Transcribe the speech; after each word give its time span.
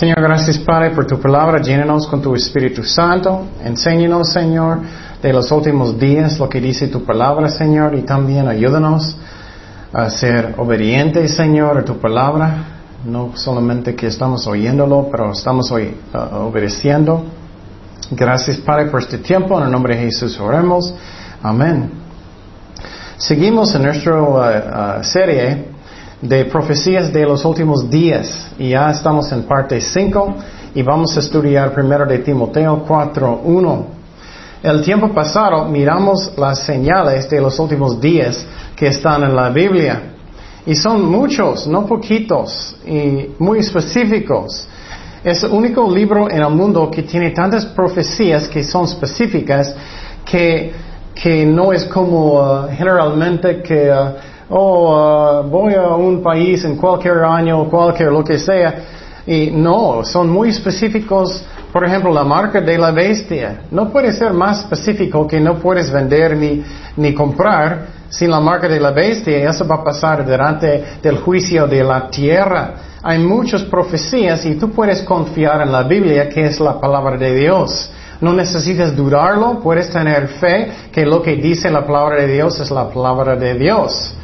Señor, 0.00 0.22
gracias 0.22 0.56
Padre 0.56 0.92
por 0.92 1.06
tu 1.06 1.20
palabra. 1.20 1.60
Llénanos 1.60 2.06
con 2.06 2.22
tu 2.22 2.34
Espíritu 2.34 2.82
Santo. 2.82 3.48
Enséñanos, 3.62 4.32
Señor, 4.32 4.78
de 5.22 5.30
los 5.30 5.52
últimos 5.52 5.98
días 5.98 6.38
lo 6.38 6.48
que 6.48 6.58
dice 6.58 6.88
tu 6.88 7.04
palabra, 7.04 7.50
Señor, 7.50 7.94
y 7.94 8.00
también 8.00 8.48
ayúdanos 8.48 9.14
a 9.92 10.08
ser 10.08 10.54
obedientes, 10.56 11.36
Señor, 11.36 11.76
a 11.76 11.84
tu 11.84 11.98
palabra. 11.98 12.80
No 13.04 13.32
solamente 13.34 13.94
que 13.94 14.06
estamos 14.06 14.46
oyéndolo, 14.46 15.06
pero 15.12 15.32
estamos 15.32 15.70
hoy, 15.70 15.94
uh, 16.14 16.46
obedeciendo. 16.46 17.22
Gracias, 18.10 18.56
Padre, 18.56 18.86
por 18.86 19.02
este 19.02 19.18
tiempo. 19.18 19.58
En 19.58 19.66
el 19.66 19.70
nombre 19.70 19.96
de 19.96 20.04
Jesús 20.04 20.40
oremos. 20.40 20.94
Amén. 21.42 21.90
Seguimos 23.18 23.74
en 23.74 23.82
nuestra 23.82 24.18
uh, 24.22 25.00
uh, 25.00 25.04
serie 25.04 25.69
de 26.22 26.44
profecías 26.44 27.12
de 27.12 27.24
los 27.24 27.44
últimos 27.44 27.88
días 27.88 28.50
y 28.58 28.70
ya 28.70 28.90
estamos 28.90 29.32
en 29.32 29.44
parte 29.44 29.80
5 29.80 30.34
y 30.74 30.82
vamos 30.82 31.16
a 31.16 31.20
estudiar 31.20 31.72
primero 31.72 32.04
de 32.04 32.18
Timoteo 32.18 32.84
4.1. 32.86 33.84
El 34.62 34.82
tiempo 34.82 35.08
pasado 35.14 35.64
miramos 35.64 36.32
las 36.36 36.58
señales 36.60 37.28
de 37.30 37.40
los 37.40 37.58
últimos 37.58 37.98
días 37.98 38.44
que 38.76 38.88
están 38.88 39.22
en 39.22 39.34
la 39.34 39.48
Biblia 39.48 40.02
y 40.66 40.74
son 40.74 41.10
muchos, 41.10 41.66
no 41.66 41.86
poquitos 41.86 42.76
y 42.86 43.30
muy 43.38 43.60
específicos. 43.60 44.68
Es 45.24 45.42
el 45.42 45.52
único 45.52 45.90
libro 45.90 46.30
en 46.30 46.42
el 46.42 46.50
mundo 46.50 46.90
que 46.90 47.02
tiene 47.02 47.30
tantas 47.30 47.64
profecías 47.64 48.46
que 48.48 48.62
son 48.62 48.84
específicas 48.84 49.74
que, 50.24 50.72
que 51.14 51.46
no 51.46 51.72
es 51.72 51.86
como 51.86 52.40
uh, 52.40 52.68
generalmente 52.70 53.62
que 53.62 53.90
uh, 53.90 54.14
oh, 54.50 55.42
uh, 55.42 55.48
voy 55.48 55.74
a 55.74 55.88
un 55.94 56.22
país 56.22 56.64
en 56.64 56.76
cualquier 56.76 57.18
año, 57.24 57.68
cualquier 57.68 58.12
lo 58.12 58.22
que 58.22 58.38
sea. 58.38 58.74
Y 59.26 59.50
no, 59.50 60.04
son 60.04 60.28
muy 60.28 60.50
específicos. 60.50 61.44
Por 61.72 61.84
ejemplo, 61.84 62.12
la 62.12 62.24
marca 62.24 62.60
de 62.60 62.76
la 62.76 62.90
bestia. 62.90 63.62
No 63.70 63.90
puede 63.90 64.12
ser 64.12 64.32
más 64.32 64.60
específico 64.60 65.26
que 65.26 65.38
no 65.38 65.58
puedes 65.58 65.90
vender 65.90 66.36
ni, 66.36 66.64
ni 66.96 67.14
comprar 67.14 68.00
sin 68.08 68.30
la 68.30 68.40
marca 68.40 68.68
de 68.68 68.80
la 68.80 68.90
bestia. 68.90 69.48
Eso 69.48 69.66
va 69.66 69.76
a 69.76 69.84
pasar 69.84 70.26
durante 70.26 70.84
el 71.02 71.18
juicio 71.18 71.66
de 71.66 71.84
la 71.84 72.10
tierra. 72.10 72.74
Hay 73.02 73.18
muchas 73.18 73.62
profecías 73.62 74.44
y 74.44 74.56
tú 74.56 74.70
puedes 74.72 75.02
confiar 75.02 75.62
en 75.62 75.72
la 75.72 75.84
Biblia 75.84 76.28
que 76.28 76.44
es 76.44 76.60
la 76.60 76.78
palabra 76.78 77.16
de 77.16 77.34
Dios. 77.34 77.90
No 78.20 78.34
necesitas 78.34 78.94
dudarlo, 78.94 79.60
puedes 79.60 79.88
tener 79.90 80.28
fe 80.28 80.70
que 80.92 81.06
lo 81.06 81.22
que 81.22 81.36
dice 81.36 81.70
la 81.70 81.86
palabra 81.86 82.20
de 82.20 82.26
Dios 82.26 82.60
es 82.60 82.70
la 82.70 82.90
palabra 82.90 83.36
de 83.36 83.54
Dios. 83.54 84.14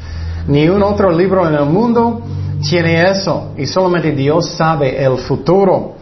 Ni 0.48 0.68
un 0.68 0.82
otro 0.82 1.10
libro 1.10 1.46
en 1.48 1.54
el 1.54 1.66
mundo 1.66 2.22
tiene 2.62 3.02
eso 3.10 3.52
y 3.56 3.66
solamente 3.66 4.12
Dios 4.12 4.50
sabe 4.50 5.02
el 5.02 5.18
futuro. 5.18 5.96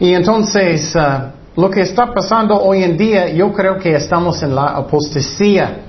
Y 0.00 0.14
entonces, 0.14 0.94
uh, 0.94 1.60
lo 1.60 1.70
que 1.70 1.82
está 1.82 2.12
pasando 2.12 2.54
hoy 2.60 2.82
en 2.84 2.96
día, 2.96 3.28
yo 3.28 3.52
creo 3.52 3.78
que 3.78 3.94
estamos 3.94 4.42
en 4.42 4.54
la 4.54 4.66
apostasía. 4.68 5.84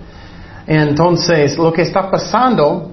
Entonces, 0.66 1.58
lo 1.58 1.72
que 1.72 1.84
está 1.84 2.10
pasando 2.10 2.92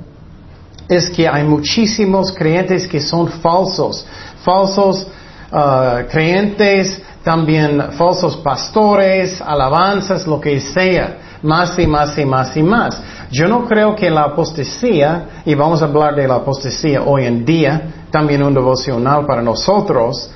es 0.88 1.10
que 1.10 1.26
hay 1.26 1.42
muchísimos 1.42 2.32
creyentes 2.32 2.86
que 2.86 3.00
son 3.00 3.28
falsos, 3.28 4.06
falsos 4.44 5.06
uh, 5.50 6.06
creyentes, 6.08 7.02
también 7.24 7.92
falsos 7.98 8.36
pastores, 8.36 9.42
alabanzas, 9.42 10.26
lo 10.26 10.40
que 10.40 10.60
sea, 10.60 11.18
más 11.42 11.76
y 11.78 11.86
más 11.86 12.16
y 12.16 12.24
más 12.24 12.56
y 12.56 12.62
más. 12.62 13.02
Yo 13.30 13.48
no 13.48 13.64
creo 13.64 13.96
que 13.96 14.08
la 14.08 14.22
apostasía, 14.22 15.42
y 15.44 15.54
vamos 15.54 15.82
a 15.82 15.86
hablar 15.86 16.14
de 16.14 16.28
la 16.28 16.36
apostasía 16.36 17.02
hoy 17.02 17.24
en 17.24 17.44
día, 17.44 18.06
también 18.10 18.42
un 18.42 18.54
devocional 18.54 19.26
para 19.26 19.42
nosotros, 19.42 20.30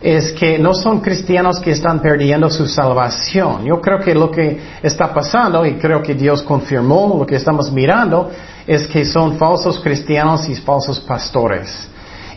es 0.00 0.32
que 0.32 0.58
no 0.58 0.74
son 0.74 1.00
cristianos 1.00 1.60
que 1.60 1.72
están 1.72 2.00
perdiendo 2.00 2.50
su 2.50 2.66
salvación. 2.66 3.64
Yo 3.64 3.80
creo 3.80 4.00
que 4.00 4.14
lo 4.14 4.30
que 4.30 4.60
está 4.82 5.12
pasando, 5.12 5.64
y 5.66 5.74
creo 5.74 6.02
que 6.02 6.14
Dios 6.14 6.42
confirmó 6.42 7.16
lo 7.18 7.26
que 7.26 7.36
estamos 7.36 7.70
mirando, 7.72 8.30
es 8.66 8.86
que 8.86 9.04
son 9.04 9.36
falsos 9.36 9.80
cristianos 9.80 10.48
y 10.48 10.54
falsos 10.56 11.00
pastores. 11.00 11.88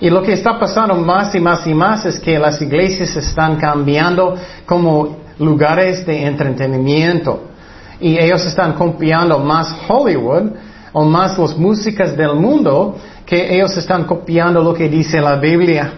Y 0.01 0.09
lo 0.09 0.21
que 0.21 0.33
está 0.33 0.59
pasando 0.59 0.95
más 0.95 1.33
y 1.35 1.39
más 1.39 1.65
y 1.65 1.73
más 1.73 2.05
es 2.05 2.19
que 2.19 2.37
las 2.37 2.61
iglesias 2.61 3.15
están 3.15 3.57
cambiando 3.57 4.35
como 4.65 5.17
lugares 5.39 6.05
de 6.05 6.25
entretenimiento 6.25 7.54
y 7.99 8.17
ellos 8.17 8.45
están 8.45 8.73
copiando 8.73 9.39
más 9.39 9.75
Hollywood 9.87 10.51
o 10.93 11.03
más 11.03 11.37
las 11.37 11.57
músicas 11.57 12.15
del 12.15 12.35
mundo 12.35 12.95
que 13.25 13.55
ellos 13.55 13.75
están 13.77 14.05
copiando 14.05 14.61
lo 14.61 14.73
que 14.73 14.87
dice 14.87 15.19
la 15.19 15.35
Biblia. 15.35 15.93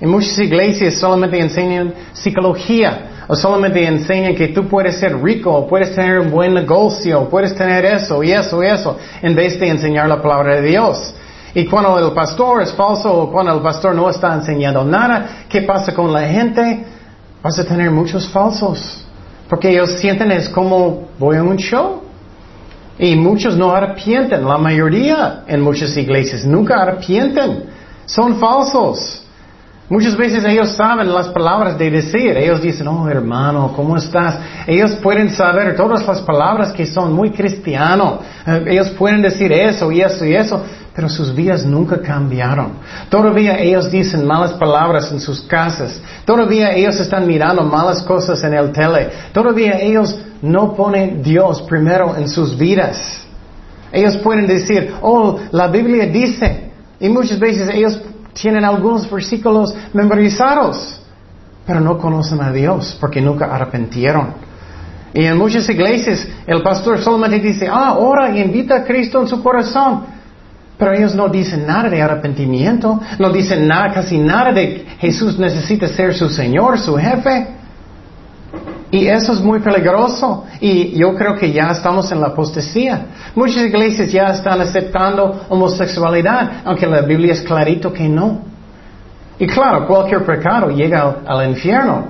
En 0.00 0.10
muchas 0.10 0.38
iglesias 0.38 0.98
solamente 0.98 1.38
enseñan 1.38 1.94
psicología 2.12 3.24
o 3.28 3.34
solamente 3.34 3.86
enseñan 3.86 4.34
que 4.34 4.48
tú 4.48 4.68
puedes 4.68 4.98
ser 4.98 5.16
rico, 5.22 5.66
puedes 5.66 5.94
tener 5.94 6.18
un 6.18 6.30
buen 6.30 6.52
negocio, 6.52 7.28
puedes 7.28 7.54
tener 7.54 7.84
eso 7.84 8.22
y 8.22 8.32
eso 8.32 8.62
y 8.62 8.66
eso, 8.66 8.98
en 9.22 9.34
vez 9.34 9.58
de 9.58 9.68
enseñar 9.68 10.08
la 10.08 10.20
palabra 10.20 10.56
de 10.56 10.62
Dios. 10.62 11.14
Y 11.54 11.64
cuando 11.66 11.98
el 11.98 12.12
pastor 12.12 12.62
es 12.62 12.72
falso 12.72 13.12
o 13.12 13.30
cuando 13.30 13.54
el 13.54 13.62
pastor 13.62 13.94
no 13.94 14.10
está 14.10 14.34
enseñando 14.34 14.84
nada, 14.84 15.46
¿qué 15.48 15.62
pasa 15.62 15.94
con 15.94 16.12
la 16.12 16.22
gente? 16.28 16.84
Vas 17.42 17.58
a 17.58 17.64
tener 17.64 17.90
muchos 17.90 18.28
falsos. 18.28 19.04
Porque 19.48 19.70
ellos 19.70 19.98
sienten 19.98 20.30
es 20.32 20.48
como 20.48 21.08
voy 21.18 21.36
a 21.36 21.42
un 21.42 21.56
show. 21.56 22.02
Y 22.98 23.16
muchos 23.16 23.56
no 23.56 23.74
arrepienten, 23.74 24.46
la 24.46 24.56
mayoría 24.56 25.42
en 25.48 25.60
muchas 25.60 25.96
iglesias 25.96 26.44
nunca 26.44 26.80
arrepienten. 26.80 27.64
Son 28.06 28.36
falsos. 28.38 29.24
Muchas 29.88 30.16
veces 30.16 30.44
ellos 30.44 30.70
saben 30.70 31.12
las 31.12 31.28
palabras 31.28 31.76
de 31.76 31.90
decir. 31.90 32.36
Ellos 32.36 32.62
dicen, 32.62 32.88
oh 32.88 33.08
hermano, 33.08 33.72
¿cómo 33.74 33.96
estás? 33.96 34.38
Ellos 34.66 34.92
pueden 35.02 35.30
saber 35.30 35.76
todas 35.76 36.06
las 36.06 36.20
palabras 36.20 36.72
que 36.72 36.86
son 36.86 37.12
muy 37.12 37.30
cristianos. 37.30 38.20
Eh, 38.46 38.64
ellos 38.68 38.90
pueden 38.90 39.20
decir 39.20 39.52
eso 39.52 39.92
y 39.92 40.00
eso 40.00 40.24
y 40.24 40.34
eso 40.34 40.64
pero 40.94 41.08
sus 41.08 41.34
vidas 41.34 41.64
nunca 41.66 42.00
cambiaron. 42.00 42.74
Todavía 43.08 43.58
ellos 43.58 43.90
dicen 43.90 44.24
malas 44.26 44.52
palabras 44.52 45.10
en 45.10 45.18
sus 45.18 45.40
casas. 45.42 46.00
Todavía 46.24 46.72
ellos 46.72 47.00
están 47.00 47.26
mirando 47.26 47.64
malas 47.64 48.02
cosas 48.02 48.42
en 48.44 48.54
el 48.54 48.70
tele. 48.70 49.10
Todavía 49.32 49.80
ellos 49.80 50.16
no 50.40 50.74
ponen 50.74 51.20
Dios 51.22 51.62
primero 51.62 52.16
en 52.16 52.28
sus 52.28 52.56
vidas. 52.56 53.22
Ellos 53.90 54.16
pueden 54.18 54.46
decir, 54.46 54.94
oh, 55.02 55.38
la 55.50 55.66
Biblia 55.66 56.06
dice. 56.06 56.70
Y 57.00 57.08
muchas 57.08 57.40
veces 57.40 57.68
ellos 57.74 58.00
tienen 58.32 58.64
algunos 58.64 59.10
versículos 59.10 59.74
memorizados, 59.92 61.00
pero 61.66 61.80
no 61.80 61.98
conocen 61.98 62.40
a 62.40 62.52
Dios 62.52 62.96
porque 63.00 63.20
nunca 63.20 63.46
arrepentieron. 63.46 64.34
Y 65.12 65.24
en 65.24 65.38
muchas 65.38 65.68
iglesias 65.68 66.26
el 66.46 66.62
pastor 66.62 67.00
solamente 67.00 67.40
dice, 67.40 67.68
ah, 67.70 67.96
ora 67.98 68.36
y 68.36 68.40
invita 68.40 68.76
a 68.76 68.84
Cristo 68.84 69.20
en 69.20 69.28
su 69.28 69.42
corazón. 69.42 70.14
Pero 70.76 70.92
ellos 70.92 71.14
no 71.14 71.28
dicen 71.28 71.66
nada 71.66 71.88
de 71.88 72.02
arrepentimiento, 72.02 73.00
no 73.18 73.30
dicen 73.30 73.66
nada, 73.68 73.92
casi 73.92 74.18
nada 74.18 74.52
de 74.52 74.84
Jesús 74.98 75.38
necesita 75.38 75.86
ser 75.86 76.14
su 76.14 76.28
Señor, 76.28 76.78
su 76.78 76.96
jefe. 76.96 77.46
Y 78.90 79.06
eso 79.06 79.32
es 79.32 79.40
muy 79.40 79.60
peligroso. 79.60 80.44
Y 80.60 80.96
yo 80.98 81.14
creo 81.14 81.36
que 81.36 81.52
ya 81.52 81.70
estamos 81.70 82.10
en 82.12 82.20
la 82.20 82.28
apostasía. 82.28 83.06
Muchas 83.34 83.64
iglesias 83.64 84.10
ya 84.10 84.26
están 84.26 84.60
aceptando 84.60 85.46
homosexualidad, 85.48 86.62
aunque 86.64 86.86
la 86.86 87.00
Biblia 87.02 87.32
es 87.32 87.42
clarito 87.42 87.92
que 87.92 88.08
no. 88.08 88.42
Y 89.38 89.46
claro, 89.46 89.86
cualquier 89.86 90.24
pecado 90.24 90.70
llega 90.70 91.02
al, 91.02 91.16
al 91.26 91.50
infierno. 91.50 92.06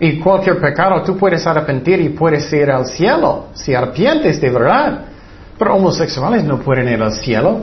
Y 0.00 0.18
cualquier 0.18 0.60
pecado 0.60 1.02
tú 1.02 1.16
puedes 1.16 1.46
arrepentir 1.46 2.00
y 2.00 2.10
puedes 2.10 2.52
ir 2.52 2.70
al 2.70 2.86
cielo 2.86 3.46
si 3.54 3.74
arrepientes 3.74 4.40
de 4.40 4.50
verdad. 4.50 5.13
Pero 5.58 5.76
homosexuales 5.76 6.44
no 6.44 6.58
pueden 6.58 6.88
ir 6.88 7.02
al 7.02 7.12
cielo. 7.12 7.60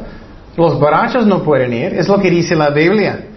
Los 0.55 0.79
borrachos 0.79 1.25
no 1.25 1.43
pueden 1.43 1.73
ir. 1.73 1.93
Es 1.93 2.07
lo 2.07 2.19
que 2.19 2.29
dice 2.29 2.55
la 2.55 2.69
Biblia. 2.69 3.27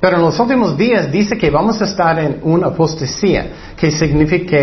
Pero 0.00 0.16
en 0.16 0.22
los 0.22 0.38
últimos 0.40 0.76
días 0.76 1.12
dice 1.12 1.38
que 1.38 1.48
vamos 1.48 1.80
a 1.80 1.84
estar 1.84 2.18
en 2.18 2.40
una 2.42 2.66
apostasía, 2.68 3.46
que 3.76 3.90
significa 3.92 4.58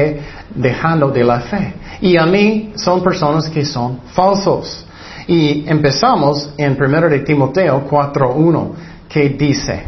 dejando 0.54 1.10
de 1.12 1.24
la 1.24 1.40
fe. 1.40 1.74
Y 2.02 2.18
a 2.18 2.26
mí 2.26 2.74
son 2.76 3.02
personas 3.02 3.50
que 3.50 3.64
son 3.64 4.02
falsos. 4.14 4.86
Y 5.28 5.64
empezamos 5.66 6.50
en 6.58 6.76
1 6.82 7.10
de 7.10 7.20
Timoteo 7.20 7.88
4.1, 7.90 8.72
que 9.08 9.30
dice, 9.30 9.84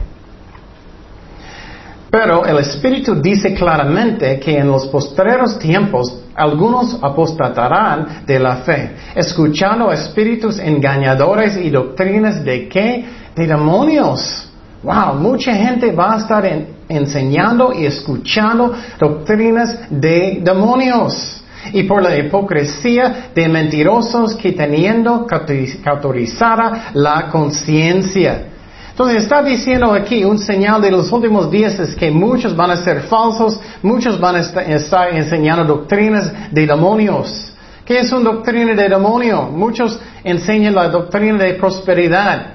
pero 2.11 2.45
el 2.45 2.57
Espíritu 2.57 3.15
dice 3.15 3.53
claramente 3.53 4.37
que 4.37 4.57
en 4.57 4.67
los 4.67 4.85
postreros 4.87 5.57
tiempos 5.57 6.13
algunos 6.35 6.97
apostatarán 7.01 8.25
de 8.27 8.37
la 8.37 8.57
fe, 8.57 8.91
escuchando 9.15 9.89
espíritus 9.93 10.59
engañadores 10.59 11.55
y 11.55 11.69
doctrinas 11.69 12.43
de 12.43 12.67
qué? 12.67 13.05
De 13.33 13.47
demonios. 13.47 14.49
Wow, 14.83 15.15
mucha 15.15 15.55
gente 15.55 15.93
va 15.93 16.15
a 16.15 16.17
estar 16.17 16.45
enseñando 16.89 17.71
y 17.71 17.85
escuchando 17.85 18.73
doctrinas 18.99 19.79
de 19.89 20.41
demonios. 20.43 21.37
Y 21.71 21.83
por 21.83 22.01
la 22.01 22.17
hipocresía 22.17 23.29
de 23.33 23.47
mentirosos 23.47 24.35
que 24.35 24.51
teniendo 24.51 25.25
cauterizada 25.25 26.89
la 26.93 27.29
conciencia. 27.29 28.50
Entonces 28.91 29.23
está 29.23 29.41
diciendo 29.41 29.93
aquí 29.93 30.23
un 30.25 30.37
señal 30.37 30.81
de 30.81 30.91
los 30.91 31.11
últimos 31.11 31.49
días 31.49 31.79
es 31.79 31.95
que 31.95 32.11
muchos 32.11 32.55
van 32.55 32.71
a 32.71 32.77
ser 32.77 33.03
falsos, 33.03 33.59
muchos 33.81 34.19
van 34.19 34.35
a 34.35 34.39
estar 34.39 35.13
enseñando 35.13 35.63
doctrinas 35.63 36.31
de 36.51 36.67
demonios. 36.67 37.53
¿Qué 37.85 37.99
es 37.99 38.11
una 38.11 38.31
doctrina 38.31 38.75
de 38.75 38.89
demonio? 38.89 39.43
Muchos 39.43 39.99
enseñan 40.23 40.75
la 40.75 40.89
doctrina 40.89 41.43
de 41.43 41.53
prosperidad. 41.53 42.47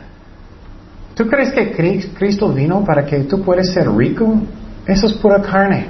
¿Tú 1.14 1.26
crees 1.26 1.52
que 1.52 1.72
Cristo 2.14 2.48
vino 2.50 2.84
para 2.84 3.04
que 3.06 3.20
tú 3.20 3.42
puedas 3.42 3.72
ser 3.72 3.90
rico? 3.90 4.34
Eso 4.86 5.06
es 5.06 5.14
pura 5.14 5.40
carne. 5.40 5.88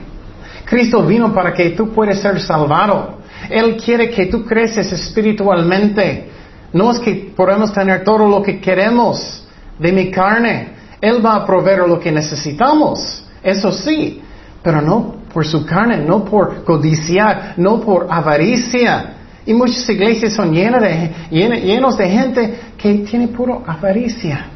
Cristo 0.64 1.02
vino 1.02 1.34
para 1.34 1.52
que 1.52 1.70
tú 1.70 1.90
puedas 1.90 2.20
ser 2.20 2.40
salvado. 2.40 3.18
Él 3.50 3.76
quiere 3.76 4.10
que 4.10 4.26
tú 4.26 4.44
creces 4.44 4.92
espiritualmente. 4.92 6.30
No 6.72 6.92
es 6.92 7.00
que 7.00 7.32
podemos 7.36 7.72
tener 7.72 8.04
todo 8.04 8.26
lo 8.28 8.42
que 8.42 8.60
queremos 8.60 9.45
de 9.78 9.92
mi 9.92 10.10
carne. 10.10 10.74
Él 11.00 11.24
va 11.24 11.36
a 11.36 11.46
proveer 11.46 11.86
lo 11.88 12.00
que 12.00 12.10
necesitamos, 12.10 13.24
eso 13.42 13.70
sí, 13.70 14.22
pero 14.62 14.80
no 14.80 15.16
por 15.32 15.46
su 15.46 15.66
carne, 15.66 15.98
no 15.98 16.24
por 16.24 16.64
codiciar, 16.64 17.54
no 17.56 17.80
por 17.80 18.06
avaricia. 18.10 19.12
Y 19.44 19.52
muchas 19.52 19.88
iglesias 19.88 20.32
son 20.32 20.52
llenas 20.52 20.82
de, 20.82 21.12
llenos 21.30 21.96
de 21.96 22.08
gente 22.08 22.60
que 22.76 22.94
tiene 22.94 23.28
puro 23.28 23.62
avaricia 23.66 24.46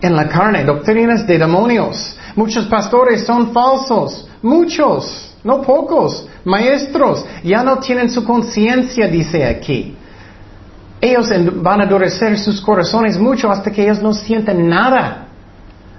en 0.00 0.16
la 0.16 0.28
carne, 0.28 0.64
doctrinas 0.64 1.26
de 1.26 1.38
demonios. 1.38 2.16
Muchos 2.34 2.66
pastores 2.66 3.24
son 3.24 3.52
falsos, 3.52 4.28
muchos, 4.42 5.34
no 5.44 5.62
pocos, 5.62 6.26
maestros, 6.44 7.24
ya 7.42 7.62
no 7.62 7.78
tienen 7.78 8.10
su 8.10 8.24
conciencia, 8.24 9.08
dice 9.08 9.44
aquí. 9.44 9.96
Ellos 11.00 11.28
van 11.62 11.80
a 11.80 11.84
endurecer 11.84 12.38
sus 12.38 12.60
corazones 12.60 13.18
mucho 13.18 13.50
hasta 13.50 13.70
que 13.70 13.82
ellos 13.82 14.02
no 14.02 14.12
sienten 14.12 14.68
nada. 14.68 15.26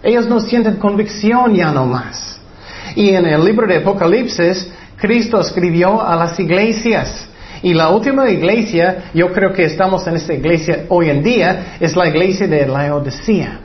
Ellos 0.04 0.28
no 0.28 0.40
sienten 0.40 0.76
convicción 0.76 1.56
ya 1.56 1.72
no 1.72 1.86
más. 1.86 2.40
Y 2.96 3.10
en 3.10 3.26
el 3.26 3.44
libro 3.44 3.66
de 3.68 3.78
Apocalipsis, 3.78 4.72
Cristo 4.98 5.40
escribió 5.40 6.02
a 6.02 6.16
las 6.16 6.40
iglesias. 6.40 7.28
Y 7.64 7.74
la 7.74 7.90
última 7.90 8.30
iglesia, 8.30 9.12
yo 9.14 9.32
creo 9.32 9.54
que 9.54 9.66
estamos 9.66 10.06
en 10.08 10.16
esta 10.16 10.34
iglesia 10.34 10.86
hoy 10.90 11.10
en 11.10 11.24
día, 11.24 11.78
es 11.80 11.96
la 11.96 12.08
iglesia 12.08 12.48
de 12.48 12.66
Laodicea. 12.66 13.60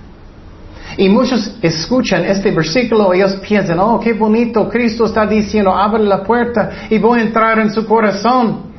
Y 0.99 1.09
muchos 1.09 1.57
escuchan 1.61 2.25
este 2.25 2.51
versículo 2.53 3.13
ellos 3.13 3.37
piensan, 3.37 3.79
oh, 3.81 4.01
qué 4.01 4.15
bonito, 4.15 4.69
Cristo 4.69 5.07
está 5.07 5.27
diciendo, 5.27 5.75
abre 5.75 6.05
la 6.05 6.23
puerta 6.23 6.71
y 6.89 6.99
voy 6.99 7.21
a 7.21 7.23
entrar 7.23 7.59
en 7.59 7.71
su 7.71 7.87
corazón. 7.87 8.76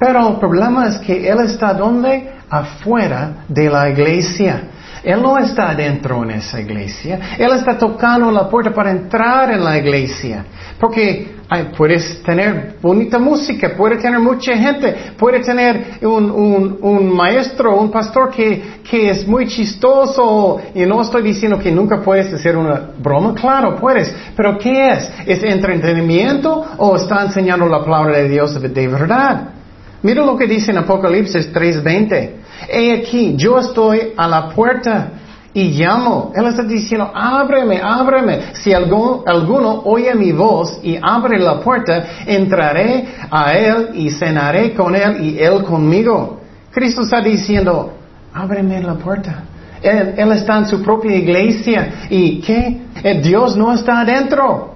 Pero 0.00 0.30
el 0.30 0.36
problema 0.36 0.88
es 0.88 0.96
que 0.98 1.28
Él 1.28 1.40
está 1.44 1.74
donde? 1.74 2.32
Afuera 2.48 3.44
de 3.46 3.68
la 3.68 3.90
iglesia. 3.90 4.62
Él 5.02 5.22
no 5.22 5.38
está 5.38 5.74
dentro 5.74 6.22
en 6.24 6.32
esa 6.32 6.60
iglesia. 6.60 7.36
Él 7.38 7.52
está 7.52 7.76
tocando 7.76 8.30
la 8.30 8.48
puerta 8.48 8.72
para 8.72 8.90
entrar 8.90 9.52
en 9.52 9.62
la 9.62 9.76
iglesia. 9.76 10.44
Porque 10.78 11.36
puedes 11.76 12.22
tener 12.22 12.76
bonita 12.80 13.18
música, 13.18 13.72
puedes 13.76 14.02
tener 14.02 14.18
mucha 14.18 14.56
gente, 14.56 15.12
puedes 15.18 15.44
tener 15.44 15.98
un, 16.02 16.78
un, 16.80 17.14
maestro, 17.14 17.78
un 17.78 17.90
pastor 17.90 18.30
que, 18.30 18.80
que, 18.88 19.10
es 19.10 19.28
muy 19.28 19.46
chistoso. 19.46 20.60
Y 20.74 20.86
no 20.86 21.02
estoy 21.02 21.22
diciendo 21.22 21.58
que 21.58 21.70
nunca 21.70 22.00
puedes 22.00 22.32
hacer 22.32 22.56
una 22.56 22.90
broma, 22.98 23.34
claro, 23.34 23.76
puedes. 23.76 24.14
Pero 24.34 24.58
¿qué 24.58 24.92
es? 24.92 25.12
¿Es 25.26 25.42
entretenimiento 25.42 26.64
o 26.78 26.96
está 26.96 27.22
enseñando 27.22 27.66
la 27.66 27.84
palabra 27.84 28.18
de 28.18 28.28
Dios 28.30 28.60
de 28.60 28.88
verdad? 28.88 29.59
Mira 30.02 30.24
lo 30.24 30.36
que 30.36 30.46
dice 30.46 30.70
en 30.70 30.78
Apocalipsis 30.78 31.52
3:20. 31.52 32.36
He 32.68 32.92
aquí, 32.92 33.34
yo 33.36 33.58
estoy 33.58 34.12
a 34.16 34.26
la 34.28 34.48
puerta 34.50 35.12
y 35.52 35.70
llamo. 35.70 36.32
Él 36.34 36.46
está 36.46 36.62
diciendo, 36.62 37.10
ábreme, 37.12 37.80
ábreme. 37.82 38.54
Si 38.54 38.72
alguno, 38.72 39.82
oye 39.84 40.14
mi 40.14 40.32
voz 40.32 40.78
y 40.82 40.98
abre 41.00 41.38
la 41.38 41.60
puerta, 41.60 42.04
entraré 42.26 43.06
a 43.30 43.52
él 43.54 43.90
y 43.94 44.10
cenaré 44.10 44.74
con 44.74 44.94
él 44.94 45.24
y 45.24 45.38
él 45.38 45.62
conmigo. 45.64 46.40
Cristo 46.70 47.02
está 47.02 47.20
diciendo, 47.20 47.92
ábreme 48.32 48.80
la 48.80 48.94
puerta. 48.94 49.42
Él, 49.82 50.14
él 50.16 50.32
está 50.32 50.58
en 50.58 50.66
su 50.66 50.82
propia 50.82 51.16
iglesia. 51.16 52.06
¿Y 52.10 52.40
qué? 52.40 52.82
Eh, 53.02 53.20
Dios 53.20 53.56
no 53.56 53.72
está 53.72 54.00
adentro. 54.00 54.69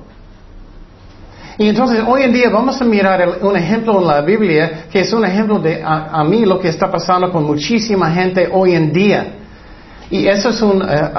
Y 1.56 1.68
entonces 1.68 2.02
hoy 2.06 2.22
en 2.22 2.32
día 2.32 2.50
vamos 2.50 2.80
a 2.80 2.84
mirar 2.84 3.38
un 3.40 3.56
ejemplo 3.56 4.00
en 4.00 4.06
la 4.06 4.20
Biblia 4.22 4.86
que 4.90 5.00
es 5.00 5.12
un 5.12 5.24
ejemplo 5.24 5.58
de 5.60 5.82
a, 5.84 6.24
mí 6.24 6.44
lo 6.44 6.58
que 6.58 6.68
está 6.68 6.90
pasando 6.90 7.30
con 7.30 7.44
muchísima 7.44 8.10
gente 8.10 8.48
hoy 8.50 8.74
en 8.74 8.92
día. 8.92 9.26
Y 10.10 10.26
eso 10.26 10.50
es 10.50 10.60
un 10.62 10.82
eh, 10.82 11.10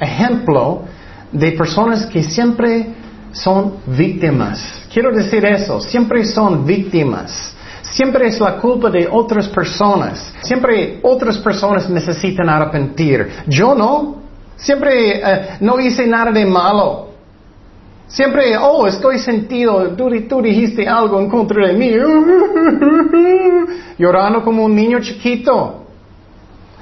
ejemplo 0.00 0.84
de 1.30 1.52
personas 1.52 2.06
que 2.06 2.22
siempre 2.22 2.86
son 3.32 3.74
víctimas. 3.86 4.86
Quiero 4.92 5.12
decir 5.12 5.44
eso, 5.44 5.80
siempre 5.80 6.24
son 6.24 6.64
víctimas. 6.64 7.54
Siempre 7.82 8.28
es 8.28 8.40
la 8.40 8.56
culpa 8.56 8.90
de 8.90 9.08
otras 9.10 9.48
personas. 9.48 10.34
Siempre 10.42 11.00
otras 11.02 11.38
personas 11.38 11.88
necesitan 11.88 12.48
arrepentir. 12.48 13.28
Yo 13.46 13.74
no. 13.74 14.16
Siempre 14.56 15.20
eh, 15.20 15.48
no 15.60 15.78
hice 15.78 16.06
nada 16.06 16.32
de 16.32 16.44
malo. 16.44 17.07
Siempre, 18.08 18.56
oh, 18.56 18.86
estoy 18.86 19.18
sentido, 19.18 19.88
tú, 19.90 20.08
tú, 20.26 20.40
dijiste 20.40 20.88
algo 20.88 21.20
en 21.20 21.28
contra 21.28 21.68
de 21.68 21.74
mí, 21.74 21.92
llorando 23.98 24.42
como 24.42 24.64
un 24.64 24.74
niño 24.74 24.98
chiquito. 25.00 25.84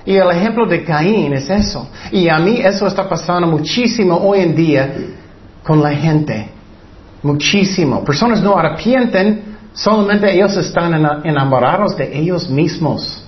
Y 0.04 0.14
el 0.14 0.30
ejemplo 0.30 0.66
de 0.66 0.84
Caín 0.84 1.32
es 1.32 1.50
eso. 1.50 1.88
Y 2.12 2.28
a 2.28 2.38
mí 2.38 2.60
eso 2.62 2.86
está 2.86 3.08
pasando 3.08 3.48
muchísimo 3.48 4.16
hoy 4.16 4.40
en 4.40 4.54
día 4.54 4.94
con 5.64 5.82
la 5.82 5.90
gente. 5.90 6.48
Muchísimo. 7.24 8.04
Personas 8.04 8.40
no 8.40 8.56
arrepienten, 8.56 9.56
solamente 9.72 10.32
ellos 10.32 10.56
están 10.56 10.94
enamorados 11.24 11.96
de 11.96 12.16
ellos 12.16 12.48
mismos. 12.48 13.25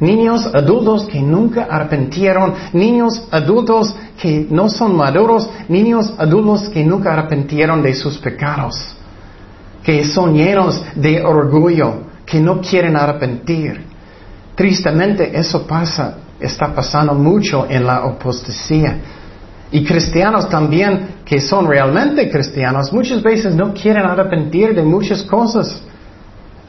Niños 0.00 0.46
adultos 0.54 1.04
que 1.06 1.20
nunca 1.20 1.66
arrepentieron, 1.70 2.54
niños 2.72 3.22
adultos 3.30 3.94
que 4.20 4.46
no 4.48 4.70
son 4.70 4.96
maduros, 4.96 5.48
niños 5.68 6.14
adultos 6.16 6.70
que 6.70 6.82
nunca 6.82 7.12
arrepentieron 7.12 7.82
de 7.82 7.94
sus 7.94 8.16
pecados, 8.16 8.96
que 9.82 10.04
son 10.04 10.34
llenos 10.34 10.82
de 10.94 11.22
orgullo, 11.22 12.04
que 12.24 12.40
no 12.40 12.62
quieren 12.62 12.96
arrepentir. 12.96 13.84
Tristemente 14.54 15.38
eso 15.38 15.66
pasa, 15.66 16.16
está 16.40 16.74
pasando 16.74 17.12
mucho 17.12 17.66
en 17.68 17.84
la 17.84 17.96
apostasía. 17.96 18.96
Y 19.70 19.84
cristianos 19.84 20.48
también, 20.48 21.16
que 21.24 21.40
son 21.40 21.68
realmente 21.68 22.30
cristianos, 22.30 22.90
muchas 22.92 23.22
veces 23.22 23.54
no 23.54 23.74
quieren 23.74 24.04
arrepentir 24.04 24.74
de 24.74 24.82
muchas 24.82 25.22
cosas. 25.22 25.82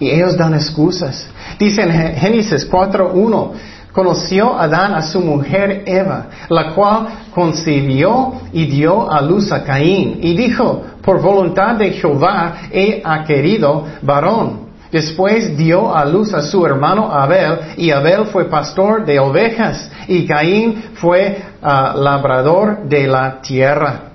Y 0.02 0.10
ellos 0.10 0.36
dan 0.36 0.56
excusas. 0.56 1.28
Dice 1.60 1.84
en 1.84 2.16
Génesis 2.16 2.68
4.1, 2.68 3.52
conoció 3.92 4.58
Adán 4.58 4.96
a 4.96 5.04
su 5.04 5.20
mujer 5.20 5.84
Eva, 5.86 6.26
la 6.50 6.74
cual 6.74 7.08
concibió 7.36 8.34
y 8.52 8.66
dio 8.66 9.12
a 9.12 9.22
luz 9.22 9.52
a 9.52 9.64
Caín, 9.64 10.18
y 10.24 10.36
dijo, 10.36 10.82
por 11.04 11.22
voluntad 11.22 11.76
de 11.76 11.92
Jehová 11.92 12.64
he 12.72 13.04
querido 13.28 13.86
varón. 14.02 14.72
Después 14.92 15.56
dio 15.56 15.96
a 15.96 16.04
luz 16.04 16.34
a 16.34 16.42
su 16.42 16.66
hermano 16.66 17.12
Abel, 17.12 17.60
y 17.78 17.92
Abel 17.92 18.26
fue 18.26 18.46
pastor 18.46 19.06
de 19.06 19.20
ovejas, 19.20 19.88
y 20.08 20.26
Caín 20.26 20.84
fue 20.96 21.44
ah, 21.62 21.94
labrador 21.96 22.90
de 22.90 23.06
la 23.06 23.40
tierra. 23.40 24.06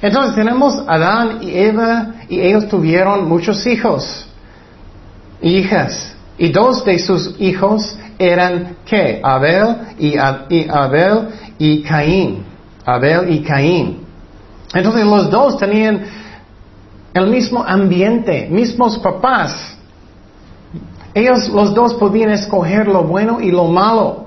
Entonces 0.00 0.36
tenemos 0.36 0.84
Adán 0.86 1.38
y 1.40 1.50
Eva, 1.50 2.14
y 2.28 2.40
ellos 2.40 2.68
tuvieron 2.68 3.28
muchos 3.28 3.66
hijos, 3.66 4.28
hijas, 5.42 6.14
y 6.38 6.50
dos 6.50 6.84
de 6.84 6.98
sus 6.98 7.36
hijos 7.38 7.96
eran 8.18 8.76
¿qué? 8.84 9.20
Abel 9.22 9.76
y, 9.98 10.16
Abel 10.16 11.28
y 11.58 11.82
Caín. 11.82 12.44
Abel 12.84 13.32
y 13.32 13.42
Caín. 13.42 14.00
Entonces 14.74 15.04
los 15.04 15.30
dos 15.30 15.58
tenían 15.58 16.02
el 17.14 17.26
mismo 17.28 17.62
ambiente, 17.62 18.48
mismos 18.50 18.98
papás. 18.98 19.76
Ellos 21.14 21.48
los 21.50 21.74
dos 21.74 21.94
podían 21.94 22.30
escoger 22.30 22.88
lo 22.88 23.04
bueno 23.04 23.40
y 23.40 23.50
lo 23.50 23.66
malo. 23.66 24.26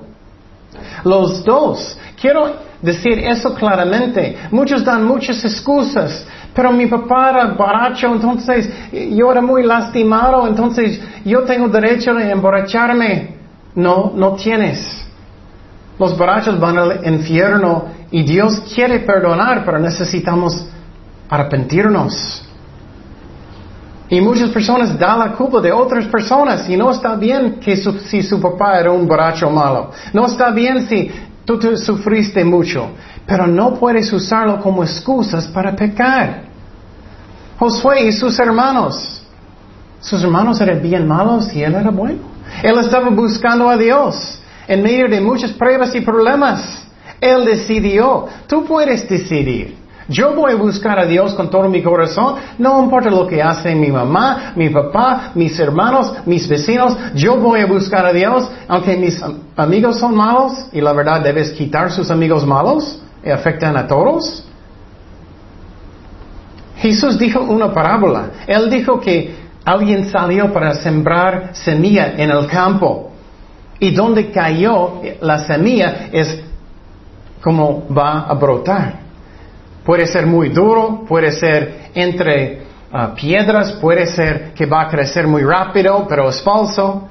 Los 1.04 1.44
dos. 1.44 1.98
Quiero 2.20 2.54
decir 2.86 3.18
eso 3.18 3.52
claramente. 3.54 4.36
Muchos 4.50 4.84
dan 4.84 5.04
muchas 5.04 5.44
excusas. 5.44 6.24
Pero 6.54 6.72
mi 6.72 6.86
papá 6.86 7.30
era 7.30 7.44
borracho, 7.52 8.06
entonces 8.14 8.70
yo 9.10 9.30
era 9.30 9.42
muy 9.42 9.62
lastimado, 9.62 10.46
entonces 10.46 11.00
yo 11.24 11.42
tengo 11.42 11.68
derecho 11.68 12.14
de 12.14 12.30
emborracharme. 12.30 13.36
No, 13.74 14.12
no 14.14 14.32
tienes. 14.36 15.06
Los 15.98 16.16
borrachos 16.16 16.58
van 16.58 16.78
al 16.78 17.06
infierno 17.06 17.86
y 18.10 18.22
Dios 18.22 18.62
quiere 18.74 19.00
perdonar, 19.00 19.64
pero 19.66 19.78
necesitamos 19.78 20.66
arrepentirnos. 21.28 22.42
Y 24.08 24.20
muchas 24.20 24.50
personas 24.50 24.96
dan 24.98 25.18
la 25.18 25.32
culpa 25.32 25.60
de 25.60 25.72
otras 25.72 26.06
personas 26.06 26.68
y 26.70 26.76
no 26.76 26.90
está 26.92 27.16
bien 27.16 27.58
que 27.60 27.76
si 27.76 28.22
su 28.22 28.40
papá 28.40 28.78
era 28.78 28.92
un 28.92 29.06
borracho 29.06 29.50
malo. 29.50 29.90
No 30.12 30.26
está 30.26 30.50
bien 30.50 30.86
si 30.86 31.10
tú 31.46 31.58
te 31.58 31.76
sufriste 31.78 32.44
mucho, 32.44 32.90
pero 33.24 33.46
no 33.46 33.74
puedes 33.74 34.12
usarlo 34.12 34.60
como 34.60 34.82
excusas 34.82 35.46
para 35.46 35.74
pecar. 35.74 36.42
Josué 37.58 38.08
y 38.08 38.12
sus 38.12 38.38
hermanos, 38.38 39.22
sus 40.00 40.22
hermanos 40.22 40.60
eran 40.60 40.82
bien 40.82 41.08
malos 41.08 41.54
y 41.54 41.62
él 41.62 41.74
era 41.74 41.90
bueno. 41.90 42.18
Él 42.62 42.78
estaba 42.78 43.08
buscando 43.08 43.70
a 43.70 43.76
Dios 43.76 44.40
en 44.68 44.82
medio 44.82 45.08
de 45.08 45.20
muchas 45.20 45.52
pruebas 45.52 45.94
y 45.94 46.00
problemas. 46.00 46.86
Él 47.20 47.44
decidió, 47.44 48.26
tú 48.46 48.64
puedes 48.64 49.08
decidir. 49.08 49.85
Yo 50.08 50.34
voy 50.34 50.52
a 50.52 50.56
buscar 50.56 51.00
a 51.00 51.06
Dios 51.06 51.34
con 51.34 51.50
todo 51.50 51.68
mi 51.68 51.82
corazón, 51.82 52.36
no 52.58 52.82
importa 52.82 53.10
lo 53.10 53.26
que 53.26 53.42
hace 53.42 53.74
mi 53.74 53.88
mamá, 53.88 54.52
mi 54.54 54.68
papá, 54.68 55.32
mis 55.34 55.58
hermanos, 55.58 56.12
mis 56.26 56.48
vecinos, 56.48 56.96
yo 57.14 57.36
voy 57.38 57.60
a 57.60 57.66
buscar 57.66 58.06
a 58.06 58.12
Dios, 58.12 58.48
aunque 58.68 58.96
mis 58.96 59.20
amigos 59.56 59.98
son 59.98 60.14
malos, 60.14 60.68
y 60.72 60.80
la 60.80 60.92
verdad 60.92 61.22
debes 61.22 61.50
quitar 61.52 61.90
sus 61.90 62.08
amigos 62.10 62.46
malos, 62.46 63.02
y 63.24 63.30
afectan 63.30 63.76
a 63.76 63.88
todos. 63.88 64.44
Jesús 66.76 67.18
dijo 67.18 67.40
una 67.40 67.72
parábola, 67.72 68.30
él 68.46 68.70
dijo 68.70 69.00
que 69.00 69.34
alguien 69.64 70.08
salió 70.08 70.52
para 70.52 70.74
sembrar 70.74 71.50
semilla 71.52 72.14
en 72.16 72.30
el 72.30 72.46
campo, 72.46 73.10
y 73.80 73.90
donde 73.90 74.30
cayó 74.30 75.00
la 75.20 75.40
semilla 75.40 76.10
es 76.12 76.42
como 77.42 77.84
va 77.92 78.20
a 78.20 78.34
brotar. 78.34 79.05
Puede 79.86 80.04
ser 80.08 80.26
muy 80.26 80.48
duro, 80.48 81.04
puede 81.06 81.30
ser 81.30 81.90
entre 81.94 82.62
ah, 82.92 83.14
piedras, 83.14 83.70
puede 83.74 84.04
ser 84.08 84.52
que 84.52 84.66
va 84.66 84.82
a 84.82 84.88
crecer 84.88 85.28
muy 85.28 85.44
rápido, 85.44 86.06
pero 86.08 86.28
es 86.28 86.42
falso. 86.42 87.08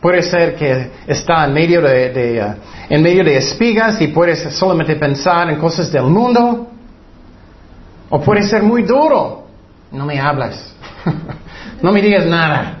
Puede 0.00 0.22
ser 0.22 0.54
que 0.54 0.90
está 1.08 1.44
en 1.44 1.52
medio 1.52 1.82
de, 1.82 2.40
ah, 2.40 2.56
en 2.88 3.02
medio 3.02 3.24
de 3.24 3.38
espigas 3.38 4.00
y 4.00 4.06
puedes 4.08 4.40
solamente 4.54 4.94
pensar 4.94 5.50
en 5.50 5.58
cosas 5.58 5.90
del 5.90 6.04
mundo. 6.04 6.68
O 8.08 8.20
puede 8.20 8.44
ser 8.44 8.62
muy 8.62 8.84
duro. 8.84 9.48
No 9.90 10.06
me 10.06 10.20
hablas. 10.20 10.72
no 11.82 11.90
me 11.90 12.00
digas 12.00 12.24
nada. 12.24 12.78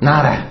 Nada. 0.00 0.46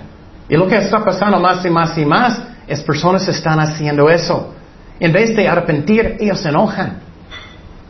Y 0.48 0.56
lo 0.56 0.66
que 0.66 0.78
está 0.78 1.04
pasando 1.04 1.38
más 1.38 1.62
y 1.62 1.68
más 1.68 1.98
y 1.98 2.06
más 2.06 2.42
es 2.66 2.80
personas 2.82 3.28
están 3.28 3.60
haciendo 3.60 4.08
eso. 4.08 4.54
En 4.98 5.12
vez 5.12 5.36
de 5.36 5.46
arrepentir, 5.46 6.16
ellos 6.20 6.40
se 6.40 6.48
enojan. 6.48 7.09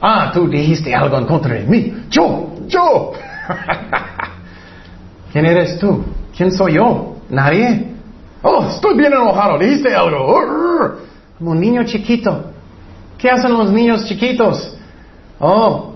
Ah, 0.00 0.30
tú 0.32 0.48
dijiste 0.48 0.94
algo 0.94 1.18
en 1.18 1.26
contra 1.26 1.54
de 1.54 1.64
mí. 1.64 1.92
Yo, 2.08 2.54
yo. 2.66 3.12
¿Quién 5.32 5.44
eres 5.44 5.78
tú? 5.78 6.02
¿Quién 6.36 6.50
soy 6.50 6.74
yo? 6.74 7.16
Nadie. 7.28 7.86
Oh, 8.42 8.64
estoy 8.68 8.96
bien 8.96 9.12
enojado. 9.12 9.58
Dijiste 9.58 9.94
algo. 9.94 10.96
Como 11.36 11.50
un 11.50 11.60
niño 11.60 11.84
chiquito. 11.84 12.44
¿Qué 13.18 13.30
hacen 13.30 13.52
los 13.52 13.70
niños 13.70 14.06
chiquitos? 14.06 14.74
Oh, 15.38 15.92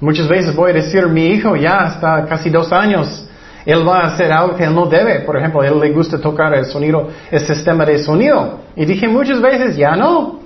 muchas 0.00 0.26
veces 0.26 0.56
voy 0.56 0.70
a 0.70 0.74
decir, 0.74 1.06
mi 1.06 1.26
hijo 1.26 1.54
ya 1.54 1.80
hasta 1.80 2.24
casi 2.24 2.48
dos 2.48 2.72
años, 2.72 3.28
él 3.66 3.86
va 3.86 4.00
a 4.00 4.06
hacer 4.08 4.32
algo 4.32 4.56
que 4.56 4.64
él 4.64 4.74
no 4.74 4.86
debe. 4.86 5.20
Por 5.20 5.36
ejemplo, 5.36 5.62
él 5.62 5.78
le 5.78 5.90
gusta 5.90 6.18
tocar 6.18 6.54
el 6.54 6.64
sonido, 6.64 7.08
el 7.30 7.40
sistema 7.40 7.84
de 7.84 7.98
sonido. 7.98 8.60
Y 8.74 8.86
dije 8.86 9.06
muchas 9.06 9.40
veces, 9.40 9.76
ya 9.76 9.94
no 9.94 10.41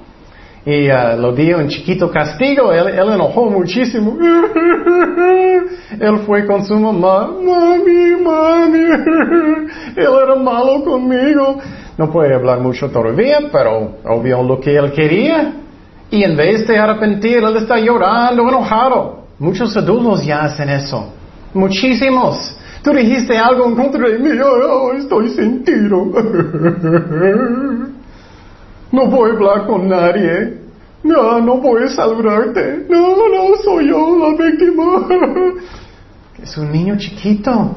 y 0.67 0.91
uh, 0.91 1.17
lo 1.17 1.33
dio 1.33 1.61
en 1.61 1.69
chiquito 1.69 2.11
castigo. 2.11 2.73
Él, 2.73 2.89
él 2.89 3.13
enojó 3.13 3.49
muchísimo. 3.49 4.19
él 6.01 6.19
fue 6.27 6.45
con 6.45 6.67
su 6.67 6.75
mamá. 6.75 7.29
Mami, 7.29 8.17
mami. 8.21 8.81
él 9.97 10.13
era 10.23 10.35
malo 10.35 10.83
conmigo. 10.83 11.61
No 11.97 12.11
puede 12.11 12.35
hablar 12.35 12.59
mucho 12.59 12.91
todavía, 12.91 13.49
pero 13.53 13.99
obvio 14.07 14.43
lo 14.43 14.59
que 14.61 14.77
él 14.77 14.91
quería. 14.91 15.53
Y 16.11 16.25
en 16.25 16.37
vez 16.37 16.67
de 16.67 16.77
arrepentir, 16.77 17.39
él 17.39 17.57
está 17.59 17.79
llorando, 17.79 18.43
enojado. 18.49 19.27
Muchos 19.39 19.77
adultos 19.77 20.27
ya 20.27 20.43
hacen 20.43 20.69
eso. 20.69 21.13
Muchísimos. 21.55 22.59
Tú 22.83 22.91
dijiste 22.91 23.39
algo 23.39 23.67
en 23.67 23.77
contra 23.77 24.09
de 24.09 24.19
mí. 24.19 24.31
Oh, 24.41 24.93
estoy 24.95 25.29
sentido. 25.29 26.07
No 28.93 29.07
voy 29.07 29.31
a 29.31 29.35
hablar 29.35 29.67
con 29.67 29.89
nadie. 29.89 30.59
No, 31.03 31.41
no 31.41 31.59
voy 31.59 31.85
a 31.85 31.89
saludarte. 31.89 32.87
No, 32.89 33.29
no, 33.29 33.57
soy 33.63 33.89
yo 33.89 34.19
la 34.19 34.45
víctima. 34.45 35.07
Es 36.43 36.57
un 36.59 36.71
niño 36.71 36.97
chiquito. 36.99 37.75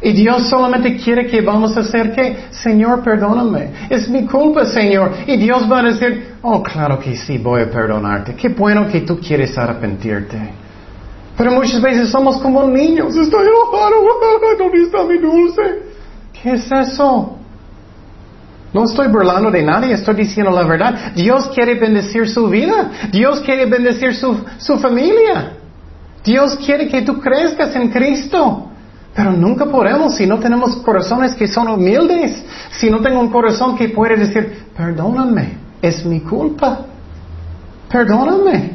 Y 0.00 0.12
Dios 0.12 0.48
solamente 0.48 0.96
quiere 0.96 1.26
que 1.26 1.42
vamos 1.42 1.76
a 1.76 1.80
hacer 1.80 2.12
que, 2.12 2.36
Señor, 2.50 3.02
perdóname. 3.02 3.70
Es 3.88 4.08
mi 4.08 4.26
culpa, 4.26 4.64
Señor. 4.64 5.12
Y 5.26 5.36
Dios 5.36 5.70
va 5.70 5.80
a 5.80 5.82
decir, 5.82 6.34
oh, 6.42 6.62
claro 6.62 6.98
que 6.98 7.14
sí, 7.14 7.38
voy 7.38 7.62
a 7.62 7.70
perdonarte. 7.70 8.34
Qué 8.34 8.48
bueno 8.48 8.88
que 8.88 9.02
tú 9.02 9.20
quieres 9.20 9.56
arrepentirte. 9.56 10.38
Pero 11.36 11.52
muchas 11.52 11.80
veces 11.80 12.08
somos 12.08 12.38
como 12.38 12.66
niños. 12.66 13.14
Estoy 13.14 13.46
enojado. 13.46 13.94
¿Dónde 14.58 14.82
está 14.82 15.04
mi 15.04 15.18
dulce? 15.18 15.62
¿Qué 16.32 16.52
es 16.52 16.72
eso? 16.72 17.38
No 18.72 18.84
estoy 18.84 19.08
burlando 19.08 19.50
de 19.50 19.62
nadie, 19.62 19.92
estoy 19.92 20.14
diciendo 20.14 20.50
la 20.50 20.62
verdad. 20.62 21.12
Dios 21.14 21.50
quiere 21.54 21.74
bendecir 21.74 22.28
su 22.28 22.48
vida. 22.48 22.90
Dios 23.10 23.40
quiere 23.40 23.66
bendecir 23.66 24.14
su, 24.14 24.36
su 24.58 24.78
familia. 24.78 25.58
Dios 26.24 26.56
quiere 26.64 26.88
que 26.88 27.02
tú 27.02 27.20
crezcas 27.20 27.74
en 27.76 27.88
Cristo. 27.88 28.68
Pero 29.14 29.32
nunca 29.32 29.66
podemos 29.66 30.16
si 30.16 30.26
no 30.26 30.38
tenemos 30.38 30.76
corazones 30.76 31.34
que 31.34 31.46
son 31.46 31.68
humildes. 31.68 32.42
Si 32.70 32.88
no 32.88 33.00
tengo 33.00 33.20
un 33.20 33.28
corazón 33.28 33.76
que 33.76 33.90
puede 33.90 34.16
decir, 34.16 34.64
perdóname, 34.74 35.58
es 35.82 36.04
mi 36.06 36.20
culpa. 36.20 36.86
Perdóname. 37.90 38.70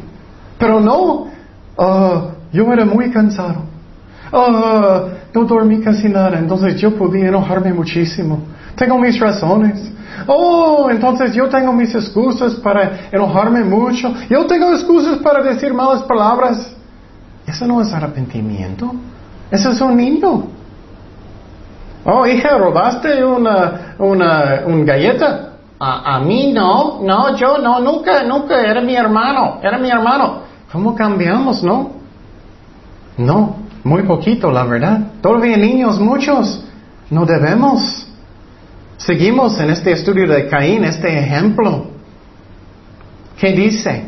Pero 0.60 0.80
no, 0.80 1.28
uh, 1.78 2.32
yo 2.52 2.72
era 2.72 2.86
muy 2.86 3.10
cansado. 3.10 3.64
Uh, 4.32 5.10
no 5.34 5.46
dormí 5.46 5.80
casi 5.80 6.10
nada, 6.10 6.38
entonces 6.38 6.76
yo 6.80 6.96
podía 6.96 7.30
enojarme 7.30 7.74
muchísimo. 7.74 8.42
Tengo 8.78 8.98
mis 9.00 9.20
razones. 9.20 9.92
Oh, 10.28 10.88
entonces 10.90 11.34
yo 11.34 11.50
tengo 11.50 11.74
mis 11.74 11.94
excusas 11.96 12.54
para 12.56 13.10
enojarme 13.12 13.64
mucho. 13.64 14.14
Yo 14.30 14.46
tengo 14.46 14.72
excusas 14.72 15.18
para 15.18 15.44
decir 15.44 15.74
malas 15.74 16.04
palabras. 16.04 16.76
Eso 17.46 17.66
no 17.66 17.82
es 17.82 17.92
arrepentimiento. 17.92 18.94
Eso 19.50 19.72
es 19.72 19.82
un 19.82 19.98
niño. 19.98 20.44
Oh, 22.06 22.26
hija, 22.26 22.58
robaste 22.58 23.26
una, 23.26 23.96
una, 23.98 24.62
un 24.66 24.86
galleta. 24.86 25.54
A, 25.80 26.16
a, 26.16 26.20
mí 26.20 26.54
no, 26.54 27.00
no, 27.02 27.36
yo 27.36 27.58
no, 27.58 27.80
nunca, 27.80 28.24
nunca, 28.24 28.62
era 28.62 28.82
mi 28.82 28.96
hermano, 28.96 29.60
era 29.62 29.78
mi 29.78 29.90
hermano. 29.90 30.42
¿Cómo 30.72 30.96
cambiamos, 30.96 31.64
no? 31.64 31.92
No, 33.18 33.56
muy 33.84 34.04
poquito, 34.04 34.52
la 34.52 34.64
verdad. 34.64 35.00
Todavía 35.22 35.58
niños, 35.58 36.00
muchos. 36.00 36.64
No 37.10 37.26
debemos. 37.26 38.07
Seguimos 38.98 39.60
en 39.60 39.70
este 39.70 39.92
estudio 39.92 40.28
de 40.28 40.48
Caín, 40.48 40.84
este 40.84 41.20
ejemplo. 41.20 41.86
¿Qué 43.40 43.54
dice? 43.54 44.06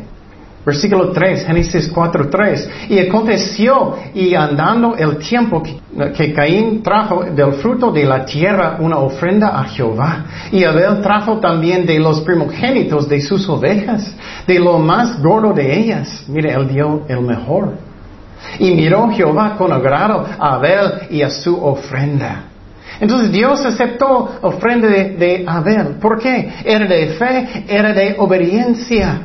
Versículo 0.66 1.10
3, 1.10 1.46
Génesis 1.46 1.88
4, 1.88 2.28
3. 2.28 2.70
Y 2.90 2.98
aconteció, 2.98 3.96
y 4.12 4.34
andando 4.34 4.94
el 4.96 5.16
tiempo 5.16 5.62
que, 5.62 6.34
Caín 6.34 6.82
trajo 6.82 7.24
del 7.24 7.54
fruto 7.54 7.90
de 7.92 8.04
la 8.04 8.24
tierra 8.24 8.76
una 8.80 8.98
ofrenda 8.98 9.58
a 9.58 9.64
Jehová. 9.64 10.24
Y 10.50 10.64
Abel 10.64 11.00
trajo 11.00 11.38
también 11.38 11.86
de 11.86 11.98
los 11.98 12.20
primogénitos 12.20 13.08
de 13.08 13.20
sus 13.20 13.48
ovejas, 13.48 14.12
de 14.46 14.58
lo 14.58 14.78
más 14.78 15.22
gordo 15.22 15.52
de 15.52 15.78
ellas. 15.78 16.24
Mire, 16.28 16.52
él 16.52 16.68
dio 16.68 17.04
el 17.08 17.22
mejor. 17.22 17.74
Y 18.58 18.72
miró 18.72 19.08
Jehová 19.10 19.54
con 19.56 19.72
agrado 19.72 20.26
a 20.38 20.54
Abel 20.54 21.06
y 21.10 21.22
a 21.22 21.30
su 21.30 21.56
ofrenda. 21.64 22.49
Entonces 23.00 23.32
Dios 23.32 23.64
aceptó 23.64 24.38
ofrenda 24.42 24.88
de, 24.88 25.44
Abel. 25.46 25.96
¿Por 26.00 26.20
qué? 26.20 26.52
Era 26.64 26.86
de 26.86 27.06
fe, 27.08 27.64
era 27.66 27.94
de 27.94 28.16
obediencia. 28.18 29.22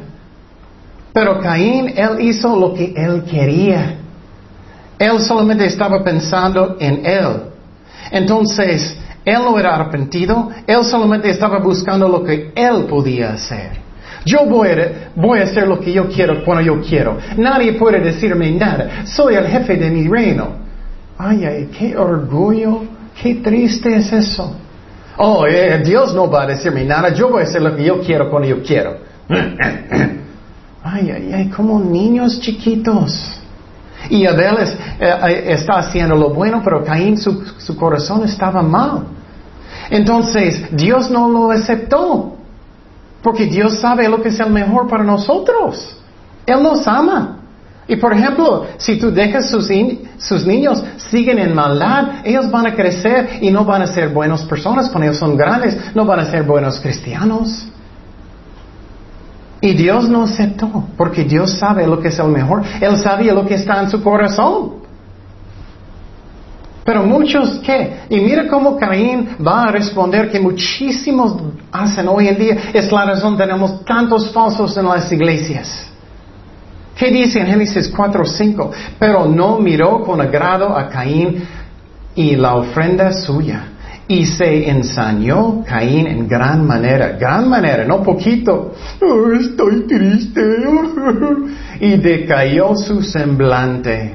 Pero 1.11 1.39
Caín, 1.39 1.93
él 1.95 2.21
hizo 2.21 2.55
lo 2.57 2.73
que 2.73 2.93
él 2.95 3.23
quería. 3.23 3.97
Él 4.97 5.19
solamente 5.19 5.65
estaba 5.65 6.03
pensando 6.03 6.77
en 6.79 7.05
él. 7.05 7.41
Entonces, 8.11 8.97
él 9.25 9.39
no 9.43 9.59
era 9.59 9.75
arrepentido, 9.75 10.49
él 10.65 10.83
solamente 10.85 11.29
estaba 11.29 11.59
buscando 11.59 12.07
lo 12.07 12.23
que 12.23 12.51
él 12.55 12.85
podía 12.87 13.33
hacer. 13.33 13.71
Yo 14.25 14.45
voy 14.45 14.69
a, 14.69 15.11
voy 15.15 15.39
a 15.39 15.43
hacer 15.43 15.67
lo 15.67 15.79
que 15.79 15.91
yo 15.91 16.07
quiero 16.07 16.43
cuando 16.45 16.63
yo 16.63 16.81
quiero. 16.81 17.17
Nadie 17.37 17.73
puede 17.73 17.99
decirme 17.99 18.51
nada. 18.51 19.05
Soy 19.05 19.35
el 19.35 19.47
jefe 19.47 19.75
de 19.75 19.89
mi 19.89 20.07
reino. 20.07 20.63
Ay, 21.17 21.45
ay, 21.45 21.69
qué 21.77 21.95
orgullo 21.97 22.94
Qué 23.21 23.35
triste 23.35 23.95
es 23.95 24.11
eso. 24.11 24.55
Oh, 25.17 25.45
eh, 25.47 25.81
Dios 25.83 26.13
no 26.13 26.29
va 26.29 26.43
a 26.43 26.47
decirme 26.47 26.83
nada, 26.83 27.09
yo 27.13 27.29
voy 27.29 27.41
a 27.41 27.43
hacer 27.45 27.61
lo 27.61 27.75
que 27.75 27.83
yo 27.83 28.01
quiero 28.01 28.29
cuando 28.29 28.49
yo 28.49 28.61
quiero. 28.61 28.97
Ay, 30.87 31.09
ay, 31.09 31.31
ay, 31.33 31.49
como 31.49 31.79
niños 31.79 32.39
chiquitos. 32.39 33.39
Y 34.07 34.27
Abel 34.27 34.57
eh, 34.59 34.67
eh, 34.99 35.43
está 35.47 35.79
haciendo 35.79 36.15
lo 36.15 36.29
bueno, 36.29 36.61
pero 36.63 36.83
Caín 36.83 37.17
su, 37.17 37.43
su 37.57 37.75
corazón 37.75 38.23
estaba 38.23 38.61
mal. 38.61 39.07
Entonces, 39.89 40.63
Dios 40.69 41.09
no 41.09 41.27
lo 41.27 41.49
aceptó. 41.49 42.35
Porque 43.23 43.47
Dios 43.47 43.79
sabe 43.79 44.07
lo 44.07 44.21
que 44.21 44.29
es 44.29 44.39
el 44.39 44.51
mejor 44.51 44.87
para 44.87 45.03
nosotros. 45.03 45.97
Él 46.45 46.61
nos 46.61 46.87
ama. 46.87 47.34
Y 47.87 47.97
por 47.97 48.13
ejemplo, 48.13 48.65
si 48.77 48.97
tú 48.97 49.11
dejas 49.11 49.49
sus, 49.49 49.69
sus 50.17 50.45
niños 50.45 50.83
siguen 50.97 51.37
en 51.37 51.53
maldad, 51.53 52.25
ellos 52.25 52.49
van 52.49 52.65
a 52.67 52.73
crecer 52.73 53.39
y 53.41 53.51
no 53.51 53.63
van 53.63 53.83
a 53.83 53.87
ser 53.87 54.09
buenas 54.09 54.43
personas 54.43 54.89
cuando 54.89 55.07
ellos 55.07 55.19
son 55.19 55.37
grandes, 55.37 55.77
no 55.93 56.03
van 56.05 56.19
a 56.19 56.25
ser 56.25 56.43
buenos 56.43 56.79
cristianos. 56.79 57.67
Y 59.61 59.73
Dios 59.73 60.09
no 60.09 60.23
aceptó, 60.23 60.85
porque 60.97 61.23
Dios 61.23 61.57
sabe 61.57 61.87
lo 61.87 61.99
que 61.99 62.09
es 62.09 62.19
el 62.19 62.27
mejor. 62.27 62.63
Él 62.81 62.97
sabía 62.97 63.33
lo 63.33 63.45
que 63.45 63.55
está 63.55 63.81
en 63.81 63.89
su 63.89 64.01
corazón. 64.01 64.85
Pero 66.83 67.03
muchos, 67.03 67.59
¿qué? 67.65 68.01
Y 68.09 68.19
mira 68.19 68.47
cómo 68.47 68.77
Caín 68.77 69.37
va 69.45 69.63
a 69.63 69.71
responder 69.71 70.29
que 70.29 70.39
muchísimos 70.39 71.35
hacen 71.71 72.07
hoy 72.07 72.27
en 72.27 72.37
día. 72.37 72.57
Es 72.73 72.91
la 72.91 73.05
razón 73.05 73.37
tenemos 73.37 73.83
tantos 73.85 74.31
falsos 74.31 74.77
en 74.77 74.85
las 74.85 75.11
iglesias. 75.11 75.94
¿Qué 76.97 77.11
dice 77.11 77.39
en 77.39 77.47
Génesis 77.47 77.93
4.5? 77.93 78.71
Pero 78.97 79.27
no 79.27 79.59
miró 79.59 80.01
con 80.01 80.21
agrado 80.21 80.75
a 80.77 80.87
Caín 80.87 81.43
y 82.15 82.35
la 82.37 82.55
ofrenda 82.55 83.11
suya. 83.11 83.71
Y 84.07 84.25
se 84.25 84.69
ensañó 84.69 85.63
Caín 85.65 86.07
en 86.07 86.27
gran 86.27 86.65
manera, 86.65 87.17
gran 87.19 87.49
manera, 87.49 87.83
no 87.85 88.01
poquito. 88.01 88.73
Oh, 89.01 89.33
estoy 89.33 89.81
triste. 89.87 90.41
y 91.81 91.97
decayó 91.97 92.75
su 92.75 93.01
semblante. 93.01 94.13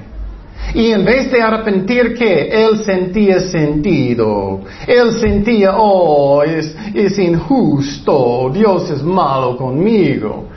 Y 0.73 0.93
en 0.93 1.05
vez 1.05 1.31
de 1.31 1.43
arrepentir 1.43 2.15
que 2.15 2.49
él 2.49 2.79
sentía 2.85 3.41
sentido, 3.41 4.61
él 4.87 5.13
sentía, 5.19 5.73
oh, 5.77 6.43
es, 6.45 6.75
es 6.95 7.19
injusto, 7.19 8.51
Dios 8.55 8.91
es 8.91 9.03
malo 9.03 9.57
conmigo. 9.57 10.49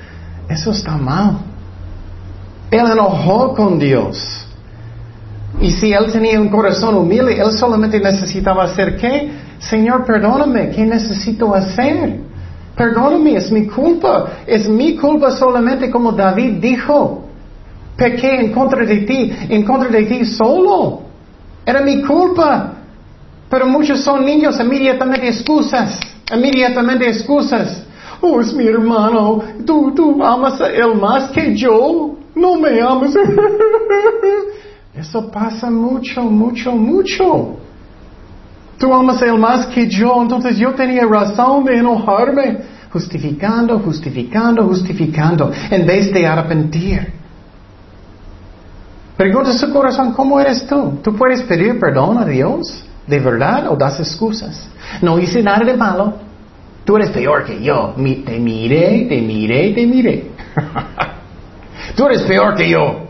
Eso 0.48 0.72
está 0.72 0.96
mal. 0.96 1.53
Él 2.74 2.88
enojó 2.92 3.54
con 3.54 3.78
Dios. 3.78 4.18
Y 5.62 5.70
si 5.70 5.94
él 5.94 6.12
tenía 6.12 6.42
un 6.42 6.50
corazón 6.50 6.96
humilde, 6.96 7.40
él 7.40 7.52
solamente 7.52 8.00
necesitaba 8.00 8.64
hacer 8.64 8.98
qué? 8.98 9.32
Señor, 9.60 10.04
perdóname, 10.06 10.72
¿qué 10.72 10.84
necesito 10.84 11.54
hacer? 11.54 12.20
Perdóname, 12.76 13.36
es 13.36 13.52
mi 13.52 13.68
culpa. 13.68 14.26
Es 14.48 14.68
mi 14.68 14.96
culpa 14.96 15.30
solamente 15.30 15.92
como 15.92 16.14
David 16.14 16.54
dijo. 16.54 17.26
Pequé 17.96 18.42
en 18.42 18.52
contra 18.52 18.84
de 18.84 18.98
ti, 19.02 19.32
en 19.50 19.64
contra 19.64 19.90
de 19.90 20.06
ti 20.06 20.26
solo. 20.26 21.04
Era 21.64 21.82
mi 21.82 22.02
culpa. 22.02 22.74
Pero 23.50 23.68
muchos 23.68 24.02
son 24.02 24.26
niños, 24.26 24.60
inmediatamente 24.60 25.28
excusas. 25.28 26.00
Inmediatamente 26.34 27.08
excusas. 27.08 27.84
Oh, 28.20 28.42
es 28.42 28.52
mi 28.52 28.66
hermano. 28.66 29.44
Tú, 29.64 29.94
tú 29.96 30.24
amas 30.24 30.60
a 30.60 30.70
él 30.70 30.96
más 31.00 31.30
que 31.30 31.56
yo. 31.56 32.23
No 32.36 32.56
me 32.56 32.82
amas. 32.82 33.14
Eso 34.96 35.30
pasa 35.32 35.70
mucho, 35.70 36.24
mucho, 36.24 36.72
mucho. 36.72 37.58
Tú 38.78 38.94
amas 38.94 39.22
a 39.22 39.26
él 39.26 39.38
más 39.38 39.68
que 39.68 39.88
yo, 39.88 40.22
entonces 40.22 40.58
yo 40.58 40.74
tenía 40.74 41.06
razón 41.06 41.66
de 41.66 41.78
enojarme. 41.78 42.74
Justificando, 42.92 43.80
justificando, 43.80 44.68
justificando, 44.68 45.52
en 45.72 45.86
vez 45.86 46.14
de 46.14 46.28
arrepentir. 46.28 47.12
Pregunta 49.18 49.54
su 49.54 49.72
corazón, 49.72 50.14
¿cómo 50.14 50.40
eres 50.40 50.68
tú? 50.68 51.00
¿Tú 51.04 51.16
puedes 51.16 51.42
pedir 51.44 51.80
perdón 51.80 52.20
a 52.20 52.26
Dios? 52.26 52.84
¿De 53.08 53.20
verdad 53.20 53.72
o 53.72 53.76
das 53.76 54.00
excusas? 54.00 54.70
No 55.02 55.18
hice 55.18 55.42
nada 55.42 55.66
de 55.66 55.76
malo. 55.76 56.14
Tú 56.86 56.98
eres 56.98 57.10
peor 57.10 57.46
que 57.46 57.64
yo. 57.64 57.94
Te 57.96 58.40
miré, 58.40 59.06
te 59.08 59.22
miré, 59.22 59.74
te 59.74 59.88
miré. 59.88 60.32
Tú 61.96 62.06
eres 62.06 62.24
peor 62.24 62.56
que 62.56 62.70
yo. 62.70 63.04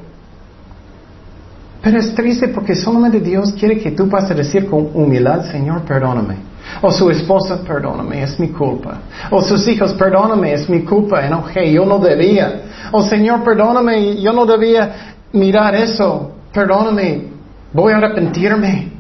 Pero 1.82 2.00
es 2.00 2.16
triste 2.16 2.48
porque 2.48 2.76
solamente 2.76 3.20
Dios 3.20 3.54
quiere 3.60 3.78
que 3.78 3.92
tú 3.92 4.08
pases 4.08 4.32
a 4.32 4.36
decir 4.36 4.70
con 4.70 4.90
humildad, 4.94 5.52
Señor, 5.52 5.82
perdóname. 5.82 6.38
O 6.82 6.90
su 6.92 7.10
esposa, 7.10 7.62
perdóname, 7.62 8.24
es 8.24 8.40
mi 8.40 8.50
culpa. 8.50 9.00
O 9.30 9.42
sus 9.42 9.68
hijos, 9.68 9.94
perdóname, 9.94 10.54
es 10.54 10.70
mi 10.70 10.84
culpa, 10.84 11.26
enojé, 11.26 11.74
yo 11.74 11.86
no 11.86 12.00
debía. 12.00 12.62
O 12.94 13.04
Señor, 13.04 13.44
perdóname, 13.44 14.22
yo 14.22 14.32
no 14.32 14.46
debía 14.46 15.16
mirar 15.34 15.76
eso, 15.76 16.32
perdóname, 16.54 17.28
voy 17.74 17.92
a 17.92 17.98
arrepentirme. 17.98 18.92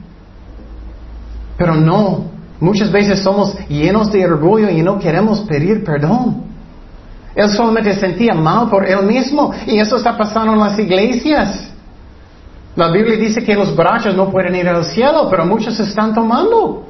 Pero 1.57 1.75
no, 1.75 2.25
muchas 2.59 2.91
veces 2.91 3.19
somos 3.19 3.55
llenos 3.69 4.11
de 4.11 4.25
orgullo 4.25 4.69
y 4.69 4.81
no 4.81 4.99
queremos 4.99 5.41
pedir 5.41 5.85
perdón. 5.85 6.52
Él 7.35 7.49
solamente 7.49 7.95
sentía 7.95 8.33
mal 8.33 8.69
por 8.69 8.87
él 8.87 9.03
mismo 9.03 9.51
y 9.65 9.79
eso 9.79 9.97
está 9.97 10.15
pasando 10.15 10.53
en 10.53 10.59
las 10.59 10.77
iglesias. 10.77 11.71
La 12.75 12.89
Biblia 12.91 13.17
dice 13.17 13.43
que 13.43 13.55
los 13.55 13.75
brazos 13.75 14.15
no 14.15 14.29
pueden 14.31 14.55
ir 14.55 14.67
al 14.67 14.83
cielo, 14.85 15.27
pero 15.29 15.45
muchos 15.45 15.79
están 15.79 16.13
tomando. 16.13 16.87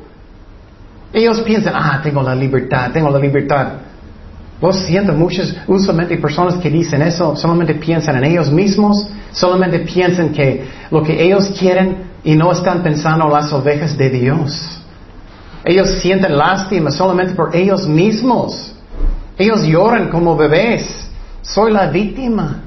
Ellos 1.12 1.42
piensan, 1.42 1.74
ah, 1.76 2.00
tengo 2.02 2.22
la 2.22 2.36
libertad, 2.36 2.92
tengo 2.92 3.10
la 3.10 3.20
libertad. 3.20 3.74
Lo 4.62 4.72
siento, 4.72 5.14
muchas, 5.14 5.56
usualmente 5.68 6.18
personas 6.18 6.56
que 6.56 6.70
dicen 6.70 7.02
eso 7.02 7.36
solamente 7.36 7.76
piensan 7.76 8.18
en 8.18 8.24
ellos 8.24 8.50
mismos, 8.50 9.08
solamente 9.32 9.80
piensan 9.80 10.30
que 10.30 10.66
lo 10.90 11.04
que 11.04 11.22
ellos 11.22 11.54
quieren 11.60 12.12
y 12.24 12.36
no 12.36 12.52
están 12.52 12.82
pensando 12.82 13.26
en 13.26 13.34
las 13.34 13.52
ovejas 13.52 13.98
de 13.98 14.10
Dios. 14.10 14.82
Ellos 15.66 15.90
sienten 16.02 16.38
lástima 16.38 16.92
solamente 16.92 17.34
por 17.34 17.56
ellos 17.56 17.88
mismos. 17.88 18.73
Ellos 19.38 19.64
lloran 19.64 20.10
como 20.10 20.36
bebés. 20.36 21.10
Soy 21.42 21.72
la 21.72 21.88
víctima. 21.88 22.64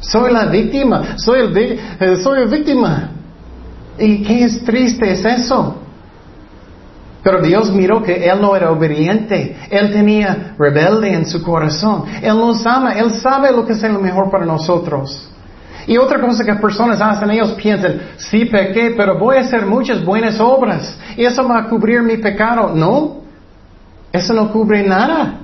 Soy 0.00 0.32
la 0.32 0.46
víctima, 0.46 1.16
soy 1.16 1.40
el, 1.40 1.56
eh, 1.56 2.16
soy 2.22 2.42
el 2.42 2.48
víctima. 2.48 3.10
¿Y 3.98 4.22
qué 4.22 4.44
es 4.44 4.62
triste 4.62 5.10
es 5.10 5.24
eso? 5.24 5.76
Pero 7.22 7.40
Dios 7.40 7.72
miró 7.72 8.02
que 8.02 8.28
él 8.28 8.40
no 8.40 8.54
era 8.54 8.70
obediente, 8.70 9.56
él 9.70 9.92
tenía 9.92 10.54
rebelde 10.58 11.12
en 11.12 11.26
su 11.26 11.42
corazón, 11.42 12.04
él 12.22 12.36
nos 12.36 12.64
ama, 12.66 12.92
él 12.92 13.10
sabe 13.14 13.50
lo 13.50 13.66
que 13.66 13.72
es 13.72 13.82
lo 13.82 13.98
mejor 13.98 14.30
para 14.30 14.44
nosotros. 14.44 15.30
Y 15.88 15.96
otra 15.96 16.20
cosa 16.20 16.44
que 16.44 16.54
personas 16.54 17.00
hacen, 17.00 17.30
ellos 17.30 17.52
piensan, 17.52 18.00
sí 18.16 18.44
pequé, 18.44 18.94
pero 18.96 19.18
voy 19.18 19.38
a 19.38 19.40
hacer 19.40 19.64
muchas 19.64 20.04
buenas 20.04 20.38
obras 20.40 20.98
y 21.16 21.24
eso 21.24 21.46
va 21.48 21.60
a 21.60 21.68
cubrir 21.68 22.02
mi 22.02 22.16
pecado. 22.18 22.72
No, 22.74 23.22
eso 24.12 24.34
no 24.34 24.52
cubre 24.52 24.86
nada. 24.86 25.40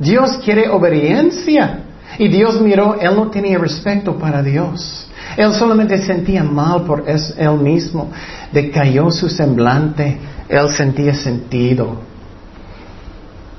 Dios 0.00 0.38
quiere 0.44 0.68
obediencia. 0.68 1.84
Y 2.18 2.26
Dios 2.26 2.60
miró, 2.60 2.96
él 3.00 3.14
no 3.14 3.30
tenía 3.30 3.58
respeto 3.58 4.18
para 4.18 4.42
Dios. 4.42 5.06
Él 5.36 5.52
solamente 5.54 5.96
sentía 5.98 6.42
mal 6.42 6.82
por 6.82 7.04
él 7.06 7.58
mismo. 7.58 8.10
Decayó 8.50 9.10
su 9.10 9.28
semblante. 9.28 10.18
Él 10.48 10.68
sentía 10.70 11.14
sentido. 11.14 11.98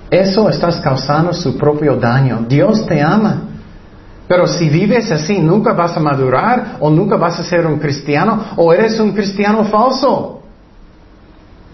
Eso 0.10 0.50
estás 0.50 0.82
causando 0.82 1.32
su 1.32 1.58
propio 1.58 1.96
daño. 1.96 2.46
Dios 2.50 2.86
te 2.86 3.02
ama. 3.02 3.44
Pero 4.28 4.46
si 4.48 4.70
vives 4.70 5.10
así, 5.12 5.40
nunca 5.40 5.74
vas 5.74 5.96
a 5.96 6.00
madurar 6.00 6.78
o 6.80 6.90
nunca 6.90 7.16
vas 7.16 7.40
a 7.40 7.44
ser 7.44 7.66
un 7.66 7.80
cristiano 7.80 8.48
o 8.58 8.74
eres 8.74 9.00
un 9.00 9.14
cristiano 9.14 9.64
falso. 9.66 10.42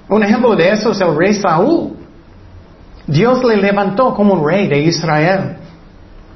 Un 0.10 0.23
ejemplo 0.23 0.56
de 0.56 0.69
eso 0.69 0.91
es 0.91 1.01
el 1.01 1.15
rey 1.15 1.34
Saúl. 1.34 1.93
Dios 3.08 3.43
le 3.43 3.58
levantó 3.58 4.13
como 4.13 4.34
un 4.34 4.48
rey 4.48 4.67
de 4.67 4.80
Israel. 4.80 5.58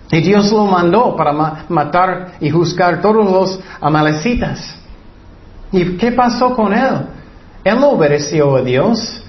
Y 0.10 0.22
Dios 0.22 0.52
lo 0.52 0.66
mandó 0.66 1.16
para 1.16 1.66
matar 1.70 2.34
y 2.40 2.50
juzgar 2.50 3.02
todos 3.02 3.26
los 3.26 3.60
amalecitas. 3.80 4.76
¿Y 5.72 5.98
qué 5.98 6.12
pasó 6.12 6.54
con 6.56 6.74
él? 6.74 7.06
Él 7.64 7.80
no 7.80 7.92
obedeció 7.92 8.58
a 8.58 8.62
Dios. 8.62 9.24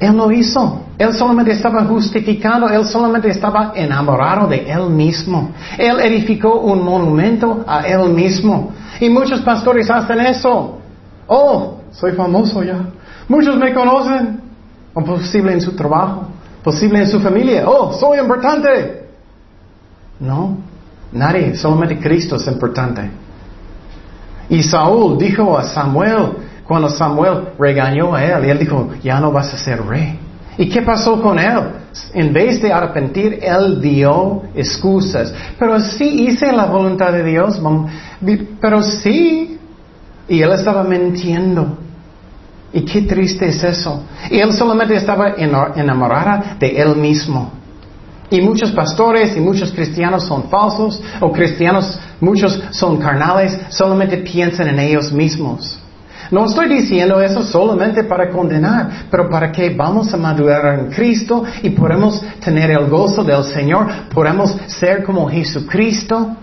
Él 0.00 0.16
no 0.16 0.30
hizo. 0.32 0.82
Él 0.98 1.12
solamente 1.12 1.52
estaba 1.52 1.84
justificando, 1.84 2.68
él 2.68 2.84
solamente 2.86 3.28
estaba 3.28 3.72
enamorado 3.74 4.48
de 4.48 4.70
él 4.70 4.88
mismo. 4.90 5.50
Él 5.76 6.00
edificó 6.00 6.60
un 6.60 6.82
monumento 6.82 7.64
a 7.66 7.82
él 7.86 8.08
mismo. 8.10 8.72
Y 9.00 9.10
muchos 9.10 9.42
pastores 9.42 9.90
hacen 9.90 10.20
eso. 10.20 10.78
Oh, 11.26 11.80
soy 11.92 12.12
famoso 12.12 12.62
ya. 12.62 12.78
Muchos 13.28 13.56
me 13.56 13.74
conocen. 13.74 14.45
O 14.98 15.04
posible 15.04 15.52
en 15.52 15.60
su 15.60 15.76
trabajo, 15.76 16.28
posible 16.64 17.00
en 17.00 17.06
su 17.06 17.20
familia. 17.20 17.68
Oh, 17.68 17.92
soy 17.92 18.18
importante. 18.18 19.04
No, 20.18 20.56
nadie, 21.12 21.54
solamente 21.54 21.98
Cristo 21.98 22.36
es 22.36 22.46
importante. 22.46 23.10
Y 24.48 24.62
Saúl 24.62 25.18
dijo 25.18 25.58
a 25.58 25.64
Samuel, 25.64 26.28
cuando 26.66 26.88
Samuel 26.88 27.48
regañó 27.58 28.14
a 28.14 28.24
él, 28.24 28.46
y 28.46 28.48
él 28.48 28.58
dijo, 28.58 28.88
ya 29.02 29.20
no 29.20 29.30
vas 29.30 29.52
a 29.52 29.58
ser 29.58 29.84
rey. 29.84 30.18
¿Y 30.56 30.70
qué 30.70 30.80
pasó 30.80 31.20
con 31.20 31.38
él? 31.38 31.60
En 32.14 32.32
vez 32.32 32.62
de 32.62 32.72
arrepentir, 32.72 33.38
él 33.42 33.78
dio 33.82 34.44
excusas. 34.54 35.34
Pero 35.58 35.78
sí 35.78 36.26
hice 36.26 36.50
la 36.52 36.64
voluntad 36.64 37.12
de 37.12 37.22
Dios, 37.22 37.60
pero 38.62 38.82
sí. 38.82 39.58
Y 40.26 40.40
él 40.40 40.52
estaba 40.52 40.82
mintiendo. 40.84 41.76
Y 42.76 42.82
qué 42.82 43.00
triste 43.00 43.48
es 43.48 43.64
eso. 43.64 44.02
Y 44.30 44.38
él 44.38 44.52
solamente 44.52 44.94
estaba 44.96 45.30
enamorada 45.38 46.56
de 46.60 46.76
él 46.76 46.94
mismo. 46.94 47.50
Y 48.28 48.42
muchos 48.42 48.70
pastores 48.72 49.34
y 49.34 49.40
muchos 49.40 49.72
cristianos 49.72 50.24
son 50.24 50.50
falsos, 50.50 51.00
o 51.20 51.32
cristianos, 51.32 51.98
muchos 52.20 52.62
son 52.72 52.98
carnales, 52.98 53.58
solamente 53.70 54.18
piensan 54.18 54.68
en 54.68 54.78
ellos 54.78 55.10
mismos. 55.10 55.78
No 56.30 56.44
estoy 56.44 56.68
diciendo 56.68 57.18
eso 57.18 57.42
solamente 57.42 58.04
para 58.04 58.28
condenar, 58.28 59.06
pero 59.10 59.30
para 59.30 59.50
que 59.50 59.70
vamos 59.70 60.12
a 60.12 60.18
madurar 60.18 60.78
en 60.78 60.90
Cristo 60.90 61.44
y 61.62 61.70
podemos 61.70 62.22
tener 62.44 62.72
el 62.72 62.90
gozo 62.90 63.24
del 63.24 63.42
Señor, 63.44 63.86
podemos 64.12 64.54
ser 64.66 65.02
como 65.02 65.30
Jesucristo. 65.30 66.36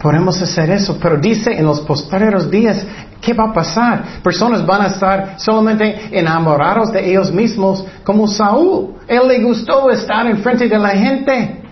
Podemos 0.00 0.40
hacer 0.40 0.70
eso, 0.70 0.96
pero 1.00 1.16
dice 1.16 1.58
en 1.58 1.66
los 1.66 1.80
posteriores 1.80 2.48
días, 2.48 2.86
¿qué 3.20 3.32
va 3.32 3.50
a 3.50 3.52
pasar? 3.52 4.04
Personas 4.22 4.64
van 4.64 4.82
a 4.82 4.86
estar 4.86 5.34
solamente 5.38 6.08
enamorados 6.12 6.92
de 6.92 7.10
ellos 7.10 7.32
mismos 7.32 7.84
como 8.04 8.28
Saúl. 8.28 8.94
Él 9.08 9.26
le 9.26 9.42
gustó 9.42 9.90
estar 9.90 10.26
enfrente 10.26 10.68
de 10.68 10.78
la 10.78 10.90
gente. 10.90 11.62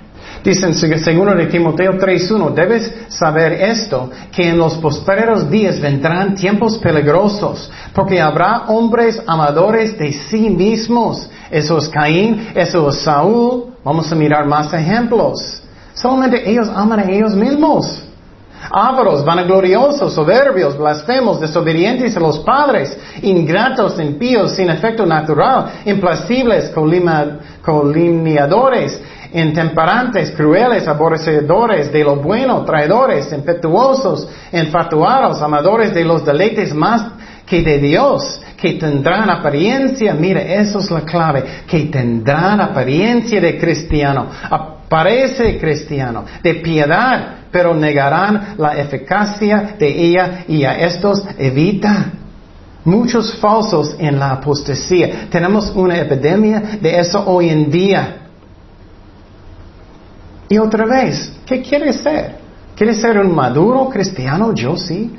Dicen 0.43 0.75
segundo 0.75 1.35
de 1.35 1.47
Timoteo 1.47 1.95
3.1, 1.95 2.55
debes 2.55 2.93
saber 3.09 3.53
esto, 3.53 4.11
que 4.31 4.49
en 4.49 4.59
los 4.59 4.77
postreros 4.77 5.51
días 5.51 5.81
vendrán 5.81 6.35
tiempos 6.35 6.79
peligrosos, 6.79 7.71
porque 7.93 8.21
habrá 8.21 8.65
hombres 8.69 9.21
amadores 9.27 9.99
de 9.99 10.13
sí 10.13 10.51
mismos. 10.51 11.29
Eso 11.51 11.79
es 11.79 11.89
Caín, 11.89 12.49
eso 12.55 12.89
es 12.89 12.97
Saúl. 13.03 13.75
Vamos 13.83 14.11
a 14.11 14.15
mirar 14.15 14.47
más 14.47 14.73
ejemplos. 14.73 15.63
Solamente 15.95 16.49
ellos 16.49 16.69
aman 16.75 17.01
a 17.01 17.11
ellos 17.11 17.35
mismos. 17.35 18.06
Ávaros, 18.71 19.25
vanagloriosos, 19.25 20.13
soberbios, 20.13 20.77
blasfemos, 20.77 21.41
desobedientes 21.41 22.17
a 22.17 22.21
los 22.21 22.41
padres, 22.41 22.97
ingratos, 23.23 23.99
impíos, 24.01 24.53
sin 24.53 24.71
efecto 24.71 25.07
natural, 25.07 25.67
implacibles, 25.85 26.73
colimiadores, 27.63 29.01
intemperantes, 29.33 30.31
crueles, 30.33 30.89
aborrecedores 30.89 31.93
de 31.93 32.05
lo 32.05 32.17
bueno, 32.17 32.65
traidores, 32.65 33.33
impetuosos, 33.33 34.29
infatuados, 34.53 35.43
amadores 35.43 35.95
de 35.95 36.05
los 36.05 36.25
deleites 36.25 36.75
más 36.75 37.13
que 37.47 37.63
de 37.63 37.79
Dios, 37.79 38.41
que 38.57 38.75
tendrán 38.75 39.31
apariencia, 39.31 40.15
mire, 40.15 40.61
eso 40.61 40.81
es 40.81 40.91
la 40.91 41.03
clave, 41.03 41.45
que 41.67 41.85
tendrán 41.85 42.61
apariencia 42.61 43.41
de 43.41 43.59
cristiano, 43.59 44.27
aparece 44.87 45.59
cristiano, 45.59 46.25
de 46.43 46.55
piedad, 46.55 47.39
pero 47.51 47.75
negarán 47.75 48.55
la 48.57 48.77
eficacia 48.79 49.75
de 49.79 49.89
ella 49.89 50.45
y 50.47 50.65
a 50.65 50.79
estos 50.79 51.27
evita. 51.39 52.13
Muchos 52.85 53.35
falsos 53.39 53.97
en 53.99 54.19
la 54.19 54.31
apostasía. 54.31 55.27
Tenemos 55.29 55.73
una 55.75 55.99
epidemia 55.99 56.79
de 56.81 57.01
eso 57.01 57.25
hoy 57.27 57.49
en 57.49 57.69
día. 57.69 58.17
Y 60.49 60.59
otra 60.59 60.87
vez, 60.87 61.33
¿qué 61.45 61.63
quieres 61.63 61.97
ser? 61.97 62.37
¿Quieres 62.77 63.01
ser 63.01 63.19
un 63.19 63.35
maduro 63.35 63.89
cristiano? 63.89 64.55
Yo 64.55 64.77
sí. 64.77 65.11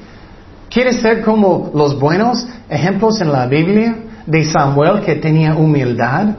¿Quieres 0.69 1.01
ser 1.01 1.21
como 1.21 1.71
los 1.73 1.99
buenos 1.99 2.47
ejemplos 2.69 3.19
en 3.19 3.33
la 3.33 3.47
Biblia 3.47 3.97
de 4.25 4.45
Samuel 4.45 5.01
que 5.01 5.15
tenía 5.15 5.53
humildad? 5.55 6.35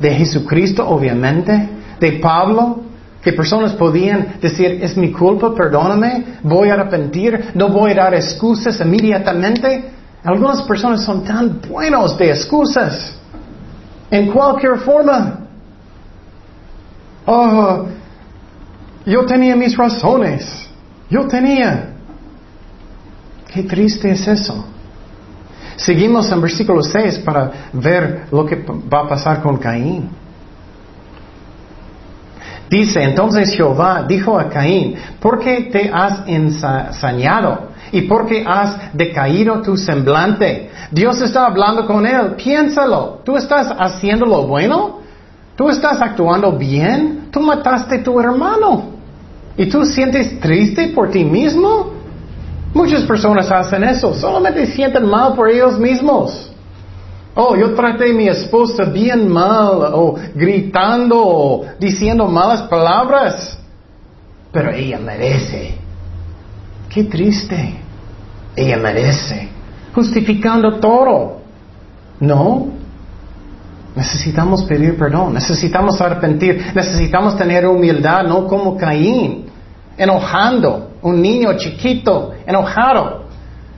De 0.00 0.12
Jesucristo, 0.12 0.88
obviamente. 0.88 1.73
De 2.04 2.12
Pablo, 2.18 2.82
que 3.22 3.32
personas 3.32 3.72
podían 3.72 4.34
decir, 4.38 4.78
es 4.82 4.94
mi 4.94 5.10
culpa, 5.10 5.54
perdóname, 5.54 6.36
voy 6.42 6.68
a 6.68 6.74
arrepentir, 6.74 7.52
no 7.54 7.70
voy 7.70 7.92
a 7.92 7.94
dar 7.94 8.14
excusas 8.14 8.78
inmediatamente. 8.78 9.90
Algunas 10.22 10.60
personas 10.64 11.02
son 11.02 11.24
tan 11.24 11.62
buenos 11.66 12.18
de 12.18 12.28
excusas. 12.28 13.16
En 14.10 14.30
cualquier 14.30 14.76
forma. 14.80 15.46
Oh, 17.24 17.86
yo 19.06 19.24
tenía 19.24 19.56
mis 19.56 19.74
razones. 19.74 20.68
Yo 21.08 21.26
tenía. 21.26 21.88
Qué 23.50 23.62
triste 23.62 24.10
es 24.10 24.28
eso. 24.28 24.62
Seguimos 25.76 26.30
en 26.30 26.42
versículo 26.42 26.82
6 26.82 27.20
para 27.20 27.50
ver 27.72 28.26
lo 28.30 28.44
que 28.44 28.56
va 28.92 29.00
a 29.00 29.08
pasar 29.08 29.40
con 29.40 29.56
Caín. 29.56 30.23
Dice, 32.70 33.02
entonces 33.02 33.54
Jehová 33.54 34.04
dijo 34.08 34.38
a 34.38 34.48
Caín, 34.48 34.96
¿por 35.20 35.38
qué 35.38 35.68
te 35.70 35.90
has 35.92 36.22
ensañado? 36.26 37.68
¿Y 37.92 38.02
por 38.02 38.26
qué 38.26 38.44
has 38.46 38.94
decaído 38.94 39.60
tu 39.62 39.76
semblante? 39.76 40.70
Dios 40.90 41.20
está 41.20 41.46
hablando 41.46 41.86
con 41.86 42.06
él, 42.06 42.34
piénsalo, 42.36 43.20
¿tú 43.24 43.36
estás 43.36 43.74
haciendo 43.78 44.26
lo 44.26 44.46
bueno? 44.46 45.00
¿Tú 45.56 45.68
estás 45.68 46.00
actuando 46.00 46.52
bien? 46.52 47.28
Tú 47.30 47.40
mataste 47.40 47.96
a 47.96 48.02
tu 48.02 48.18
hermano. 48.18 48.94
¿Y 49.56 49.66
tú 49.66 49.84
sientes 49.84 50.40
triste 50.40 50.88
por 50.88 51.10
ti 51.10 51.24
mismo? 51.24 51.92
Muchas 52.72 53.02
personas 53.02 53.50
hacen 53.52 53.84
eso, 53.84 54.12
solamente 54.14 54.66
sienten 54.66 55.08
mal 55.08 55.34
por 55.34 55.48
ellos 55.48 55.78
mismos. 55.78 56.50
Oh, 57.34 57.56
yo 57.56 57.74
traté 57.74 58.10
a 58.10 58.14
mi 58.14 58.28
esposa 58.28 58.84
bien 58.84 59.28
mal, 59.28 59.92
o 59.92 60.14
gritando, 60.34 61.16
o 61.18 61.66
diciendo 61.80 62.26
malas 62.28 62.62
palabras, 62.62 63.58
pero 64.52 64.70
ella 64.70 64.98
merece. 64.98 65.74
Qué 66.88 67.04
triste. 67.04 67.80
Ella 68.54 68.76
merece. 68.76 69.48
Justificando 69.92 70.78
todo. 70.78 71.40
No, 72.20 72.68
Necesitamos 73.94 74.64
pedir 74.64 74.98
perdón, 74.98 75.34
necesitamos 75.34 76.00
arrepentir, 76.00 76.72
necesitamos 76.74 77.36
tener 77.36 77.64
humildad, 77.66 78.24
no 78.24 78.46
como 78.48 78.76
Caín, 78.76 79.46
enojando, 79.96 80.94
un 81.02 81.22
niño 81.22 81.56
chiquito, 81.56 82.32
enojado. 82.44 83.26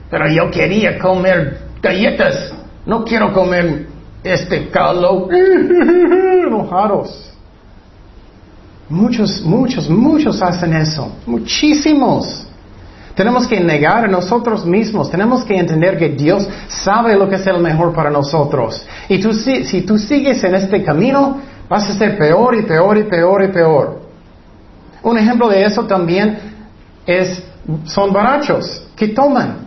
Pero 0.09 0.27
yo 0.29 0.49
quería 0.49 0.97
comer 0.97 1.59
galletas, 1.81 2.51
no 2.87 3.03
quiero 3.03 3.33
comer 3.33 3.85
este 4.23 4.69
caldo, 4.69 5.27
enojados. 6.47 7.31
Muchos, 8.89 9.41
muchos, 9.41 9.89
muchos 9.89 10.41
hacen 10.41 10.73
eso, 10.73 11.11
muchísimos. 11.25 12.47
Tenemos 13.13 13.45
que 13.45 13.59
negar 13.59 14.05
a 14.05 14.07
nosotros 14.07 14.65
mismos. 14.65 15.11
Tenemos 15.11 15.43
que 15.43 15.57
entender 15.57 15.97
que 15.97 16.09
Dios 16.09 16.47
sabe 16.69 17.17
lo 17.17 17.27
que 17.27 17.35
es 17.35 17.47
el 17.47 17.59
mejor 17.59 17.93
para 17.93 18.09
nosotros. 18.09 18.85
Y 19.09 19.19
tú, 19.19 19.33
si, 19.33 19.65
si 19.65 19.81
tú 19.81 19.97
sigues 19.97 20.41
en 20.43 20.55
este 20.55 20.83
camino, 20.83 21.41
vas 21.67 21.89
a 21.89 21.93
ser 21.93 22.17
peor 22.17 22.55
y 22.55 22.61
peor 22.61 22.97
y 22.97 23.03
peor 23.03 23.43
y 23.43 23.47
peor. 23.49 24.01
Un 25.03 25.17
ejemplo 25.17 25.49
de 25.49 25.65
eso 25.65 25.83
también 25.85 26.37
es, 27.05 27.43
son 27.85 28.13
borrachos 28.13 28.87
que 28.95 29.09
toman. 29.09 29.66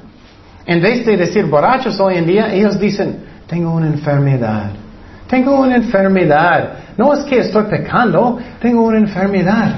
En 0.67 0.81
vez 0.81 1.05
de 1.07 1.17
decir 1.17 1.47
borrachos 1.47 1.99
hoy 2.01 2.17
en 2.17 2.27
día, 2.27 2.53
ellos 2.53 2.79
dicen, 2.79 3.25
tengo 3.47 3.73
una 3.73 3.87
enfermedad. 3.87 4.71
Tengo 5.29 5.61
una 5.61 5.77
enfermedad. 5.77 6.73
No 6.97 7.15
es 7.15 7.25
que 7.25 7.39
estoy 7.39 7.65
pecando, 7.65 8.39
tengo 8.61 8.83
una 8.83 8.99
enfermedad. 8.99 9.77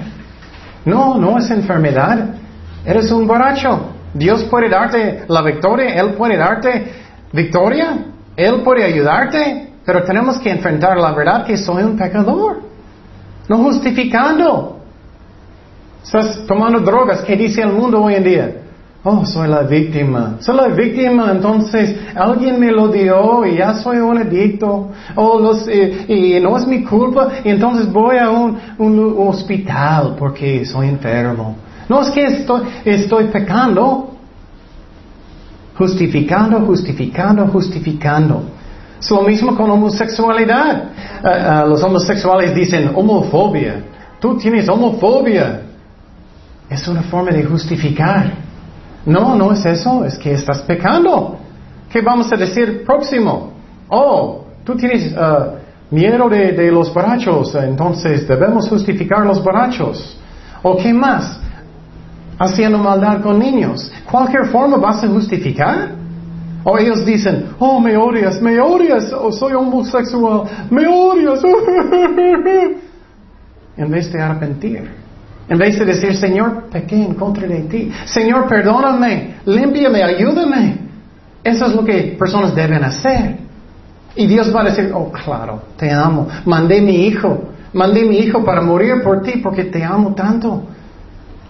No, 0.84 1.16
no 1.16 1.38
es 1.38 1.50
enfermedad. 1.50 2.34
Eres 2.84 3.10
un 3.12 3.26
borracho. 3.26 3.92
Dios 4.14 4.44
puede 4.44 4.68
darte 4.68 5.24
la 5.28 5.42
victoria, 5.42 5.94
Él 5.94 6.14
puede 6.14 6.36
darte 6.36 6.92
victoria, 7.32 7.98
Él 8.36 8.62
puede 8.62 8.84
ayudarte, 8.84 9.72
pero 9.84 10.02
tenemos 10.04 10.38
que 10.38 10.50
enfrentar 10.50 10.98
la 10.98 11.12
verdad 11.12 11.44
que 11.44 11.56
soy 11.56 11.82
un 11.82 11.96
pecador. 11.96 12.60
No 13.48 13.58
justificando. 13.58 14.80
Estás 16.04 16.44
tomando 16.46 16.80
drogas, 16.80 17.22
¿qué 17.22 17.36
dice 17.36 17.62
el 17.62 17.72
mundo 17.72 18.02
hoy 18.02 18.14
en 18.14 18.24
día? 18.24 18.61
Oh, 19.04 19.26
soy 19.26 19.48
la 19.48 19.62
víctima. 19.62 20.36
Soy 20.38 20.56
la 20.56 20.68
víctima, 20.68 21.32
entonces 21.32 21.96
alguien 22.14 22.60
me 22.60 22.70
lo 22.70 22.86
dio 22.86 23.44
y 23.44 23.56
ya 23.56 23.74
soy 23.74 23.96
un 23.98 24.16
adicto. 24.16 24.90
Oh, 25.16 25.40
los, 25.40 25.66
eh, 25.66 26.04
y 26.06 26.38
no 26.40 26.56
es 26.56 26.66
mi 26.68 26.84
culpa, 26.84 27.28
y 27.44 27.48
entonces 27.48 27.90
voy 27.92 28.18
a 28.18 28.30
un, 28.30 28.56
un 28.78 29.16
hospital 29.28 30.14
porque 30.16 30.64
soy 30.64 30.88
enfermo. 30.88 31.56
No 31.88 32.02
es 32.02 32.10
que 32.10 32.24
estoy, 32.26 32.62
estoy 32.84 33.24
pecando. 33.24 34.10
Justificando, 35.76 36.60
justificando, 36.60 37.46
justificando. 37.48 38.42
Es 39.00 39.10
lo 39.10 39.22
mismo 39.22 39.56
con 39.56 39.68
homosexualidad. 39.68 40.76
Eh, 40.76 41.28
eh, 41.28 41.62
los 41.66 41.82
homosexuales 41.82 42.54
dicen 42.54 42.92
homofobia. 42.94 43.82
Tú 44.20 44.36
tienes 44.36 44.68
homofobia. 44.68 45.62
Es 46.70 46.86
una 46.86 47.02
forma 47.02 47.32
de 47.32 47.42
justificar. 47.42 48.51
No, 49.04 49.34
no 49.34 49.52
es 49.52 49.64
eso, 49.64 50.04
es 50.04 50.18
que 50.18 50.32
estás 50.32 50.62
pecando. 50.62 51.38
¿Qué 51.90 52.00
vamos 52.00 52.32
a 52.32 52.36
decir 52.36 52.84
próximo? 52.84 53.52
Oh, 53.88 54.44
tú 54.64 54.76
tienes 54.76 55.12
eh, 55.12 55.16
miedo 55.90 56.28
de, 56.28 56.70
los 56.70 56.92
borrachos, 56.92 57.54
entonces 57.54 58.26
debemos 58.26 58.68
justificar 58.68 59.26
los 59.26 59.42
borrachos. 59.42 60.18
¿O 60.62 60.76
qué 60.76 60.92
más? 60.92 61.40
haciendo 62.38 62.78
maldad 62.78 63.20
con 63.22 63.38
niños. 63.38 63.92
Cualquier 64.10 64.46
forma 64.46 64.76
vas 64.76 65.04
a 65.04 65.08
justificar. 65.08 65.90
O 66.64 66.78
ellos 66.78 67.04
dicen, 67.04 67.50
oh, 67.58 67.80
me 67.80 67.96
odias, 67.96 68.40
me 68.40 68.60
odias, 68.60 69.12
o 69.12 69.32
soy 69.32 69.52
homosexual, 69.52 70.44
me 70.70 70.86
odias. 70.86 71.40
en 73.76 73.90
vez 73.90 74.12
de 74.12 74.20
arrepentir. 74.20 75.01
En 75.52 75.58
vez 75.58 75.78
de 75.78 75.84
decir, 75.84 76.16
Señor, 76.16 76.70
pequé 76.70 76.96
en 76.96 77.12
contra 77.12 77.46
de 77.46 77.64
ti. 77.64 77.92
Señor, 78.06 78.48
perdóname, 78.48 79.34
límpiame, 79.44 80.02
ayúdame. 80.02 80.78
Eso 81.44 81.66
es 81.66 81.74
lo 81.74 81.84
que 81.84 82.16
personas 82.18 82.54
deben 82.54 82.82
hacer. 82.82 83.36
Y 84.16 84.26
Dios 84.26 84.50
va 84.56 84.62
a 84.62 84.64
decir, 84.64 84.90
oh, 84.94 85.12
claro, 85.12 85.60
te 85.76 85.90
amo. 85.90 86.26
Mandé 86.46 86.80
mi 86.80 87.06
hijo. 87.06 87.50
Mandé 87.74 88.02
mi 88.04 88.16
hijo 88.16 88.42
para 88.42 88.62
morir 88.62 89.02
por 89.04 89.20
ti 89.20 89.40
porque 89.42 89.64
te 89.64 89.84
amo 89.84 90.14
tanto. 90.14 90.62